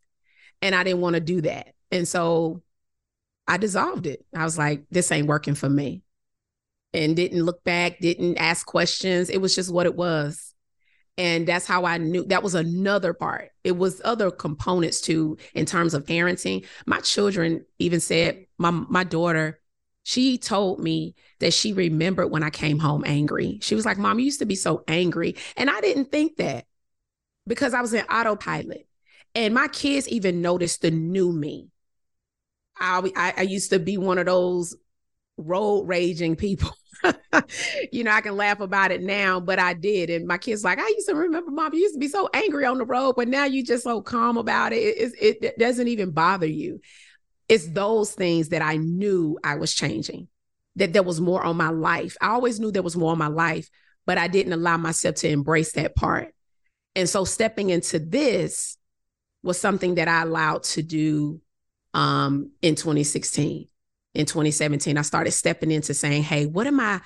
And 0.63 0.75
I 0.75 0.85
didn't 0.85 1.01
want 1.01 1.15
to 1.15 1.21
do 1.21 1.41
that. 1.43 1.75
And 1.91 2.07
so 2.07 2.63
I 3.47 3.57
dissolved 3.57 4.07
it. 4.07 4.25
I 4.35 4.45
was 4.45 4.59
like, 4.59 4.85
this 4.91 5.11
ain't 5.11 5.27
working 5.29 5.55
for 5.55 5.69
me. 5.69 6.03
And 6.93 7.15
didn't 7.17 7.43
look 7.43 7.65
back, 7.65 7.99
didn't 8.01 8.39
ask 8.39 8.67
questions. 8.67 9.31
It 9.31 9.41
was 9.41 9.55
just 9.55 9.73
what 9.73 9.87
it 9.87 9.95
was. 9.95 10.55
And 11.19 11.47
that's 11.47 11.67
how 11.67 11.85
I 11.85 11.99
knew 11.99 12.25
that 12.27 12.43
was 12.43 12.55
another 12.55 13.13
part. 13.13 13.51
It 13.65 13.77
was 13.77 14.01
other 14.05 14.31
components 14.31 15.01
too 15.01 15.37
in 15.53 15.67
terms 15.67 15.93
of 15.93 16.05
parenting. 16.05 16.65
My 16.87 17.01
children 17.01 17.67
even 17.79 18.01
said, 18.01 18.47
my 18.57 18.71
my 18.71 19.05
daughter, 19.05 19.61
she 20.05 20.39
told 20.39 20.81
me 20.81 21.15
that 21.41 21.53
she 21.53 21.75
remembered 21.75 22.29
when 22.29 22.43
I 22.43 22.51
came 22.51 22.79
home 22.79 23.05
angry. 23.05 23.59
She 23.61 23.75
was 23.75 23.85
like, 23.85 23.99
Mom, 23.99 24.19
you 24.19 24.25
used 24.25 24.39
to 24.39 24.47
be 24.47 24.55
so 24.55 24.85
angry. 24.89 25.37
And 25.57 25.69
I 25.69 25.81
didn't 25.83 26.11
think 26.11 26.37
that 26.37 26.65
because 27.47 27.75
I 27.75 27.83
was 27.83 27.93
in 27.93 28.07
autopilot. 28.07 28.88
And 29.35 29.55
my 29.55 29.68
kids 29.68 30.09
even 30.09 30.43
noticed 30.43 30.83
the 30.83 30.91
new 30.91 31.33
me. 31.33 31.68
I, 32.79 33.11
I, 33.16 33.35
I 33.39 33.43
used 33.43 33.70
to 33.70 33.79
be 33.79 33.99
one 33.99 34.18
of 34.18 34.26
those 34.26 34.76
road 35.37 35.83
raging 35.83 36.37
people. 36.37 36.70
you 37.93 38.05
know, 38.05 38.11
I 38.11 38.20
can 38.20 38.37
laugh 38.37 38.61
about 38.61 38.91
it 38.91 39.03
now, 39.03 39.41
but 39.41 39.59
I 39.59 39.74
did. 39.74 40.11
And 40.11 40.26
my 40.26 40.39
kids 40.39 40.64
like, 40.64 40.79
I 40.79 40.89
used 40.89 41.09
to 41.09 41.14
remember, 41.14 41.51
mom, 41.51 41.74
you 41.74 41.81
used 41.81 41.95
to 41.95 42.01
be 42.01 42.09
so 42.09 42.29
angry 42.33 42.64
on 42.64 42.79
the 42.79 42.85
road, 42.85 43.14
but 43.16 43.29
now 43.29 43.45
you 43.45 43.64
just 43.64 43.85
so 43.85 44.01
calm 44.01 44.37
about 44.37 44.72
it. 44.72 44.76
It, 44.76 45.12
it, 45.20 45.45
it 45.45 45.59
doesn't 45.59 45.89
even 45.89 46.11
bother 46.11 46.47
you. 46.47 46.81
It's 47.49 47.68
those 47.68 48.12
things 48.12 48.51
that 48.51 48.62
I 48.62 48.76
knew 48.76 49.39
I 49.43 49.57
was 49.57 49.74
changing, 49.74 50.29
that 50.76 50.93
there 50.93 51.03
was 51.03 51.20
more 51.20 51.43
on 51.43 51.57
my 51.57 51.70
life. 51.70 52.16
I 52.20 52.29
always 52.29 52.61
knew 52.61 52.70
there 52.70 52.83
was 52.83 52.97
more 52.97 53.12
on 53.12 53.18
my 53.18 53.29
life, 53.29 53.68
but 54.07 54.18
I 54.18 54.29
didn't 54.29 54.53
allow 54.53 54.76
myself 54.76 55.16
to 55.16 55.29
embrace 55.29 55.72
that 55.72 55.95
part. 55.95 56.35
And 56.95 57.09
so 57.09 57.24
stepping 57.24 57.70
into 57.70 57.99
this 57.99 58.78
was 59.43 59.61
something 59.61 59.97
that 59.97 60.09
I 60.09 60.22
allowed 60.22 60.64
to 60.64 60.82
do 60.82 61.41
um, 61.95 62.53
in 62.61 62.74
2016 62.74 63.68
in 64.14 64.26
2017 64.26 64.97
i 64.97 65.03
started 65.03 65.30
stepping 65.30 65.70
into 65.70 65.93
saying 65.93 66.22
hey 66.22 66.47
what 66.47 66.66
am 66.66 66.80
i 66.80 67.01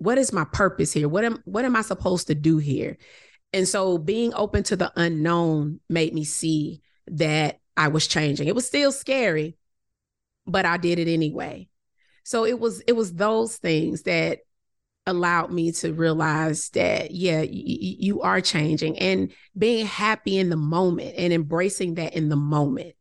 what 0.00 0.16
is 0.16 0.32
my 0.32 0.44
purpose 0.44 0.92
here? 0.92 1.08
What 1.08 1.24
am 1.24 1.42
what 1.44 1.64
am 1.64 1.76
i 1.76 1.82
supposed 1.82 2.26
to 2.28 2.34
do 2.34 2.56
here? 2.56 2.96
And 3.52 3.68
so 3.68 3.98
being 3.98 4.32
open 4.34 4.62
to 4.64 4.76
the 4.76 4.90
unknown 4.96 5.80
made 5.88 6.14
me 6.14 6.24
see 6.24 6.80
that 7.08 7.60
i 7.76 7.88
was 7.88 8.06
changing. 8.06 8.48
It 8.48 8.54
was 8.54 8.66
still 8.66 8.92
scary 8.92 9.56
but 10.46 10.64
i 10.64 10.78
did 10.78 10.98
it 10.98 11.06
anyway. 11.06 11.68
So 12.24 12.44
it 12.46 12.58
was 12.58 12.80
it 12.80 12.92
was 12.92 13.12
those 13.12 13.56
things 13.58 14.02
that 14.02 14.40
allowed 15.10 15.52
me 15.52 15.72
to 15.72 15.92
realize 15.92 16.70
that 16.70 17.10
yeah 17.10 17.40
y- 17.40 17.46
you 17.48 18.22
are 18.22 18.40
changing 18.40 18.98
and 18.98 19.32
being 19.58 19.86
happy 19.86 20.38
in 20.38 20.50
the 20.50 20.56
moment 20.56 21.14
and 21.18 21.32
embracing 21.32 21.94
that 21.94 22.14
in 22.14 22.28
the 22.28 22.36
moment 22.36 22.94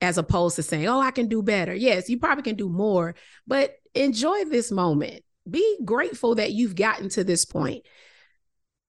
as 0.00 0.18
opposed 0.18 0.56
to 0.56 0.62
saying, 0.62 0.88
oh, 0.88 1.00
I 1.00 1.10
can 1.10 1.28
do 1.28 1.42
better. 1.42 1.74
Yes, 1.74 2.08
you 2.08 2.18
probably 2.18 2.42
can 2.42 2.56
do 2.56 2.68
more, 2.68 3.14
but 3.46 3.76
enjoy 3.94 4.44
this 4.46 4.70
moment. 4.70 5.22
Be 5.48 5.78
grateful 5.84 6.36
that 6.36 6.52
you've 6.52 6.74
gotten 6.74 7.08
to 7.10 7.24
this 7.24 7.44
point. 7.44 7.84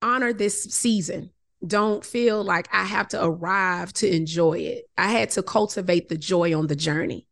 Honor 0.01 0.33
this 0.33 0.63
season. 0.63 1.31
Don't 1.65 2.03
feel 2.03 2.43
like 2.43 2.67
I 2.73 2.85
have 2.85 3.09
to 3.09 3.23
arrive 3.23 3.93
to 3.93 4.09
enjoy 4.09 4.59
it. 4.59 4.85
I 4.97 5.09
had 5.11 5.31
to 5.31 5.43
cultivate 5.43 6.09
the 6.09 6.17
joy 6.17 6.57
on 6.57 6.67
the 6.67 6.75
journey. 6.75 7.27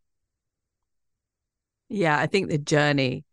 Yeah, 1.88 2.20
I 2.20 2.28
think 2.28 2.50
the 2.50 2.58
journey 2.58 3.26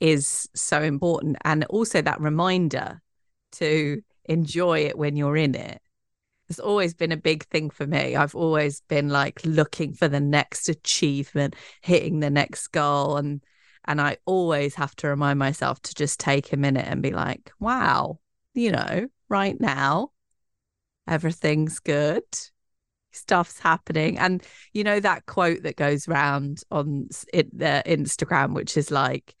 is 0.00 0.48
so 0.54 0.82
important. 0.82 1.36
And 1.44 1.64
also 1.66 2.00
that 2.02 2.20
reminder 2.20 3.00
to 3.52 4.02
enjoy 4.24 4.80
it 4.80 4.98
when 4.98 5.16
you're 5.16 5.36
in 5.36 5.54
it 5.54 5.80
it's 6.48 6.58
always 6.58 6.94
been 6.94 7.12
a 7.12 7.16
big 7.16 7.44
thing 7.44 7.70
for 7.70 7.86
me. 7.86 8.16
I've 8.16 8.34
always 8.34 8.80
been 8.88 9.10
like 9.10 9.40
looking 9.44 9.92
for 9.92 10.08
the 10.08 10.20
next 10.20 10.68
achievement, 10.68 11.54
hitting 11.82 12.20
the 12.20 12.30
next 12.30 12.68
goal 12.68 13.16
and 13.16 13.42
and 13.84 14.00
I 14.02 14.18
always 14.26 14.74
have 14.74 14.94
to 14.96 15.08
remind 15.08 15.38
myself 15.38 15.80
to 15.80 15.94
just 15.94 16.20
take 16.20 16.52
a 16.52 16.58
minute 16.58 16.84
and 16.86 17.00
be 17.02 17.12
like, 17.12 17.50
wow, 17.58 18.18
you 18.52 18.70
know, 18.70 19.08
right 19.30 19.58
now 19.58 20.10
everything's 21.06 21.78
good. 21.78 22.24
Stuff's 23.12 23.58
happening. 23.58 24.18
And 24.18 24.42
you 24.74 24.84
know 24.84 25.00
that 25.00 25.26
quote 25.26 25.62
that 25.62 25.76
goes 25.76 26.06
round 26.08 26.62
on 26.70 27.08
it, 27.32 27.56
the 27.56 27.82
Instagram 27.86 28.54
which 28.54 28.76
is 28.76 28.90
like 28.90 29.34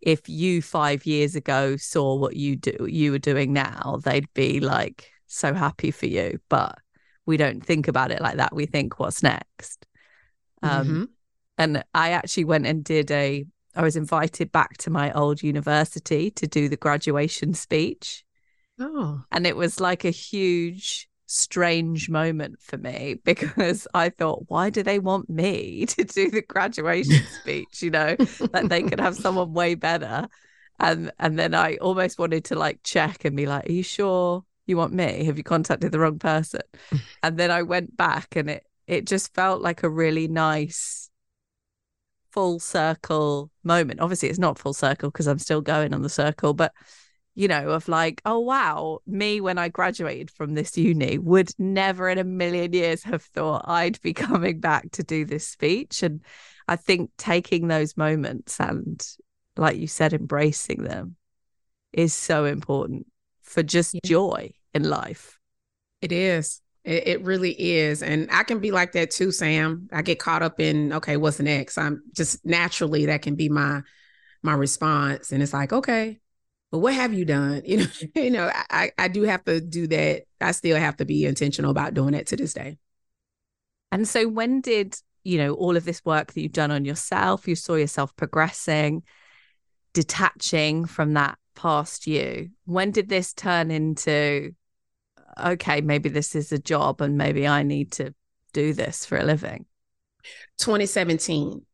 if 0.00 0.28
you 0.28 0.62
5 0.62 1.06
years 1.06 1.34
ago 1.34 1.76
saw 1.76 2.14
what 2.14 2.36
you 2.36 2.56
do 2.56 2.86
you 2.88 3.12
were 3.12 3.18
doing 3.18 3.52
now, 3.52 4.00
they'd 4.04 4.32
be 4.34 4.60
like 4.60 5.10
so 5.26 5.54
happy 5.54 5.90
for 5.90 6.06
you. 6.06 6.38
But 6.48 6.78
we 7.26 7.36
don't 7.36 7.64
think 7.64 7.88
about 7.88 8.10
it 8.10 8.20
like 8.20 8.36
that. 8.36 8.54
We 8.54 8.66
think, 8.66 8.98
what's 8.98 9.22
next? 9.22 9.86
Um, 10.62 10.86
mm-hmm. 10.86 11.04
And 11.58 11.84
I 11.94 12.10
actually 12.10 12.44
went 12.44 12.66
and 12.66 12.84
did 12.84 13.10
a, 13.10 13.44
I 13.74 13.82
was 13.82 13.96
invited 13.96 14.52
back 14.52 14.76
to 14.78 14.90
my 14.90 15.12
old 15.12 15.42
university 15.42 16.30
to 16.32 16.46
do 16.46 16.68
the 16.68 16.76
graduation 16.76 17.54
speech. 17.54 18.24
Oh. 18.78 19.22
And 19.30 19.46
it 19.46 19.56
was 19.56 19.80
like 19.80 20.04
a 20.04 20.10
huge, 20.10 21.08
strange 21.26 22.08
moment 22.08 22.60
for 22.60 22.76
me 22.78 23.16
because 23.24 23.86
I 23.94 24.10
thought, 24.10 24.44
why 24.48 24.70
do 24.70 24.82
they 24.82 24.98
want 24.98 25.28
me 25.30 25.86
to 25.88 26.04
do 26.04 26.30
the 26.30 26.42
graduation 26.42 27.26
speech? 27.40 27.82
You 27.82 27.90
know, 27.90 28.16
that 28.52 28.68
they 28.68 28.82
could 28.82 29.00
have 29.00 29.16
someone 29.16 29.52
way 29.52 29.74
better. 29.74 30.28
And 30.80 31.12
and 31.18 31.38
then 31.38 31.54
I 31.54 31.76
almost 31.76 32.18
wanted 32.18 32.46
to 32.46 32.56
like 32.56 32.80
check 32.82 33.24
and 33.24 33.36
be 33.36 33.46
like, 33.46 33.68
are 33.68 33.72
you 33.72 33.82
sure 33.84 34.44
You 34.66 34.76
want 34.76 34.92
me? 34.92 35.24
Have 35.24 35.38
you 35.38 35.44
contacted 35.44 35.92
the 35.92 36.00
wrong 36.00 36.18
person? 36.18 36.62
and 37.22 37.38
then 37.38 37.50
I 37.50 37.62
went 37.62 37.96
back 37.96 38.36
and 38.36 38.50
it 38.50 38.66
it 38.86 39.06
just 39.06 39.34
felt 39.34 39.62
like 39.62 39.82
a 39.82 39.88
really 39.90 40.28
nice 40.28 41.10
full 42.32 42.58
circle 42.58 43.50
moment. 43.62 44.00
Obviously 44.00 44.28
it's 44.28 44.38
not 44.38 44.58
full 44.58 44.74
circle 44.74 45.10
because 45.10 45.26
I'm 45.26 45.38
still 45.38 45.60
going 45.60 45.94
on 45.94 46.02
the 46.02 46.08
circle, 46.08 46.52
but 46.54 46.72
you 47.34 47.48
know, 47.48 47.70
of 47.70 47.88
like, 47.88 48.22
oh 48.24 48.38
wow, 48.38 49.00
me 49.06 49.40
when 49.40 49.58
I 49.58 49.68
graduated 49.68 50.30
from 50.30 50.54
this 50.54 50.76
uni 50.78 51.18
would 51.18 51.50
never 51.58 52.08
in 52.08 52.18
a 52.18 52.24
million 52.24 52.72
years 52.72 53.02
have 53.04 53.22
thought 53.22 53.64
I'd 53.66 54.00
be 54.00 54.12
coming 54.14 54.60
back 54.60 54.92
to 54.92 55.02
do 55.02 55.24
this 55.24 55.46
speech. 55.46 56.02
And 56.02 56.20
I 56.68 56.76
think 56.76 57.10
taking 57.16 57.68
those 57.68 57.96
moments 57.96 58.60
and 58.60 59.04
like 59.56 59.76
you 59.76 59.86
said, 59.86 60.12
embracing 60.12 60.82
them 60.82 61.16
is 61.92 62.12
so 62.12 62.44
important 62.44 63.06
for 63.42 63.62
just 63.62 63.94
yeah. 63.94 64.00
joy 64.04 64.52
in 64.72 64.84
life. 64.84 65.38
It 66.00 66.12
is. 66.12 66.60
It, 66.82 67.06
it, 67.06 67.22
really 67.22 67.52
is. 67.52 68.02
And 68.02 68.28
I 68.30 68.42
can 68.42 68.58
be 68.58 68.70
like 68.70 68.92
that 68.92 69.10
too, 69.10 69.30
Sam. 69.30 69.88
I 69.92 70.02
get 70.02 70.18
caught 70.18 70.42
up 70.42 70.60
in, 70.60 70.92
okay, 70.92 71.16
what's 71.16 71.40
next? 71.40 71.78
I'm 71.78 72.02
just 72.12 72.44
naturally 72.44 73.06
that 73.06 73.22
can 73.22 73.36
be 73.36 73.48
my 73.48 73.82
my 74.42 74.52
response. 74.52 75.32
And 75.32 75.42
it's 75.42 75.54
like, 75.54 75.72
okay, 75.72 76.20
but 76.74 76.80
what 76.80 76.94
have 76.94 77.14
you 77.14 77.24
done? 77.24 77.62
You 77.64 77.76
know, 77.76 77.86
you 78.16 78.30
know, 78.32 78.50
I, 78.52 78.90
I 78.98 79.06
do 79.06 79.22
have 79.22 79.44
to 79.44 79.60
do 79.60 79.86
that. 79.86 80.24
I 80.40 80.50
still 80.50 80.76
have 80.76 80.96
to 80.96 81.04
be 81.04 81.24
intentional 81.24 81.70
about 81.70 81.94
doing 81.94 82.14
it 82.14 82.26
to 82.26 82.36
this 82.36 82.52
day. 82.52 82.78
And 83.92 84.08
so 84.08 84.26
when 84.26 84.60
did, 84.60 84.96
you 85.22 85.38
know, 85.38 85.54
all 85.54 85.76
of 85.76 85.84
this 85.84 86.04
work 86.04 86.32
that 86.32 86.40
you've 86.40 86.50
done 86.50 86.72
on 86.72 86.84
yourself, 86.84 87.46
you 87.46 87.54
saw 87.54 87.76
yourself 87.76 88.16
progressing, 88.16 89.04
detaching 89.92 90.84
from 90.84 91.14
that 91.14 91.38
past 91.54 92.08
you, 92.08 92.50
when 92.64 92.90
did 92.90 93.08
this 93.08 93.32
turn 93.32 93.70
into 93.70 94.52
okay, 95.40 95.80
maybe 95.80 96.08
this 96.08 96.34
is 96.34 96.50
a 96.50 96.58
job 96.58 97.00
and 97.00 97.16
maybe 97.16 97.46
I 97.46 97.62
need 97.62 97.92
to 97.92 98.16
do 98.52 98.72
this 98.72 99.06
for 99.06 99.16
a 99.16 99.22
living? 99.22 99.64
2017. 100.58 101.64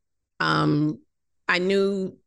Um, 0.41 1.01
I 1.49 1.59
knew 1.59 2.19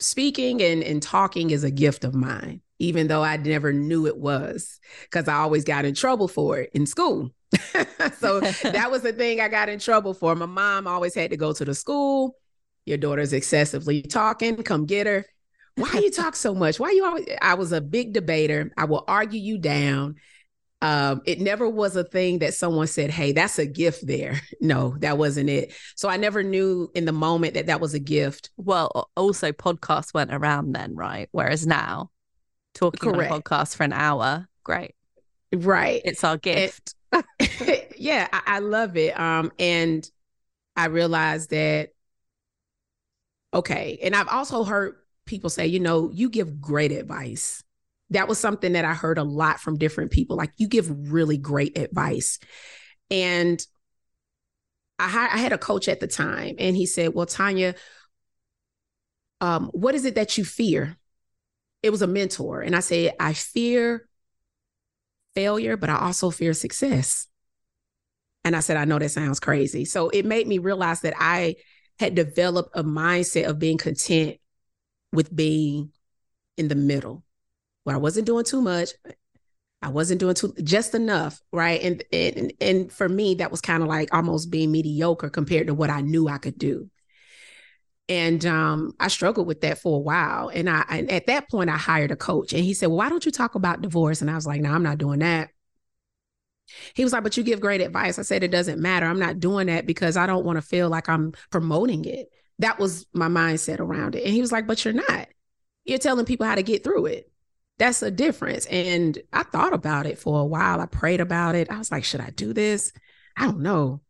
speaking 0.00 0.62
and, 0.62 0.82
and 0.82 1.02
talking 1.02 1.50
is 1.50 1.64
a 1.64 1.70
gift 1.70 2.04
of 2.04 2.14
mine, 2.14 2.60
even 2.78 3.06
though 3.06 3.22
I 3.22 3.36
never 3.36 3.72
knew 3.72 4.06
it 4.06 4.16
was, 4.16 4.78
because 5.02 5.28
I 5.28 5.36
always 5.36 5.64
got 5.64 5.84
in 5.84 5.94
trouble 5.94 6.28
for 6.28 6.58
it 6.58 6.70
in 6.74 6.86
school. 6.86 7.30
so 8.18 8.40
that 8.62 8.88
was 8.90 9.02
the 9.02 9.12
thing 9.12 9.40
I 9.40 9.48
got 9.48 9.68
in 9.68 9.78
trouble 9.78 10.14
for. 10.14 10.34
My 10.34 10.46
mom 10.46 10.86
always 10.86 11.14
had 11.14 11.30
to 11.30 11.36
go 11.36 11.52
to 11.52 11.64
the 11.64 11.74
school. 11.74 12.36
Your 12.84 12.98
daughter's 12.98 13.32
excessively 13.32 14.02
talking. 14.02 14.62
Come 14.62 14.86
get 14.86 15.06
her. 15.06 15.24
Why 15.76 16.00
you 16.02 16.10
talk 16.10 16.36
so 16.36 16.54
much? 16.54 16.80
Why 16.80 16.90
you 16.92 17.04
always? 17.04 17.26
I 17.42 17.54
was 17.54 17.72
a 17.72 17.80
big 17.80 18.12
debater. 18.12 18.72
I 18.76 18.84
will 18.84 19.04
argue 19.06 19.40
you 19.40 19.58
down. 19.58 20.16
Um, 20.82 21.22
it 21.24 21.40
never 21.40 21.68
was 21.68 21.96
a 21.96 22.04
thing 22.04 22.40
that 22.40 22.54
someone 22.54 22.86
said, 22.86 23.10
Hey, 23.10 23.32
that's 23.32 23.58
a 23.58 23.66
gift 23.66 24.06
there. 24.06 24.40
No, 24.60 24.96
that 24.98 25.16
wasn't 25.16 25.48
it. 25.48 25.72
So 25.94 26.08
I 26.08 26.16
never 26.16 26.42
knew 26.42 26.90
in 26.94 27.04
the 27.04 27.12
moment 27.12 27.54
that 27.54 27.66
that 27.66 27.80
was 27.80 27.94
a 27.94 27.98
gift. 27.98 28.50
Well, 28.56 29.10
also 29.16 29.52
podcasts 29.52 30.12
went 30.12 30.32
around 30.32 30.72
then, 30.72 30.96
right? 30.96 31.28
Whereas 31.30 31.66
now, 31.66 32.10
talking 32.74 33.12
Correct. 33.12 33.30
on 33.30 33.38
a 33.38 33.42
podcast 33.42 33.76
for 33.76 33.84
an 33.84 33.92
hour, 33.92 34.48
great. 34.64 34.94
Right. 35.54 36.02
It's 36.04 36.24
our 36.24 36.36
gift. 36.36 36.94
It, 37.12 37.94
yeah, 37.98 38.28
I, 38.32 38.42
I 38.46 38.58
love 38.58 38.96
it. 38.96 39.18
Um, 39.18 39.52
and 39.58 40.08
I 40.74 40.86
realized 40.86 41.50
that, 41.50 41.90
okay. 43.54 43.98
And 44.02 44.16
I've 44.16 44.28
also 44.28 44.64
heard 44.64 44.96
people 45.26 45.50
say, 45.50 45.66
you 45.66 45.80
know, 45.80 46.10
you 46.12 46.28
give 46.28 46.60
great 46.60 46.92
advice 46.92 47.62
that 48.10 48.28
was 48.28 48.38
something 48.38 48.72
that 48.72 48.84
I 48.84 48.94
heard 48.94 49.18
a 49.18 49.24
lot 49.24 49.60
from 49.60 49.78
different 49.78 50.10
people. 50.10 50.36
Like, 50.36 50.52
you 50.56 50.68
give 50.68 51.12
really 51.12 51.38
great 51.38 51.76
advice. 51.76 52.38
And 53.10 53.60
I, 54.98 55.28
I 55.32 55.38
had 55.38 55.52
a 55.52 55.58
coach 55.58 55.88
at 55.88 56.00
the 56.00 56.06
time, 56.06 56.56
and 56.58 56.76
he 56.76 56.86
said, 56.86 57.14
Well, 57.14 57.26
Tonya, 57.26 57.76
um, 59.40 59.68
what 59.72 59.94
is 59.94 60.04
it 60.04 60.14
that 60.14 60.38
you 60.38 60.44
fear? 60.44 60.96
It 61.82 61.90
was 61.90 62.02
a 62.02 62.06
mentor. 62.06 62.62
And 62.62 62.74
I 62.74 62.80
said, 62.80 63.12
I 63.20 63.32
fear 63.32 64.08
failure, 65.34 65.76
but 65.76 65.90
I 65.90 65.98
also 65.98 66.30
fear 66.30 66.54
success. 66.54 67.26
And 68.44 68.56
I 68.56 68.60
said, 68.60 68.76
I 68.76 68.86
know 68.86 68.98
that 68.98 69.10
sounds 69.10 69.40
crazy. 69.40 69.84
So 69.84 70.08
it 70.08 70.24
made 70.24 70.46
me 70.46 70.58
realize 70.58 71.02
that 71.02 71.14
I 71.18 71.56
had 71.98 72.14
developed 72.14 72.70
a 72.74 72.82
mindset 72.82 73.46
of 73.46 73.58
being 73.58 73.76
content 73.76 74.36
with 75.12 75.34
being 75.34 75.92
in 76.56 76.68
the 76.68 76.74
middle 76.74 77.25
where 77.86 77.94
I 77.94 78.00
wasn't 78.00 78.26
doing 78.26 78.44
too 78.44 78.60
much. 78.60 78.90
I 79.80 79.90
wasn't 79.90 80.18
doing 80.18 80.34
too 80.34 80.52
just 80.64 80.92
enough, 80.92 81.40
right? 81.52 81.80
And 81.80 82.02
and 82.12 82.52
and 82.60 82.90
for 82.90 83.08
me, 83.08 83.36
that 83.36 83.52
was 83.52 83.60
kind 83.60 83.80
of 83.80 83.88
like 83.88 84.12
almost 84.12 84.50
being 84.50 84.72
mediocre 84.72 85.30
compared 85.30 85.68
to 85.68 85.74
what 85.74 85.88
I 85.88 86.00
knew 86.00 86.26
I 86.26 86.38
could 86.38 86.58
do. 86.58 86.90
And 88.08 88.44
um, 88.44 88.92
I 88.98 89.06
struggled 89.06 89.46
with 89.46 89.60
that 89.60 89.78
for 89.78 89.98
a 89.98 90.00
while. 90.00 90.48
And 90.48 90.68
I 90.68 90.84
and 90.88 91.08
at 91.12 91.26
that 91.28 91.48
point, 91.48 91.70
I 91.70 91.76
hired 91.76 92.10
a 92.10 92.16
coach, 92.16 92.52
and 92.52 92.64
he 92.64 92.74
said, 92.74 92.86
"Well, 92.86 92.96
why 92.96 93.08
don't 93.08 93.24
you 93.24 93.30
talk 93.30 93.54
about 93.54 93.82
divorce?" 93.82 94.20
And 94.20 94.32
I 94.32 94.34
was 94.34 94.48
like, 94.48 94.60
"No, 94.60 94.72
I'm 94.72 94.82
not 94.82 94.98
doing 94.98 95.20
that." 95.20 95.50
He 96.94 97.04
was 97.04 97.12
like, 97.12 97.22
"But 97.22 97.36
you 97.36 97.44
give 97.44 97.60
great 97.60 97.80
advice." 97.80 98.18
I 98.18 98.22
said, 98.22 98.42
"It 98.42 98.50
doesn't 98.50 98.80
matter. 98.80 99.06
I'm 99.06 99.20
not 99.20 99.38
doing 99.38 99.68
that 99.68 99.86
because 99.86 100.16
I 100.16 100.26
don't 100.26 100.44
want 100.44 100.56
to 100.56 100.62
feel 100.62 100.88
like 100.88 101.08
I'm 101.08 101.34
promoting 101.52 102.04
it." 102.04 102.30
That 102.58 102.80
was 102.80 103.06
my 103.12 103.28
mindset 103.28 103.78
around 103.78 104.16
it. 104.16 104.24
And 104.24 104.34
he 104.34 104.40
was 104.40 104.50
like, 104.50 104.66
"But 104.66 104.84
you're 104.84 104.94
not. 104.94 105.28
You're 105.84 105.98
telling 105.98 106.26
people 106.26 106.46
how 106.46 106.56
to 106.56 106.64
get 106.64 106.82
through 106.82 107.06
it." 107.06 107.30
That's 107.78 108.02
a 108.02 108.10
difference. 108.10 108.66
And 108.66 109.18
I 109.32 109.42
thought 109.42 109.74
about 109.74 110.06
it 110.06 110.18
for 110.18 110.40
a 110.40 110.44
while. 110.44 110.80
I 110.80 110.86
prayed 110.86 111.20
about 111.20 111.54
it. 111.54 111.70
I 111.70 111.78
was 111.78 111.90
like, 111.90 112.04
should 112.04 112.20
I 112.20 112.30
do 112.30 112.52
this? 112.52 112.92
I 113.36 113.44
don't 113.44 113.60
know. 113.60 114.00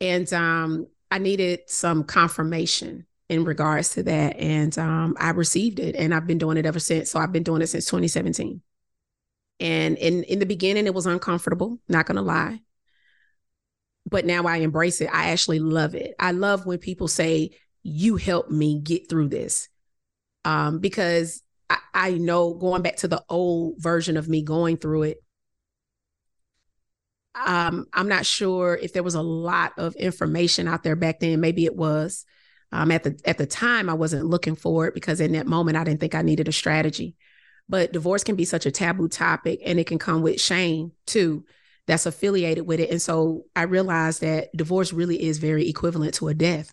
And 0.00 0.32
um, 0.32 0.86
I 1.10 1.18
needed 1.18 1.60
some 1.66 2.04
confirmation 2.04 3.06
in 3.28 3.44
regards 3.44 3.90
to 3.90 4.02
that. 4.04 4.36
And 4.38 4.76
um, 4.78 5.16
I 5.18 5.30
received 5.30 5.80
it 5.80 5.96
and 5.96 6.14
I've 6.14 6.26
been 6.26 6.38
doing 6.38 6.56
it 6.56 6.66
ever 6.66 6.78
since. 6.78 7.10
So 7.10 7.18
I've 7.18 7.32
been 7.32 7.42
doing 7.42 7.62
it 7.62 7.66
since 7.66 7.86
2017. 7.86 8.62
And 9.60 9.98
in, 9.98 10.22
in 10.24 10.38
the 10.38 10.46
beginning, 10.46 10.86
it 10.86 10.94
was 10.94 11.06
uncomfortable, 11.06 11.80
not 11.88 12.06
going 12.06 12.16
to 12.16 12.22
lie. 12.22 12.60
But 14.08 14.24
now 14.24 14.44
I 14.44 14.58
embrace 14.58 15.00
it. 15.00 15.10
I 15.12 15.30
actually 15.30 15.58
love 15.58 15.94
it. 15.94 16.14
I 16.18 16.30
love 16.30 16.64
when 16.64 16.78
people 16.78 17.08
say, 17.08 17.50
You 17.82 18.16
helped 18.16 18.50
me 18.50 18.78
get 18.80 19.10
through 19.10 19.28
this. 19.28 19.68
Um, 20.44 20.78
because 20.78 21.42
I, 21.94 22.12
know 22.12 22.54
going 22.54 22.82
back 22.82 22.96
to 22.98 23.08
the 23.08 23.22
old 23.28 23.74
version 23.78 24.16
of 24.16 24.28
me 24.28 24.42
going 24.42 24.78
through 24.78 25.02
it, 25.02 25.22
um, 27.34 27.86
I'm 27.92 28.08
not 28.08 28.24
sure 28.24 28.78
if 28.80 28.92
there 28.92 29.02
was 29.02 29.14
a 29.14 29.22
lot 29.22 29.72
of 29.76 29.94
information 29.96 30.66
out 30.66 30.82
there 30.82 30.96
back 30.96 31.20
then. 31.20 31.40
Maybe 31.40 31.66
it 31.66 31.76
was. 31.76 32.24
Um, 32.72 32.90
at 32.90 33.02
the 33.02 33.18
at 33.24 33.38
the 33.38 33.46
time, 33.46 33.88
I 33.88 33.94
wasn't 33.94 34.26
looking 34.26 34.56
for 34.56 34.86
it 34.86 34.94
because 34.94 35.20
in 35.20 35.32
that 35.32 35.46
moment, 35.46 35.76
I 35.76 35.84
didn't 35.84 36.00
think 36.00 36.14
I 36.14 36.22
needed 36.22 36.48
a 36.48 36.52
strategy. 36.52 37.16
But 37.68 37.92
divorce 37.92 38.24
can 38.24 38.36
be 38.36 38.44
such 38.44 38.66
a 38.66 38.70
taboo 38.70 39.08
topic, 39.08 39.60
and 39.64 39.78
it 39.78 39.86
can 39.86 39.98
come 39.98 40.22
with 40.22 40.40
shame 40.40 40.92
too, 41.06 41.44
that's 41.86 42.06
affiliated 42.06 42.66
with 42.66 42.80
it. 42.80 42.90
And 42.90 43.00
so 43.00 43.46
I 43.56 43.62
realized 43.62 44.20
that 44.20 44.54
divorce 44.54 44.92
really 44.92 45.22
is 45.22 45.38
very 45.38 45.68
equivalent 45.68 46.14
to 46.14 46.28
a 46.28 46.34
death. 46.34 46.72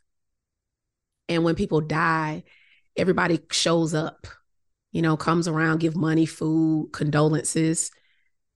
And 1.29 1.43
when 1.43 1.55
people 1.55 1.81
die, 1.81 2.43
everybody 2.97 3.39
shows 3.49 3.93
up 3.93 4.27
you 4.95 5.01
know, 5.01 5.17
comes 5.17 5.45
around, 5.45 5.81
give 5.81 5.97
money, 5.97 6.25
food, 6.25 6.89
condolences. 6.93 7.91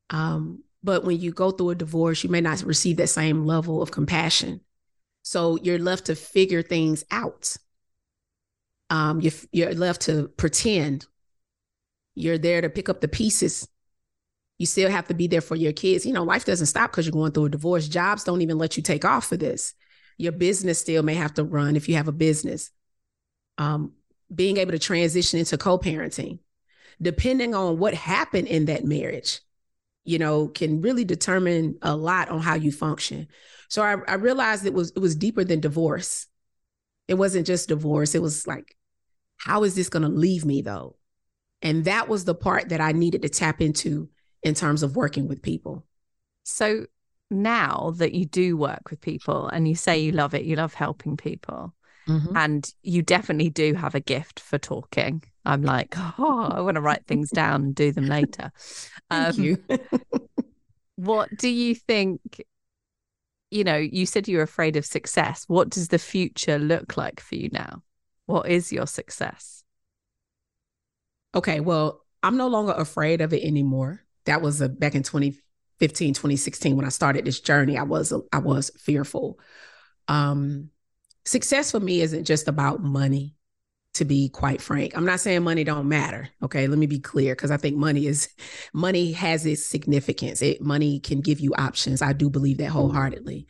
Um, 0.10 0.64
but 0.82 1.04
when 1.04 1.20
you 1.20 1.34
go 1.34 1.52
through 1.52 1.72
a 1.72 1.76
divorce, 1.76 2.24
you 2.24 2.30
may 2.30 2.40
not 2.40 2.64
receive 2.64 2.96
that 2.96 3.10
same 3.10 3.46
level 3.46 3.82
of 3.82 3.92
compassion. 3.92 4.62
So 5.22 5.58
you're 5.62 5.80
left 5.80 6.06
to 6.06 6.16
figure 6.16 6.62
things 6.62 7.04
out. 7.12 7.58
Um, 8.90 9.20
you're, 9.20 9.34
you're 9.52 9.74
left 9.74 10.04
to 10.04 10.30
pretend. 10.38 11.08
You're 12.16 12.38
there 12.38 12.62
to 12.62 12.70
pick 12.70 12.88
up 12.88 13.02
the 13.02 13.10
pieces. 13.10 13.68
You 14.60 14.66
still 14.66 14.90
have 14.90 15.10
to 15.10 15.14
be 15.14 15.28
there 15.28 15.42
for 15.42 15.58
your 15.58 15.74
kids. 15.74 16.06
You 16.06 16.14
know, 16.14 16.24
life 16.24 16.46
doesn't 16.46 16.68
stop 16.68 16.90
because 16.90 17.06
you're 17.06 17.12
going 17.12 17.34
through 17.34 17.48
a 17.48 17.50
divorce. 17.50 17.90
Jobs 17.90 18.24
don't 18.24 18.42
even 18.42 18.58
let 18.58 18.78
you 18.78 18.84
take 18.84 19.04
off 19.04 19.26
for 19.26 19.36
this. 19.36 19.74
Your 20.18 20.32
business 20.32 20.80
still 20.80 21.04
may 21.04 21.16
have 21.16 21.34
to 21.34 21.44
run 21.44 21.76
if 21.76 21.90
you 21.90 21.96
have 21.96 22.08
a 22.08 22.14
business. 22.14 22.72
Um, 23.58 23.92
being 24.34 24.58
able 24.58 24.72
to 24.72 24.80
transition 24.80 25.40
into 25.40 25.58
co-parenting. 25.58 26.40
Depending 27.02 27.56
on 27.56 27.80
what 27.80 27.94
happened 27.94 28.48
in 28.48 28.66
that 28.66 28.86
marriage 28.86 29.40
you 30.10 30.18
know 30.18 30.48
can 30.48 30.82
really 30.82 31.06
determine 31.06 31.78
a 31.84 31.96
lot 31.96 32.30
on 32.30 32.42
how 32.42 32.56
you 32.56 32.72
function. 32.72 33.28
So 33.68 33.84
I, 33.84 33.98
I 34.08 34.16
realized 34.16 34.66
it 34.66 34.74
was 34.74 34.92
it 34.96 35.00
was 35.00 35.16
deeper 35.16 35.44
than 35.44 35.60
divorce. 35.60 36.26
It 37.08 37.14
wasn't 37.14 37.46
just 37.46 37.70
divorce. 37.70 38.16
It 38.16 38.22
was 38.22 38.48
like 38.48 38.76
how 39.38 39.64
is 39.64 39.76
this 39.76 39.88
going 39.88 40.04
to 40.04 40.10
leave 40.10 40.46
me 40.46 40.64
though? 40.64 40.98
And 41.62 41.86
that 41.86 42.08
was 42.10 42.26
the 42.26 42.34
part 42.34 42.70
that 42.70 42.82
i 42.82 42.92
needed 42.92 43.22
to 43.22 43.30
tap 43.30 43.62
into 43.62 44.10
in 44.42 44.56
terms 44.56 44.82
of 44.82 44.96
working 44.96 45.28
with 45.28 45.44
people. 45.44 45.86
So 46.44 46.88
now 47.30 47.94
that 47.98 48.14
you 48.14 48.26
do 48.26 48.58
work 48.58 48.90
with 48.90 49.02
people 49.02 49.48
and 49.50 49.68
you 49.68 49.76
say 49.76 50.00
you 50.00 50.12
love 50.12 50.34
it 50.34 50.46
you 50.46 50.56
love 50.56 50.74
helping 50.74 51.16
people 51.16 51.76
Mm-hmm. 52.10 52.36
And 52.36 52.74
you 52.82 53.02
definitely 53.02 53.50
do 53.52 53.74
have 53.76 53.96
a 53.96 54.00
gift 54.00 54.40
for 54.40 54.58
talking. 54.58 55.24
I'm 55.46 55.62
like, 55.62 55.96
oh, 55.98 56.50
I 56.52 56.62
want 56.62 56.76
to 56.76 56.82
write 56.82 57.06
things 57.06 57.30
down 57.32 57.62
and 57.64 57.76
do 57.76 57.92
them 57.92 58.06
later. 58.08 58.52
Thank 59.10 59.38
Um, 59.38 59.44
you. 59.44 59.64
What 60.96 61.30
do 61.38 61.48
you 61.48 61.76
think? 61.76 62.42
You 63.52 63.64
know, 63.64 63.78
you 63.78 64.06
said 64.06 64.28
you 64.28 64.38
were 64.38 64.44
afraid 64.44 64.76
of 64.76 64.86
success. 64.86 65.46
What 65.48 65.70
does 65.70 65.88
the 65.88 65.98
future 65.98 66.60
look 66.60 66.98
like 66.98 67.22
for 67.22 67.36
you 67.36 67.50
now? 67.54 67.84
What 68.26 68.50
is 68.50 68.74
your 68.74 68.86
success? 68.86 69.64
Okay, 71.34 71.60
well, 71.62 72.04
I'm 72.22 72.38
no 72.38 72.48
longer 72.48 72.74
afraid 72.74 73.22
of 73.22 73.34
it 73.34 73.44
anymore. 73.44 74.04
That 74.26 74.42
was 74.42 74.62
a, 74.62 74.70
back 74.70 74.94
in 74.94 75.04
2015, 75.04 76.14
2016 76.14 76.76
when 76.76 76.86
I 76.86 76.90
started 76.90 77.26
this 77.26 77.40
journey. 77.40 77.78
I 77.78 77.84
was 77.84 78.14
I 78.34 78.40
was 78.40 78.70
fearful. 78.78 79.40
Um, 80.08 80.70
success 81.26 81.72
for 81.72 81.80
me 81.80 82.02
isn't 82.02 82.26
just 82.26 82.48
about 82.48 82.82
money. 82.82 83.36
To 83.96 84.06
be 84.06 84.30
quite 84.30 84.62
frank, 84.62 84.96
I'm 84.96 85.04
not 85.04 85.20
saying 85.20 85.44
money 85.44 85.64
don't 85.64 85.90
matter. 85.90 86.30
Okay, 86.44 86.68
let 86.68 86.78
me 86.78 86.86
be 86.86 87.00
clear 87.00 87.34
because 87.36 87.50
I 87.50 87.58
think 87.58 87.76
money 87.76 88.06
is 88.06 88.30
money 88.72 89.12
has 89.14 89.48
its 89.48 89.66
significance. 89.66 90.44
It 90.44 90.62
money 90.62 91.00
can 91.00 91.22
give 91.22 91.40
you 91.40 91.54
options. 91.56 92.04
I 92.04 92.14
do 92.14 92.30
believe 92.30 92.60
that 92.60 92.70
wholeheartedly, 92.70 93.48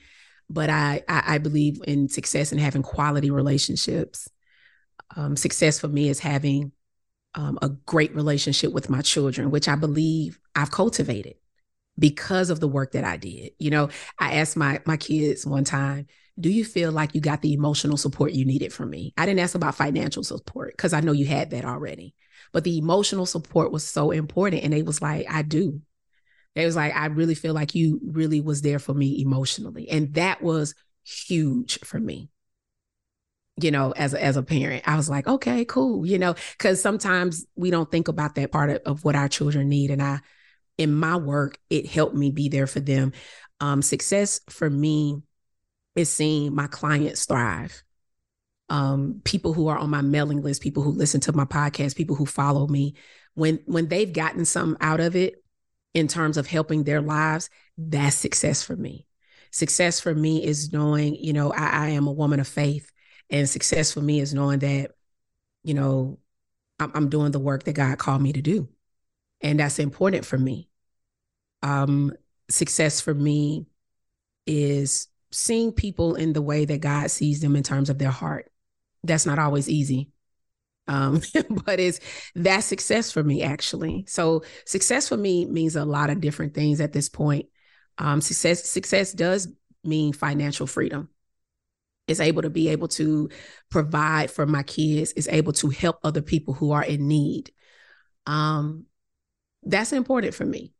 but 0.50 0.70
I 0.70 1.04
I, 1.10 1.24
I 1.28 1.38
believe 1.40 1.82
in 1.86 2.08
success 2.08 2.54
and 2.54 2.60
having 2.60 2.84
quality 2.84 3.30
relationships. 3.30 4.30
Um, 5.16 5.36
success 5.36 5.78
for 5.78 5.90
me 5.90 6.08
is 6.08 6.20
having 6.20 6.72
um, 7.36 7.60
a 7.62 7.70
great 7.70 8.16
relationship 8.16 8.72
with 8.72 8.90
my 8.90 9.02
children, 9.02 9.52
which 9.52 9.68
I 9.68 9.76
believe 9.76 10.40
I've 10.56 10.72
cultivated 10.72 11.36
because 11.98 12.50
of 12.50 12.60
the 12.60 12.68
work 12.68 12.94
that 12.94 13.04
I 13.04 13.18
did. 13.18 13.52
You 13.60 13.72
know, 13.72 13.90
I 14.18 14.36
asked 14.36 14.58
my 14.58 14.82
my 14.86 14.98
kids 14.98 15.46
one 15.46 15.66
time, 15.66 16.08
"Do 16.40 16.50
you 16.50 16.66
feel 16.66 16.92
like 16.92 17.16
you 17.16 17.22
got 17.22 17.42
the 17.42 17.54
emotional 17.54 17.98
support 17.98 18.34
you 18.34 18.46
needed 18.46 18.74
from 18.74 18.90
me?" 18.90 19.14
I 19.18 19.26
didn't 19.26 19.40
ask 19.40 19.56
about 19.56 19.76
financial 19.76 20.24
support 20.24 20.74
because 20.76 20.94
I 20.94 21.02
know 21.02 21.12
you 21.12 21.26
had 21.26 21.52
that 21.52 21.66
already, 21.66 22.16
but 22.52 22.64
the 22.64 22.78
emotional 22.78 23.26
support 23.26 23.72
was 23.72 23.84
so 23.84 24.12
important, 24.12 24.64
and 24.64 24.74
they 24.74 24.84
was 24.84 25.02
like, 25.02 25.26
"I 25.30 25.42
do." 25.42 25.82
They 26.56 26.66
was 26.66 26.76
like, 26.76 26.96
"I 26.96 27.08
really 27.08 27.36
feel 27.36 27.54
like 27.54 27.76
you 27.76 28.00
really 28.04 28.42
was 28.42 28.62
there 28.62 28.80
for 28.80 28.94
me 28.94 29.22
emotionally," 29.22 29.90
and 29.90 30.14
that 30.16 30.42
was 30.42 30.76
huge 31.04 31.80
for 31.80 32.00
me 32.00 32.30
you 33.64 33.72
know, 33.72 33.92
as 33.92 34.14
a, 34.14 34.24
as 34.24 34.38
a 34.38 34.44
parent, 34.44 34.88
I 34.88 34.96
was 34.96 35.10
like, 35.10 35.28
okay, 35.28 35.66
cool, 35.66 36.06
you 36.06 36.18
know, 36.18 36.36
because 36.58 36.82
sometimes 36.82 37.46
we 37.56 37.72
don't 37.72 37.90
think 37.90 38.08
about 38.08 38.36
that 38.36 38.52
part 38.52 38.70
of, 38.70 38.82
of 38.86 39.04
what 39.04 39.16
our 39.16 39.28
children 39.28 39.70
need. 39.70 39.92
And 39.92 40.02
I, 40.02 40.20
in 40.78 40.94
my 40.94 41.18
work, 41.18 41.60
it 41.70 41.86
helped 41.88 42.16
me 42.16 42.32
be 42.32 42.50
there 42.50 42.68
for 42.68 42.80
them. 42.80 43.12
Um, 43.60 43.82
success 43.82 44.40
for 44.50 44.70
me 44.70 45.22
is 46.00 46.12
seeing 46.12 46.56
my 46.56 46.68
clients 46.68 47.26
thrive. 47.26 47.84
Um, 48.70 49.22
people 49.24 49.54
who 49.54 49.68
are 49.68 49.78
on 49.78 49.90
my 49.90 50.02
mailing 50.02 50.42
list, 50.42 50.62
people 50.62 50.84
who 50.84 50.92
listen 50.92 51.22
to 51.22 51.34
my 51.34 51.46
podcast, 51.46 51.96
people 51.96 52.16
who 52.16 52.26
follow 52.26 52.68
me, 52.68 52.96
when 53.34 53.60
when 53.66 53.88
they've 53.88 54.12
gotten 54.12 54.46
something 54.46 54.78
out 54.82 55.00
of 55.00 55.16
it 55.16 55.44
in 55.94 56.08
terms 56.08 56.38
of 56.38 56.46
helping 56.46 56.84
their 56.84 57.02
lives, 57.02 57.50
that's 57.78 58.16
success 58.16 58.62
for 58.62 58.76
me. 58.76 59.06
Success 59.52 60.00
for 60.00 60.14
me 60.14 60.44
is 60.44 60.72
knowing, 60.72 61.16
you 61.16 61.34
know, 61.34 61.52
I, 61.52 61.88
I 61.88 61.90
am 61.90 62.08
a 62.08 62.12
woman 62.12 62.40
of 62.40 62.48
faith. 62.48 62.92
And 63.32 63.50
success 63.50 63.94
for 63.94 64.02
me 64.02 64.20
is 64.20 64.34
knowing 64.34 64.60
that, 64.60 64.92
you 65.64 65.74
know, 65.74 66.20
I'm, 66.80 66.92
I'm 66.94 67.10
doing 67.10 67.32
the 67.32 67.40
work 67.40 67.64
that 67.64 67.74
God 67.74 67.98
called 67.98 68.22
me 68.22 68.34
to 68.34 68.42
do. 68.42 68.70
And 69.42 69.60
that's 69.60 69.80
important 69.80 70.26
for 70.26 70.38
me. 70.38 70.70
Um, 71.64 72.14
success 72.50 73.02
for 73.02 73.14
me 73.14 73.66
is 74.46 75.08
seeing 75.32 75.72
people 75.72 76.16
in 76.16 76.34
the 76.34 76.42
way 76.42 76.66
that 76.66 76.82
God 76.82 77.12
sees 77.12 77.42
them 77.42 77.56
in 77.56 77.64
terms 77.64 77.90
of 77.90 77.98
their 77.98 78.12
heart. 78.12 78.52
That's 79.04 79.26
not 79.26 79.40
always 79.40 79.70
easy. 79.70 80.12
Um, 80.88 81.22
but 81.66 81.80
it's 81.80 82.00
that 82.36 82.62
success 82.62 83.12
for 83.12 83.24
me 83.24 83.44
actually. 83.44 84.06
So 84.08 84.44
success 84.66 85.08
for 85.08 85.18
me 85.18 85.46
means 85.46 85.76
a 85.76 85.86
lot 85.86 86.10
of 86.10 86.22
different 86.22 86.54
things 86.54 86.82
at 86.82 86.94
this 86.94 87.10
point. 87.10 87.48
Um, 87.98 88.22
success 88.22 88.64
success 88.64 89.12
does 89.14 89.48
mean 89.84 90.14
financial 90.14 90.68
freedom 90.68 91.10
is 92.10 92.20
able 92.20 92.42
to 92.42 92.50
be 92.50 92.70
able 92.70 92.88
to 92.88 93.30
provide 93.70 94.32
for 94.32 94.46
my 94.46 94.64
kids, 94.64 95.12
is 95.14 95.28
able 95.28 95.54
to 95.54 95.70
help 95.70 96.00
other 96.04 96.22
people 96.22 96.54
who 96.56 96.72
are 96.72 96.84
in 96.84 97.08
need. 97.08 97.52
Um, 98.26 98.86
that's 99.64 99.94
important 99.94 100.34
for 100.34 100.46
me. 100.46 100.74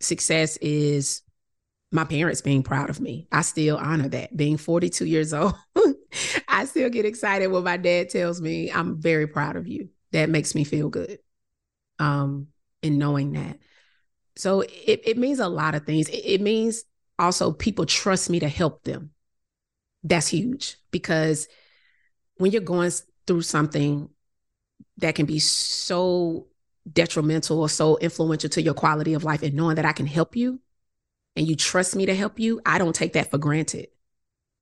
Success 0.00 0.56
is 0.58 1.22
my 1.92 2.04
parents 2.04 2.40
being 2.40 2.62
proud 2.62 2.90
of 2.90 3.00
me. 3.00 3.28
I 3.30 3.42
still 3.42 3.76
honor 3.76 4.08
that. 4.08 4.36
Being 4.36 4.56
42 4.56 5.06
years 5.06 5.32
old, 5.32 5.54
I 6.48 6.64
still 6.64 6.90
get 6.90 7.04
excited 7.04 7.48
when 7.48 7.64
my 7.64 7.76
dad 7.76 8.10
tells 8.10 8.40
me, 8.40 8.70
I'm 8.70 9.00
very 9.00 9.26
proud 9.26 9.56
of 9.56 9.66
you. 9.68 9.90
That 10.12 10.28
makes 10.28 10.54
me 10.54 10.64
feel 10.64 10.88
good. 10.88 11.18
Um, 11.98 12.48
in 12.82 12.98
knowing 12.98 13.32
that. 13.32 13.58
So 14.36 14.60
it, 14.60 15.00
it 15.04 15.16
means 15.16 15.38
a 15.38 15.48
lot 15.48 15.74
of 15.74 15.86
things. 15.86 16.08
It, 16.08 16.24
it 16.26 16.40
means 16.40 16.84
also 17.18 17.52
people 17.52 17.86
trust 17.86 18.28
me 18.28 18.40
to 18.40 18.48
help 18.48 18.84
them 18.84 19.12
that's 20.06 20.28
huge 20.28 20.76
because 20.90 21.48
when 22.36 22.52
you're 22.52 22.60
going 22.60 22.92
through 23.26 23.42
something 23.42 24.08
that 24.98 25.14
can 25.14 25.26
be 25.26 25.38
so 25.38 26.46
detrimental 26.90 27.60
or 27.60 27.68
so 27.68 27.96
influential 27.98 28.48
to 28.50 28.62
your 28.62 28.74
quality 28.74 29.14
of 29.14 29.24
life 29.24 29.42
and 29.42 29.54
knowing 29.54 29.76
that 29.76 29.84
I 29.84 29.92
can 29.92 30.06
help 30.06 30.36
you 30.36 30.60
and 31.36 31.46
you 31.46 31.54
trust 31.54 31.94
me 31.94 32.06
to 32.06 32.14
help 32.14 32.40
you, 32.40 32.60
I 32.64 32.78
don't 32.78 32.94
take 32.94 33.12
that 33.12 33.30
for 33.30 33.38
granted. 33.38 33.88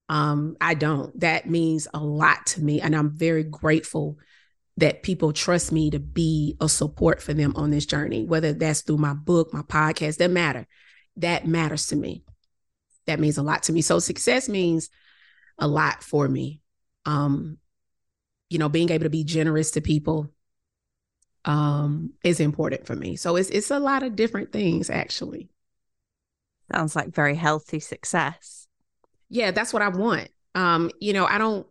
Um, 0.08 0.56
I 0.60 0.74
don't. 0.74 1.18
That 1.20 1.48
means 1.48 1.88
a 1.94 2.00
lot 2.00 2.46
to 2.46 2.62
me. 2.62 2.80
And 2.80 2.94
I'm 2.94 3.10
very 3.10 3.44
grateful 3.44 4.18
that 4.76 5.02
people 5.02 5.32
trust 5.32 5.70
me 5.70 5.90
to 5.90 6.00
be 6.00 6.56
a 6.60 6.68
support 6.68 7.22
for 7.22 7.32
them 7.32 7.54
on 7.56 7.70
this 7.70 7.86
journey, 7.86 8.24
whether 8.24 8.52
that's 8.52 8.80
through 8.80 8.98
my 8.98 9.14
book, 9.14 9.54
my 9.54 9.62
podcast, 9.62 10.18
that 10.18 10.30
matter. 10.30 10.66
That 11.16 11.46
matters 11.46 11.86
to 11.86 11.96
me. 11.96 12.24
That 13.06 13.20
means 13.20 13.38
a 13.38 13.42
lot 13.42 13.62
to 13.64 13.72
me. 13.72 13.82
So 13.82 14.00
success 14.00 14.48
means 14.48 14.90
a 15.58 15.68
lot 15.68 16.02
for 16.02 16.28
me. 16.28 16.60
Um, 17.06 17.58
you 18.50 18.58
know, 18.58 18.68
being 18.68 18.90
able 18.90 19.04
to 19.04 19.10
be 19.10 19.24
generous 19.24 19.72
to 19.72 19.80
people 19.80 20.30
um 21.46 22.14
is 22.24 22.40
important 22.40 22.86
for 22.86 22.96
me. 22.96 23.16
So 23.16 23.36
it's 23.36 23.50
it's 23.50 23.70
a 23.70 23.78
lot 23.78 24.02
of 24.02 24.16
different 24.16 24.50
things 24.50 24.88
actually. 24.88 25.50
Sounds 26.74 26.96
like 26.96 27.14
very 27.14 27.36
healthy 27.36 27.78
success. 27.80 28.66
Yeah, 29.28 29.50
that's 29.50 29.72
what 29.72 29.82
I 29.82 29.88
want. 29.88 30.28
Um, 30.54 30.90
you 31.00 31.12
know, 31.12 31.26
I 31.26 31.38
don't 31.38 31.66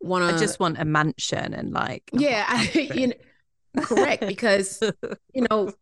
want 0.00 0.22
to 0.22 0.28
I 0.28 0.32
just 0.32 0.60
want 0.60 0.78
a 0.78 0.84
mansion 0.84 1.54
and 1.54 1.72
like 1.72 2.12
Yeah, 2.12 2.44
I, 2.48 2.70
you 2.92 3.08
know, 3.08 3.14
correct 3.80 4.26
because 4.26 4.82
you 5.34 5.46
know 5.50 5.74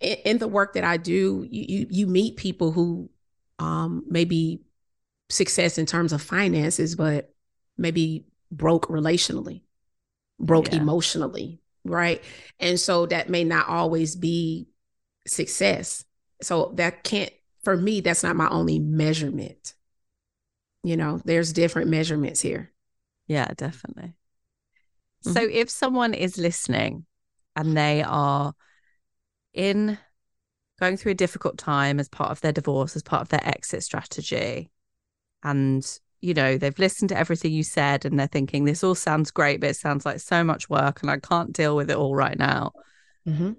in, 0.00 0.16
in 0.24 0.38
the 0.38 0.48
work 0.48 0.74
that 0.74 0.84
I 0.84 0.96
do, 0.96 1.46
you, 1.50 1.66
you 1.68 1.86
you 1.90 2.06
meet 2.06 2.36
people 2.36 2.72
who 2.72 3.10
um 3.58 4.04
maybe 4.08 4.62
success 5.30 5.78
in 5.78 5.86
terms 5.86 6.12
of 6.12 6.22
finances, 6.22 6.96
but 6.96 7.32
maybe 7.78 8.26
broke 8.52 8.88
relationally, 8.88 9.62
broke 10.40 10.68
Yeah. 10.68 10.74
emotionally, 10.74 11.60
right? 11.84 12.22
And 12.60 12.80
so 12.80 13.06
that 13.06 13.30
may 13.30 13.44
not 13.44 13.68
always 13.68 14.16
be 14.16 14.68
success. 15.26 16.04
So 16.42 16.72
that 16.76 17.04
can't, 17.04 17.32
for 17.68 17.76
me, 17.76 18.00
that's 18.00 18.22
not 18.22 18.34
my 18.34 18.48
only 18.48 18.78
measurement. 18.78 19.74
You 20.82 20.96
know, 20.96 21.20
there's 21.26 21.52
different 21.52 21.90
measurements 21.90 22.40
here. 22.40 22.72
Yeah, 23.26 23.48
definitely. 23.58 24.14
Mm-hmm. 25.26 25.32
So 25.32 25.42
if 25.42 25.68
someone 25.68 26.14
is 26.14 26.38
listening 26.38 27.04
and 27.54 27.76
they 27.76 28.02
are 28.02 28.54
in 29.52 29.98
going 30.80 30.96
through 30.96 31.12
a 31.12 31.14
difficult 31.14 31.58
time 31.58 32.00
as 32.00 32.08
part 32.08 32.30
of 32.30 32.40
their 32.40 32.52
divorce, 32.52 32.96
as 32.96 33.02
part 33.02 33.20
of 33.20 33.28
their 33.28 33.46
exit 33.46 33.82
strategy, 33.82 34.70
and 35.42 35.86
you 36.22 36.32
know, 36.32 36.56
they've 36.56 36.78
listened 36.78 37.10
to 37.10 37.18
everything 37.18 37.52
you 37.52 37.64
said 37.64 38.06
and 38.06 38.18
they're 38.18 38.28
thinking, 38.28 38.64
this 38.64 38.82
all 38.82 38.94
sounds 38.94 39.30
great, 39.30 39.60
but 39.60 39.68
it 39.68 39.76
sounds 39.76 40.06
like 40.06 40.20
so 40.20 40.42
much 40.42 40.70
work 40.70 41.02
and 41.02 41.10
I 41.10 41.18
can't 41.18 41.52
deal 41.52 41.76
with 41.76 41.90
it 41.90 41.98
all 41.98 42.14
right 42.14 42.38
now. 42.38 42.72
Mm-hmm. 43.28 43.52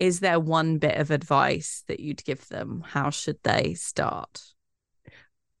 Is 0.00 0.20
there 0.20 0.40
one 0.40 0.78
bit 0.78 0.96
of 0.96 1.10
advice 1.10 1.84
that 1.86 2.00
you'd 2.00 2.24
give 2.24 2.48
them? 2.48 2.82
How 2.84 3.10
should 3.10 3.38
they 3.44 3.74
start? 3.74 4.42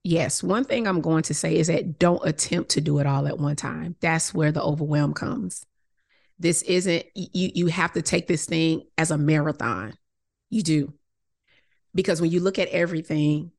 Yes, 0.02 0.42
one 0.42 0.64
thing 0.64 0.86
I'm 0.86 1.02
going 1.02 1.24
to 1.24 1.34
say 1.34 1.56
is 1.56 1.66
that 1.66 1.98
don't 1.98 2.26
attempt 2.26 2.70
to 2.70 2.80
do 2.80 2.98
it 3.00 3.06
all 3.06 3.26
at 3.26 3.38
one 3.38 3.56
time. 3.56 3.96
That's 4.00 4.32
where 4.32 4.50
the 4.50 4.62
overwhelm 4.62 5.12
comes. 5.12 5.66
This 6.38 6.62
isn't 6.62 7.04
you 7.14 7.50
you 7.54 7.66
have 7.66 7.92
to 7.92 8.00
take 8.00 8.26
this 8.26 8.46
thing 8.46 8.84
as 8.96 9.10
a 9.10 9.18
marathon. 9.18 9.92
You 10.48 10.62
do. 10.62 10.94
Because 11.94 12.22
when 12.22 12.30
you 12.30 12.40
look 12.40 12.58
at 12.58 12.68
everything, 12.68 13.52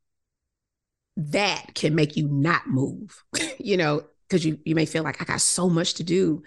that 1.16 1.76
can 1.76 1.94
make 1.94 2.18
you 2.18 2.28
not 2.28 2.68
move. 2.68 3.24
you 3.60 3.78
know, 3.78 4.02
because 4.28 4.44
you 4.44 4.58
you 4.66 4.74
may 4.74 4.88
feel 4.88 5.04
like 5.04 5.22
I 5.22 5.26
got 5.26 5.42
so 5.42 5.70
much 5.70 5.94
to 5.96 6.04
do. 6.04 6.42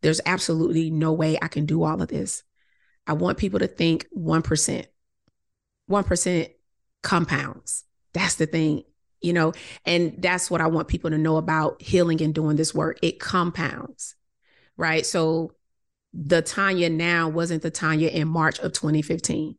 There's 0.00 0.20
absolutely 0.24 0.90
no 0.92 1.12
way 1.12 1.38
I 1.42 1.48
can 1.48 1.66
do 1.66 1.82
all 1.82 2.00
of 2.00 2.08
this. 2.08 2.44
I 3.10 3.14
want 3.14 3.38
people 3.38 3.58
to 3.58 3.66
think 3.66 4.06
1%. 4.16 4.86
1% 5.90 6.50
compounds. 7.02 7.84
That's 8.12 8.36
the 8.36 8.46
thing 8.46 8.84
you 9.22 9.34
know 9.34 9.52
and 9.84 10.14
that's 10.22 10.50
what 10.50 10.62
i 10.62 10.66
want 10.66 10.88
people 10.88 11.10
to 11.10 11.18
know 11.18 11.36
about 11.36 11.82
healing 11.82 12.22
and 12.22 12.34
doing 12.34 12.56
this 12.56 12.74
work 12.74 12.98
it 13.02 13.20
compounds 13.20 14.14
right 14.78 15.04
so 15.04 15.52
the 16.12 16.42
Tonya 16.42 16.90
now 16.90 17.28
wasn't 17.28 17.62
the 17.62 17.70
Tonya 17.70 18.10
in 18.10 18.28
March 18.28 18.58
of 18.58 18.72
2015. 18.72 19.56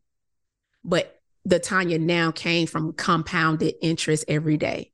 But 0.83 1.19
the 1.45 1.59
Tonya 1.59 1.99
now 1.99 2.31
came 2.31 2.67
from 2.67 2.93
compounded 2.93 3.75
interest 3.81 4.25
every 4.27 4.57
day. 4.57 4.91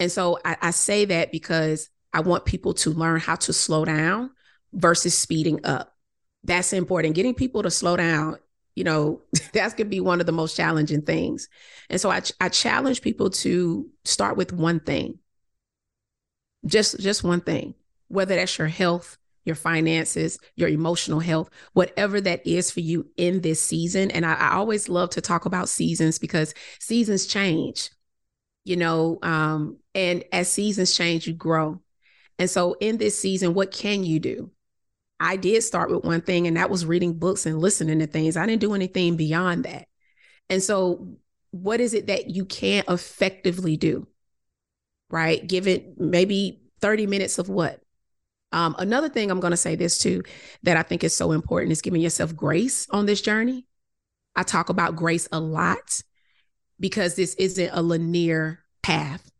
And 0.00 0.10
so 0.10 0.38
I, 0.44 0.56
I 0.60 0.70
say 0.70 1.04
that 1.06 1.32
because 1.32 1.88
I 2.12 2.20
want 2.20 2.44
people 2.44 2.74
to 2.74 2.90
learn 2.90 3.20
how 3.20 3.36
to 3.36 3.52
slow 3.52 3.84
down 3.84 4.30
versus 4.72 5.16
speeding 5.16 5.64
up. 5.64 5.94
That's 6.46 6.72
important. 6.72 7.14
Getting 7.14 7.34
people 7.34 7.62
to 7.64 7.70
slow 7.70 7.96
down, 7.96 8.38
you 8.76 8.84
know, 8.84 9.20
that's 9.52 9.74
going 9.74 9.86
to 9.86 9.90
be 9.90 10.00
one 10.00 10.20
of 10.20 10.26
the 10.26 10.32
most 10.32 10.56
challenging 10.56 11.02
things. 11.02 11.48
And 11.90 12.00
so 12.00 12.10
I, 12.10 12.22
I 12.40 12.48
challenge 12.48 13.02
people 13.02 13.30
to 13.30 13.90
start 14.04 14.36
with 14.36 14.52
one 14.52 14.80
thing, 14.80 15.18
just 16.64 17.00
just 17.00 17.24
one 17.24 17.40
thing, 17.40 17.74
whether 18.08 18.36
that's 18.36 18.58
your 18.58 18.68
health, 18.68 19.18
your 19.44 19.56
finances, 19.56 20.38
your 20.54 20.68
emotional 20.68 21.20
health, 21.20 21.50
whatever 21.72 22.20
that 22.20 22.46
is 22.46 22.70
for 22.70 22.80
you 22.80 23.06
in 23.16 23.40
this 23.40 23.60
season. 23.60 24.10
And 24.12 24.24
I, 24.24 24.34
I 24.34 24.54
always 24.54 24.88
love 24.88 25.10
to 25.10 25.20
talk 25.20 25.46
about 25.46 25.68
seasons 25.68 26.18
because 26.18 26.54
seasons 26.78 27.26
change, 27.26 27.90
you 28.64 28.76
know, 28.76 29.18
um, 29.22 29.78
and 29.94 30.24
as 30.32 30.50
seasons 30.50 30.94
change, 30.94 31.26
you 31.26 31.34
grow. 31.34 31.80
And 32.38 32.50
so 32.50 32.76
in 32.80 32.98
this 32.98 33.18
season, 33.18 33.54
what 33.54 33.72
can 33.72 34.04
you 34.04 34.20
do? 34.20 34.50
I 35.18 35.36
did 35.36 35.62
start 35.62 35.90
with 35.90 36.04
one 36.04 36.20
thing, 36.20 36.46
and 36.46 36.56
that 36.56 36.70
was 36.70 36.84
reading 36.84 37.18
books 37.18 37.46
and 37.46 37.58
listening 37.58 37.98
to 38.00 38.06
things. 38.06 38.36
I 38.36 38.46
didn't 38.46 38.60
do 38.60 38.74
anything 38.74 39.16
beyond 39.16 39.64
that. 39.64 39.88
And 40.50 40.62
so, 40.62 41.16
what 41.50 41.80
is 41.80 41.94
it 41.94 42.08
that 42.08 42.30
you 42.30 42.44
can't 42.44 42.88
effectively 42.88 43.76
do? 43.76 44.06
Right? 45.08 45.46
Give 45.46 45.66
it 45.66 45.98
maybe 45.98 46.62
30 46.80 47.06
minutes 47.06 47.38
of 47.38 47.48
what? 47.48 47.80
Um, 48.52 48.74
another 48.78 49.08
thing 49.08 49.30
I'm 49.30 49.40
going 49.40 49.52
to 49.52 49.56
say 49.56 49.74
this 49.74 49.98
too 49.98 50.22
that 50.62 50.76
I 50.76 50.82
think 50.82 51.02
is 51.02 51.14
so 51.14 51.32
important 51.32 51.72
is 51.72 51.82
giving 51.82 52.00
yourself 52.00 52.34
grace 52.34 52.86
on 52.90 53.06
this 53.06 53.20
journey. 53.20 53.66
I 54.34 54.42
talk 54.42 54.68
about 54.68 54.96
grace 54.96 55.28
a 55.32 55.40
lot 55.40 56.02
because 56.78 57.14
this 57.14 57.34
isn't 57.34 57.70
a 57.72 57.82
linear 57.82 58.60
path. 58.82 59.30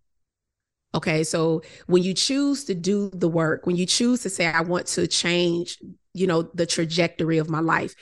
Okay. 0.95 1.25
So 1.25 1.63
when 1.87 2.03
you 2.03 2.15
choose 2.15 2.65
to 2.65 2.75
do 2.75 3.11
the 3.11 3.29
work, 3.29 3.67
when 3.67 3.77
you 3.77 3.87
choose 3.87 4.23
to 4.23 4.31
say, 4.31 4.47
I 4.47 4.63
want 4.63 4.87
to 4.89 5.07
change, 5.07 5.79
you 6.15 6.27
know, 6.27 6.43
the 6.43 6.67
trajectory 6.67 7.39
of 7.39 7.51
my 7.51 7.61
life, 7.61 7.95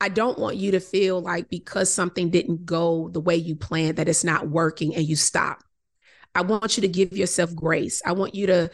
I 0.00 0.08
don't 0.08 0.38
want 0.38 0.56
you 0.56 0.70
to 0.72 0.80
feel 0.80 1.20
like 1.20 1.50
because 1.50 1.92
something 1.92 2.30
didn't 2.30 2.64
go 2.64 3.08
the 3.08 3.20
way 3.20 3.34
you 3.34 3.56
planned 3.56 3.96
that 3.96 4.08
it's 4.08 4.22
not 4.22 4.48
working 4.48 4.94
and 4.94 5.04
you 5.04 5.16
stop. 5.16 5.64
I 6.34 6.42
want 6.42 6.76
you 6.76 6.82
to 6.82 6.88
give 6.88 7.16
yourself 7.16 7.54
grace. 7.54 8.00
I 8.06 8.12
want 8.12 8.34
you 8.34 8.46
to 8.46 8.70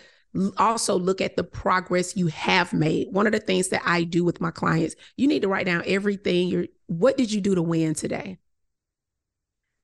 also 0.58 0.98
look 0.98 1.20
at 1.20 1.36
the 1.36 1.44
progress 1.44 2.16
you 2.16 2.26
have 2.26 2.72
made. 2.72 3.08
One 3.12 3.26
of 3.26 3.32
the 3.32 3.38
things 3.40 3.68
that 3.68 3.82
I 3.86 4.02
do 4.04 4.24
with 4.24 4.40
my 4.40 4.50
clients, 4.50 4.96
you 5.16 5.26
need 5.26 5.42
to 5.42 5.48
write 5.48 5.66
down 5.66 5.82
everything 5.86 6.48
you're 6.48 6.66
what 6.86 7.16
did 7.16 7.32
you 7.32 7.40
do 7.40 7.54
to 7.54 7.62
win 7.62 7.94
today? 7.94 8.38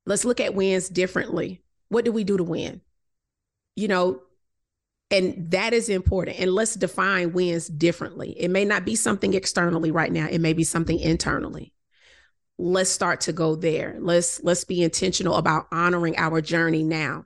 Let's 0.07 0.25
look 0.25 0.41
at 0.41 0.55
wins 0.55 0.89
differently. 0.89 1.63
What 1.89 2.05
do 2.05 2.13
we 2.13 2.25
do 2.25 2.37
to 2.37 2.45
win? 2.45 2.83
You 3.81 3.89
know, 3.89 4.21
and 5.11 5.51
that 5.53 5.73
is 5.73 5.89
important. 5.89 6.39
And 6.39 6.53
let's 6.53 6.75
define 6.75 7.33
wins 7.33 7.67
differently. 7.67 8.39
It 8.39 8.51
may 8.51 8.67
not 8.67 8.85
be 8.85 8.95
something 8.95 9.33
externally 9.33 9.91
right 9.91 10.13
now, 10.13 10.27
it 10.29 10.41
may 10.41 10.53
be 10.53 10.65
something 10.65 11.01
internally. 11.01 11.73
Let's 12.59 12.91
start 12.91 13.23
to 13.23 13.33
go 13.33 13.57
there. 13.57 13.97
Let's 13.99 14.43
let's 14.43 14.65
be 14.65 14.83
intentional 14.83 15.37
about 15.37 15.67
honoring 15.73 16.15
our 16.19 16.43
journey 16.43 16.83
now 16.85 17.25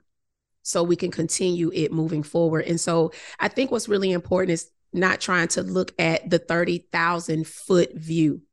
so 0.63 0.81
we 0.81 0.95
can 0.95 1.11
continue 1.11 1.71
it 1.73 1.91
moving 1.91 2.23
forward. 2.23 2.65
And 2.65 2.79
so 2.79 3.11
I 3.37 3.49
think 3.49 3.69
what's 3.69 3.89
really 3.89 4.13
important 4.13 4.51
is 4.51 4.71
not 4.93 5.19
trying 5.19 5.49
to 5.49 5.61
look 5.61 5.93
at 5.99 6.29
the 6.29 6.39
30,000 6.39 7.45
foot 7.45 7.93
view. 7.95 8.43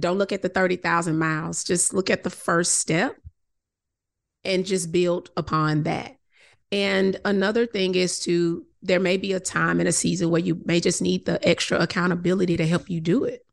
Don't 0.00 0.18
look 0.18 0.32
at 0.32 0.42
the 0.42 0.48
30,000 0.48 1.16
miles. 1.16 1.62
Just 1.62 1.94
look 1.94 2.10
at 2.10 2.24
the 2.24 2.30
first 2.30 2.74
step 2.80 3.16
and 4.44 4.66
just 4.66 4.90
build 4.90 5.30
upon 5.36 5.84
that. 5.84 6.16
And 6.72 7.18
another 7.24 7.66
thing 7.66 7.94
is 7.94 8.20
to, 8.20 8.64
there 8.82 9.00
may 9.00 9.16
be 9.16 9.32
a 9.32 9.40
time 9.40 9.80
in 9.80 9.86
a 9.86 9.92
season 9.92 10.30
where 10.30 10.40
you 10.40 10.60
may 10.64 10.80
just 10.80 11.02
need 11.02 11.26
the 11.26 11.46
extra 11.46 11.78
accountability 11.78 12.56
to 12.56 12.66
help 12.66 12.88
you 12.88 13.00
do 13.00 13.24
it. 13.24 13.44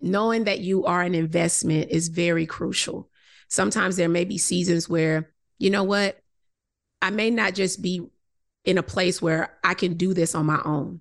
Knowing 0.00 0.44
that 0.44 0.60
you 0.60 0.84
are 0.84 1.02
an 1.02 1.14
investment 1.14 1.90
is 1.90 2.08
very 2.08 2.46
crucial. 2.46 3.08
Sometimes 3.48 3.96
there 3.96 4.08
may 4.08 4.24
be 4.24 4.38
seasons 4.38 4.88
where, 4.88 5.30
you 5.58 5.70
know 5.70 5.84
what, 5.84 6.20
I 7.00 7.10
may 7.10 7.30
not 7.30 7.54
just 7.54 7.80
be 7.80 8.06
in 8.64 8.78
a 8.78 8.82
place 8.82 9.22
where 9.22 9.56
I 9.64 9.74
can 9.74 9.94
do 9.94 10.12
this 10.12 10.34
on 10.34 10.44
my 10.44 10.60
own 10.64 11.00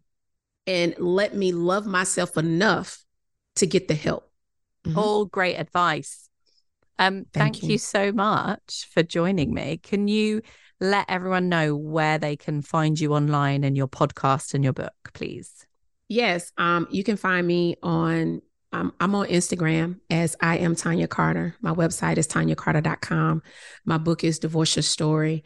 and 0.68 0.96
let 0.98 1.36
me 1.36 1.52
love 1.52 1.86
myself 1.86 2.38
enough 2.38 3.04
to 3.56 3.68
get 3.68 3.88
the 3.88 3.96
help. 3.96 4.30
Mm-hmm. 4.86 4.98
All 4.98 5.26
great 5.26 5.56
advice. 5.56 6.30
Um, 6.98 7.26
thank, 7.34 7.56
thank 7.56 7.64
you. 7.64 7.70
you 7.70 7.78
so 7.78 8.12
much 8.12 8.88
for 8.94 9.04
joining 9.04 9.54
me. 9.54 9.78
Can 9.78 10.08
you 10.08 10.42
let 10.80 11.06
everyone 11.10 11.50
know 11.50 11.76
where 11.76 12.18
they 12.18 12.36
can 12.36 12.62
find 12.62 13.00
you 13.00 13.14
online 13.14 13.64
and 13.64 13.78
your 13.78 13.88
podcast 13.88 14.54
and 14.54 14.64
your 14.64 14.74
book, 14.74 14.94
please? 15.14 15.66
Yes. 16.08 16.52
Um, 16.58 16.88
you 16.92 17.04
can 17.04 17.18
find 17.18 17.46
me 17.46 17.78
on 17.82 18.42
um, 18.76 18.94
I'm 19.00 19.16
on 19.16 19.28
Instagram 19.28 20.02
as 20.10 20.36
I 20.42 20.58
am 20.58 20.76
Tonya 20.76 21.08
Carter. 21.08 21.56
My 21.62 21.74
website 21.74 22.18
is 22.18 22.28
tonyacarter.com. 22.28 23.42
My 23.86 23.98
book 23.98 24.26
is 24.26 24.40
Divorce 24.40 24.76
Your 24.76 24.84
Story. 24.84 25.46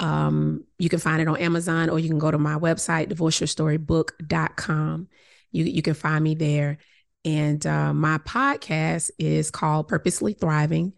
Um, 0.00 0.64
you 0.78 0.88
can 0.88 0.98
find 0.98 1.20
it 1.20 1.28
on 1.28 1.36
Amazon 1.36 1.90
or 1.90 1.98
you 1.98 2.08
can 2.08 2.18
go 2.18 2.30
to 2.30 2.38
my 2.38 2.54
website, 2.54 3.08
divorceyourstorybook.com. 3.08 5.08
You, 5.50 5.64
you 5.64 5.82
can 5.82 5.94
find 5.94 6.24
me 6.24 6.34
there. 6.34 6.78
And 7.26 7.64
uh, 7.66 7.92
my 7.92 8.16
podcast 8.18 9.10
is 9.18 9.50
called 9.50 9.88
Purposely 9.88 10.32
Thriving. 10.32 10.94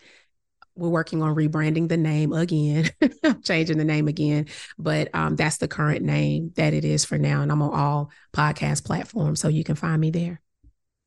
We're 0.77 0.89
working 0.89 1.23
on 1.23 1.37
rebranding 1.37 1.89
the 1.89 1.97
name 1.97 2.33
again, 2.33 2.91
changing 3.45 3.79
the 3.79 3.85
name 3.85 4.09
again, 4.09 4.47
but 4.77 5.09
um, 5.15 5.37
that's 5.37 5.59
the 5.59 5.69
current 5.69 6.03
name 6.03 6.53
that 6.57 6.75
it 6.75 6.85
is 6.85 7.05
for 7.05 7.17
now. 7.17 7.43
And 7.43 7.53
I'm 7.53 7.63
on 7.63 7.73
all 7.73 8.11
podcast 8.33 8.85
platforms, 8.85 9.41
so 9.41 9.49
you 9.49 9.63
can 9.63 9.77
find 9.77 10.01
me 10.01 10.11
there. 10.11 10.41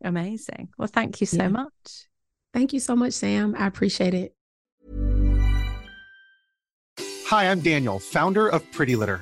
Amazing. 0.03 0.69
Well, 0.77 0.87
thank 0.87 1.19
you 1.19 1.27
so 1.27 1.43
yeah. 1.43 1.49
much. 1.49 2.07
Thank 2.53 2.73
you 2.73 2.79
so 2.79 2.95
much, 2.95 3.13
Sam. 3.13 3.55
I 3.57 3.67
appreciate 3.67 4.13
it. 4.13 4.33
Hi, 7.25 7.51
I'm 7.51 7.59
Daniel, 7.59 7.99
founder 7.99 8.47
of 8.47 8.69
Pretty 8.71 8.95
Litter. 8.95 9.21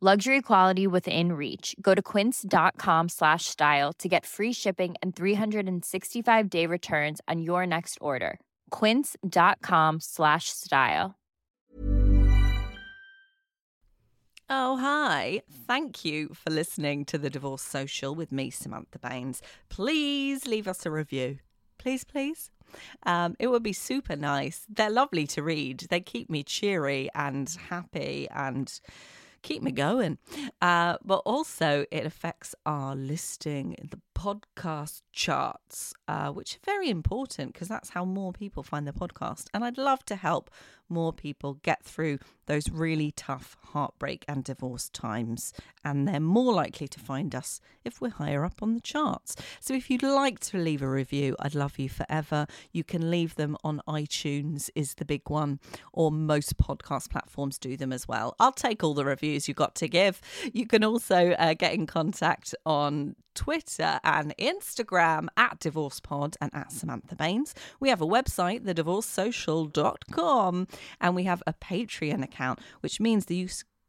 luxury 0.00 0.40
quality 0.40 0.86
within 0.86 1.32
reach 1.32 1.74
go 1.82 1.92
to 1.92 2.00
quince.com 2.00 3.08
slash 3.08 3.46
style 3.46 3.92
to 3.92 4.08
get 4.08 4.24
free 4.24 4.52
shipping 4.52 4.94
and 5.02 5.16
365 5.16 6.48
day 6.48 6.66
returns 6.66 7.20
on 7.26 7.42
your 7.42 7.66
next 7.66 7.98
order 8.00 8.38
quince.com 8.70 9.98
slash 10.00 10.50
style. 10.50 11.14
Oh, 14.50 14.78
hi. 14.78 15.42
Thank 15.66 16.06
you 16.06 16.32
for 16.32 16.50
listening 16.50 17.04
to 17.06 17.18
The 17.18 17.28
Divorce 17.28 17.60
Social 17.60 18.14
with 18.14 18.32
me, 18.32 18.48
Samantha 18.48 18.98
Baines. 18.98 19.42
Please 19.68 20.46
leave 20.46 20.66
us 20.66 20.86
a 20.86 20.90
review. 20.90 21.38
Please, 21.78 22.02
please. 22.04 22.50
Um, 23.04 23.36
it 23.38 23.48
would 23.48 23.62
be 23.62 23.74
super 23.74 24.16
nice. 24.16 24.64
They're 24.68 24.88
lovely 24.88 25.26
to 25.28 25.42
read. 25.42 25.86
They 25.90 26.00
keep 26.00 26.30
me 26.30 26.42
cheery 26.42 27.10
and 27.14 27.54
happy 27.68 28.26
and 28.34 28.72
keep 29.42 29.62
me 29.62 29.72
going. 29.72 30.18
Uh, 30.60 30.96
but 31.04 31.18
also, 31.18 31.84
it 31.90 32.06
affects 32.06 32.54
our 32.66 32.94
listing 32.94 33.74
in 33.74 33.88
the 33.90 34.00
podcast 34.18 35.02
charts, 35.12 35.94
uh, 36.08 36.30
which 36.30 36.56
are 36.56 36.64
very 36.64 36.90
important 36.90 37.52
because 37.52 37.68
that's 37.68 37.90
how 37.90 38.04
more 38.04 38.32
people 38.32 38.64
find 38.64 38.86
the 38.86 38.92
podcast. 38.92 39.46
And 39.54 39.64
I'd 39.64 39.78
love 39.78 40.04
to 40.06 40.16
help 40.16 40.50
more 40.88 41.12
people 41.12 41.54
get 41.62 41.84
through 41.84 42.18
those 42.46 42.70
really 42.70 43.12
tough 43.12 43.56
heartbreak 43.72 44.24
and 44.26 44.42
divorce 44.42 44.88
times. 44.88 45.52
And 45.84 46.08
they're 46.08 46.18
more 46.18 46.52
likely 46.52 46.88
to 46.88 46.98
find 46.98 47.34
us 47.34 47.60
if 47.84 48.00
we're 48.00 48.10
higher 48.10 48.44
up 48.44 48.62
on 48.62 48.74
the 48.74 48.80
charts. 48.80 49.36
So 49.60 49.74
if 49.74 49.90
you'd 49.90 50.02
like 50.02 50.40
to 50.40 50.58
leave 50.58 50.82
a 50.82 50.88
review, 50.88 51.36
I'd 51.38 51.54
love 51.54 51.78
you 51.78 51.88
forever. 51.88 52.46
You 52.72 52.84
can 52.84 53.10
leave 53.10 53.36
them 53.36 53.56
on 53.62 53.82
iTunes, 53.86 54.70
is 54.74 54.94
the 54.94 55.04
big 55.04 55.28
one, 55.28 55.60
or 55.92 56.10
most 56.10 56.56
podcast 56.56 57.10
platforms 57.10 57.58
do 57.58 57.76
them 57.76 57.92
as 57.92 58.08
well. 58.08 58.34
I'll 58.40 58.52
take 58.52 58.82
all 58.82 58.94
the 58.94 59.04
reviews 59.04 59.46
you've 59.46 59.56
got 59.56 59.74
to 59.76 59.88
give. 59.88 60.20
You 60.52 60.66
can 60.66 60.82
also 60.82 61.32
uh, 61.32 61.54
get 61.54 61.74
in 61.74 61.86
contact 61.86 62.54
on 62.66 63.14
Twitter 63.38 64.00
and 64.14 64.34
Instagram 64.38 65.28
at 65.36 65.58
DivorcePod 65.60 66.36
and 66.40 66.54
at 66.54 66.72
Samantha 66.72 67.16
Baines. 67.16 67.54
We 67.80 67.88
have 67.88 68.00
a 68.00 68.06
website, 68.06 68.62
thedivorcesocial.com, 68.62 70.68
and 71.00 71.14
we 71.14 71.24
have 71.24 71.42
a 71.46 71.52
Patreon 71.52 72.22
account, 72.22 72.60
which 72.80 73.00
means 73.00 73.26
that 73.26 73.34
you 73.34 73.48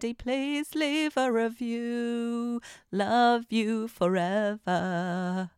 Please 0.00 0.74
leave 0.74 1.14
a 1.18 1.30
review. 1.30 2.62
Love 2.90 3.44
you 3.50 3.86
forever. 3.86 5.50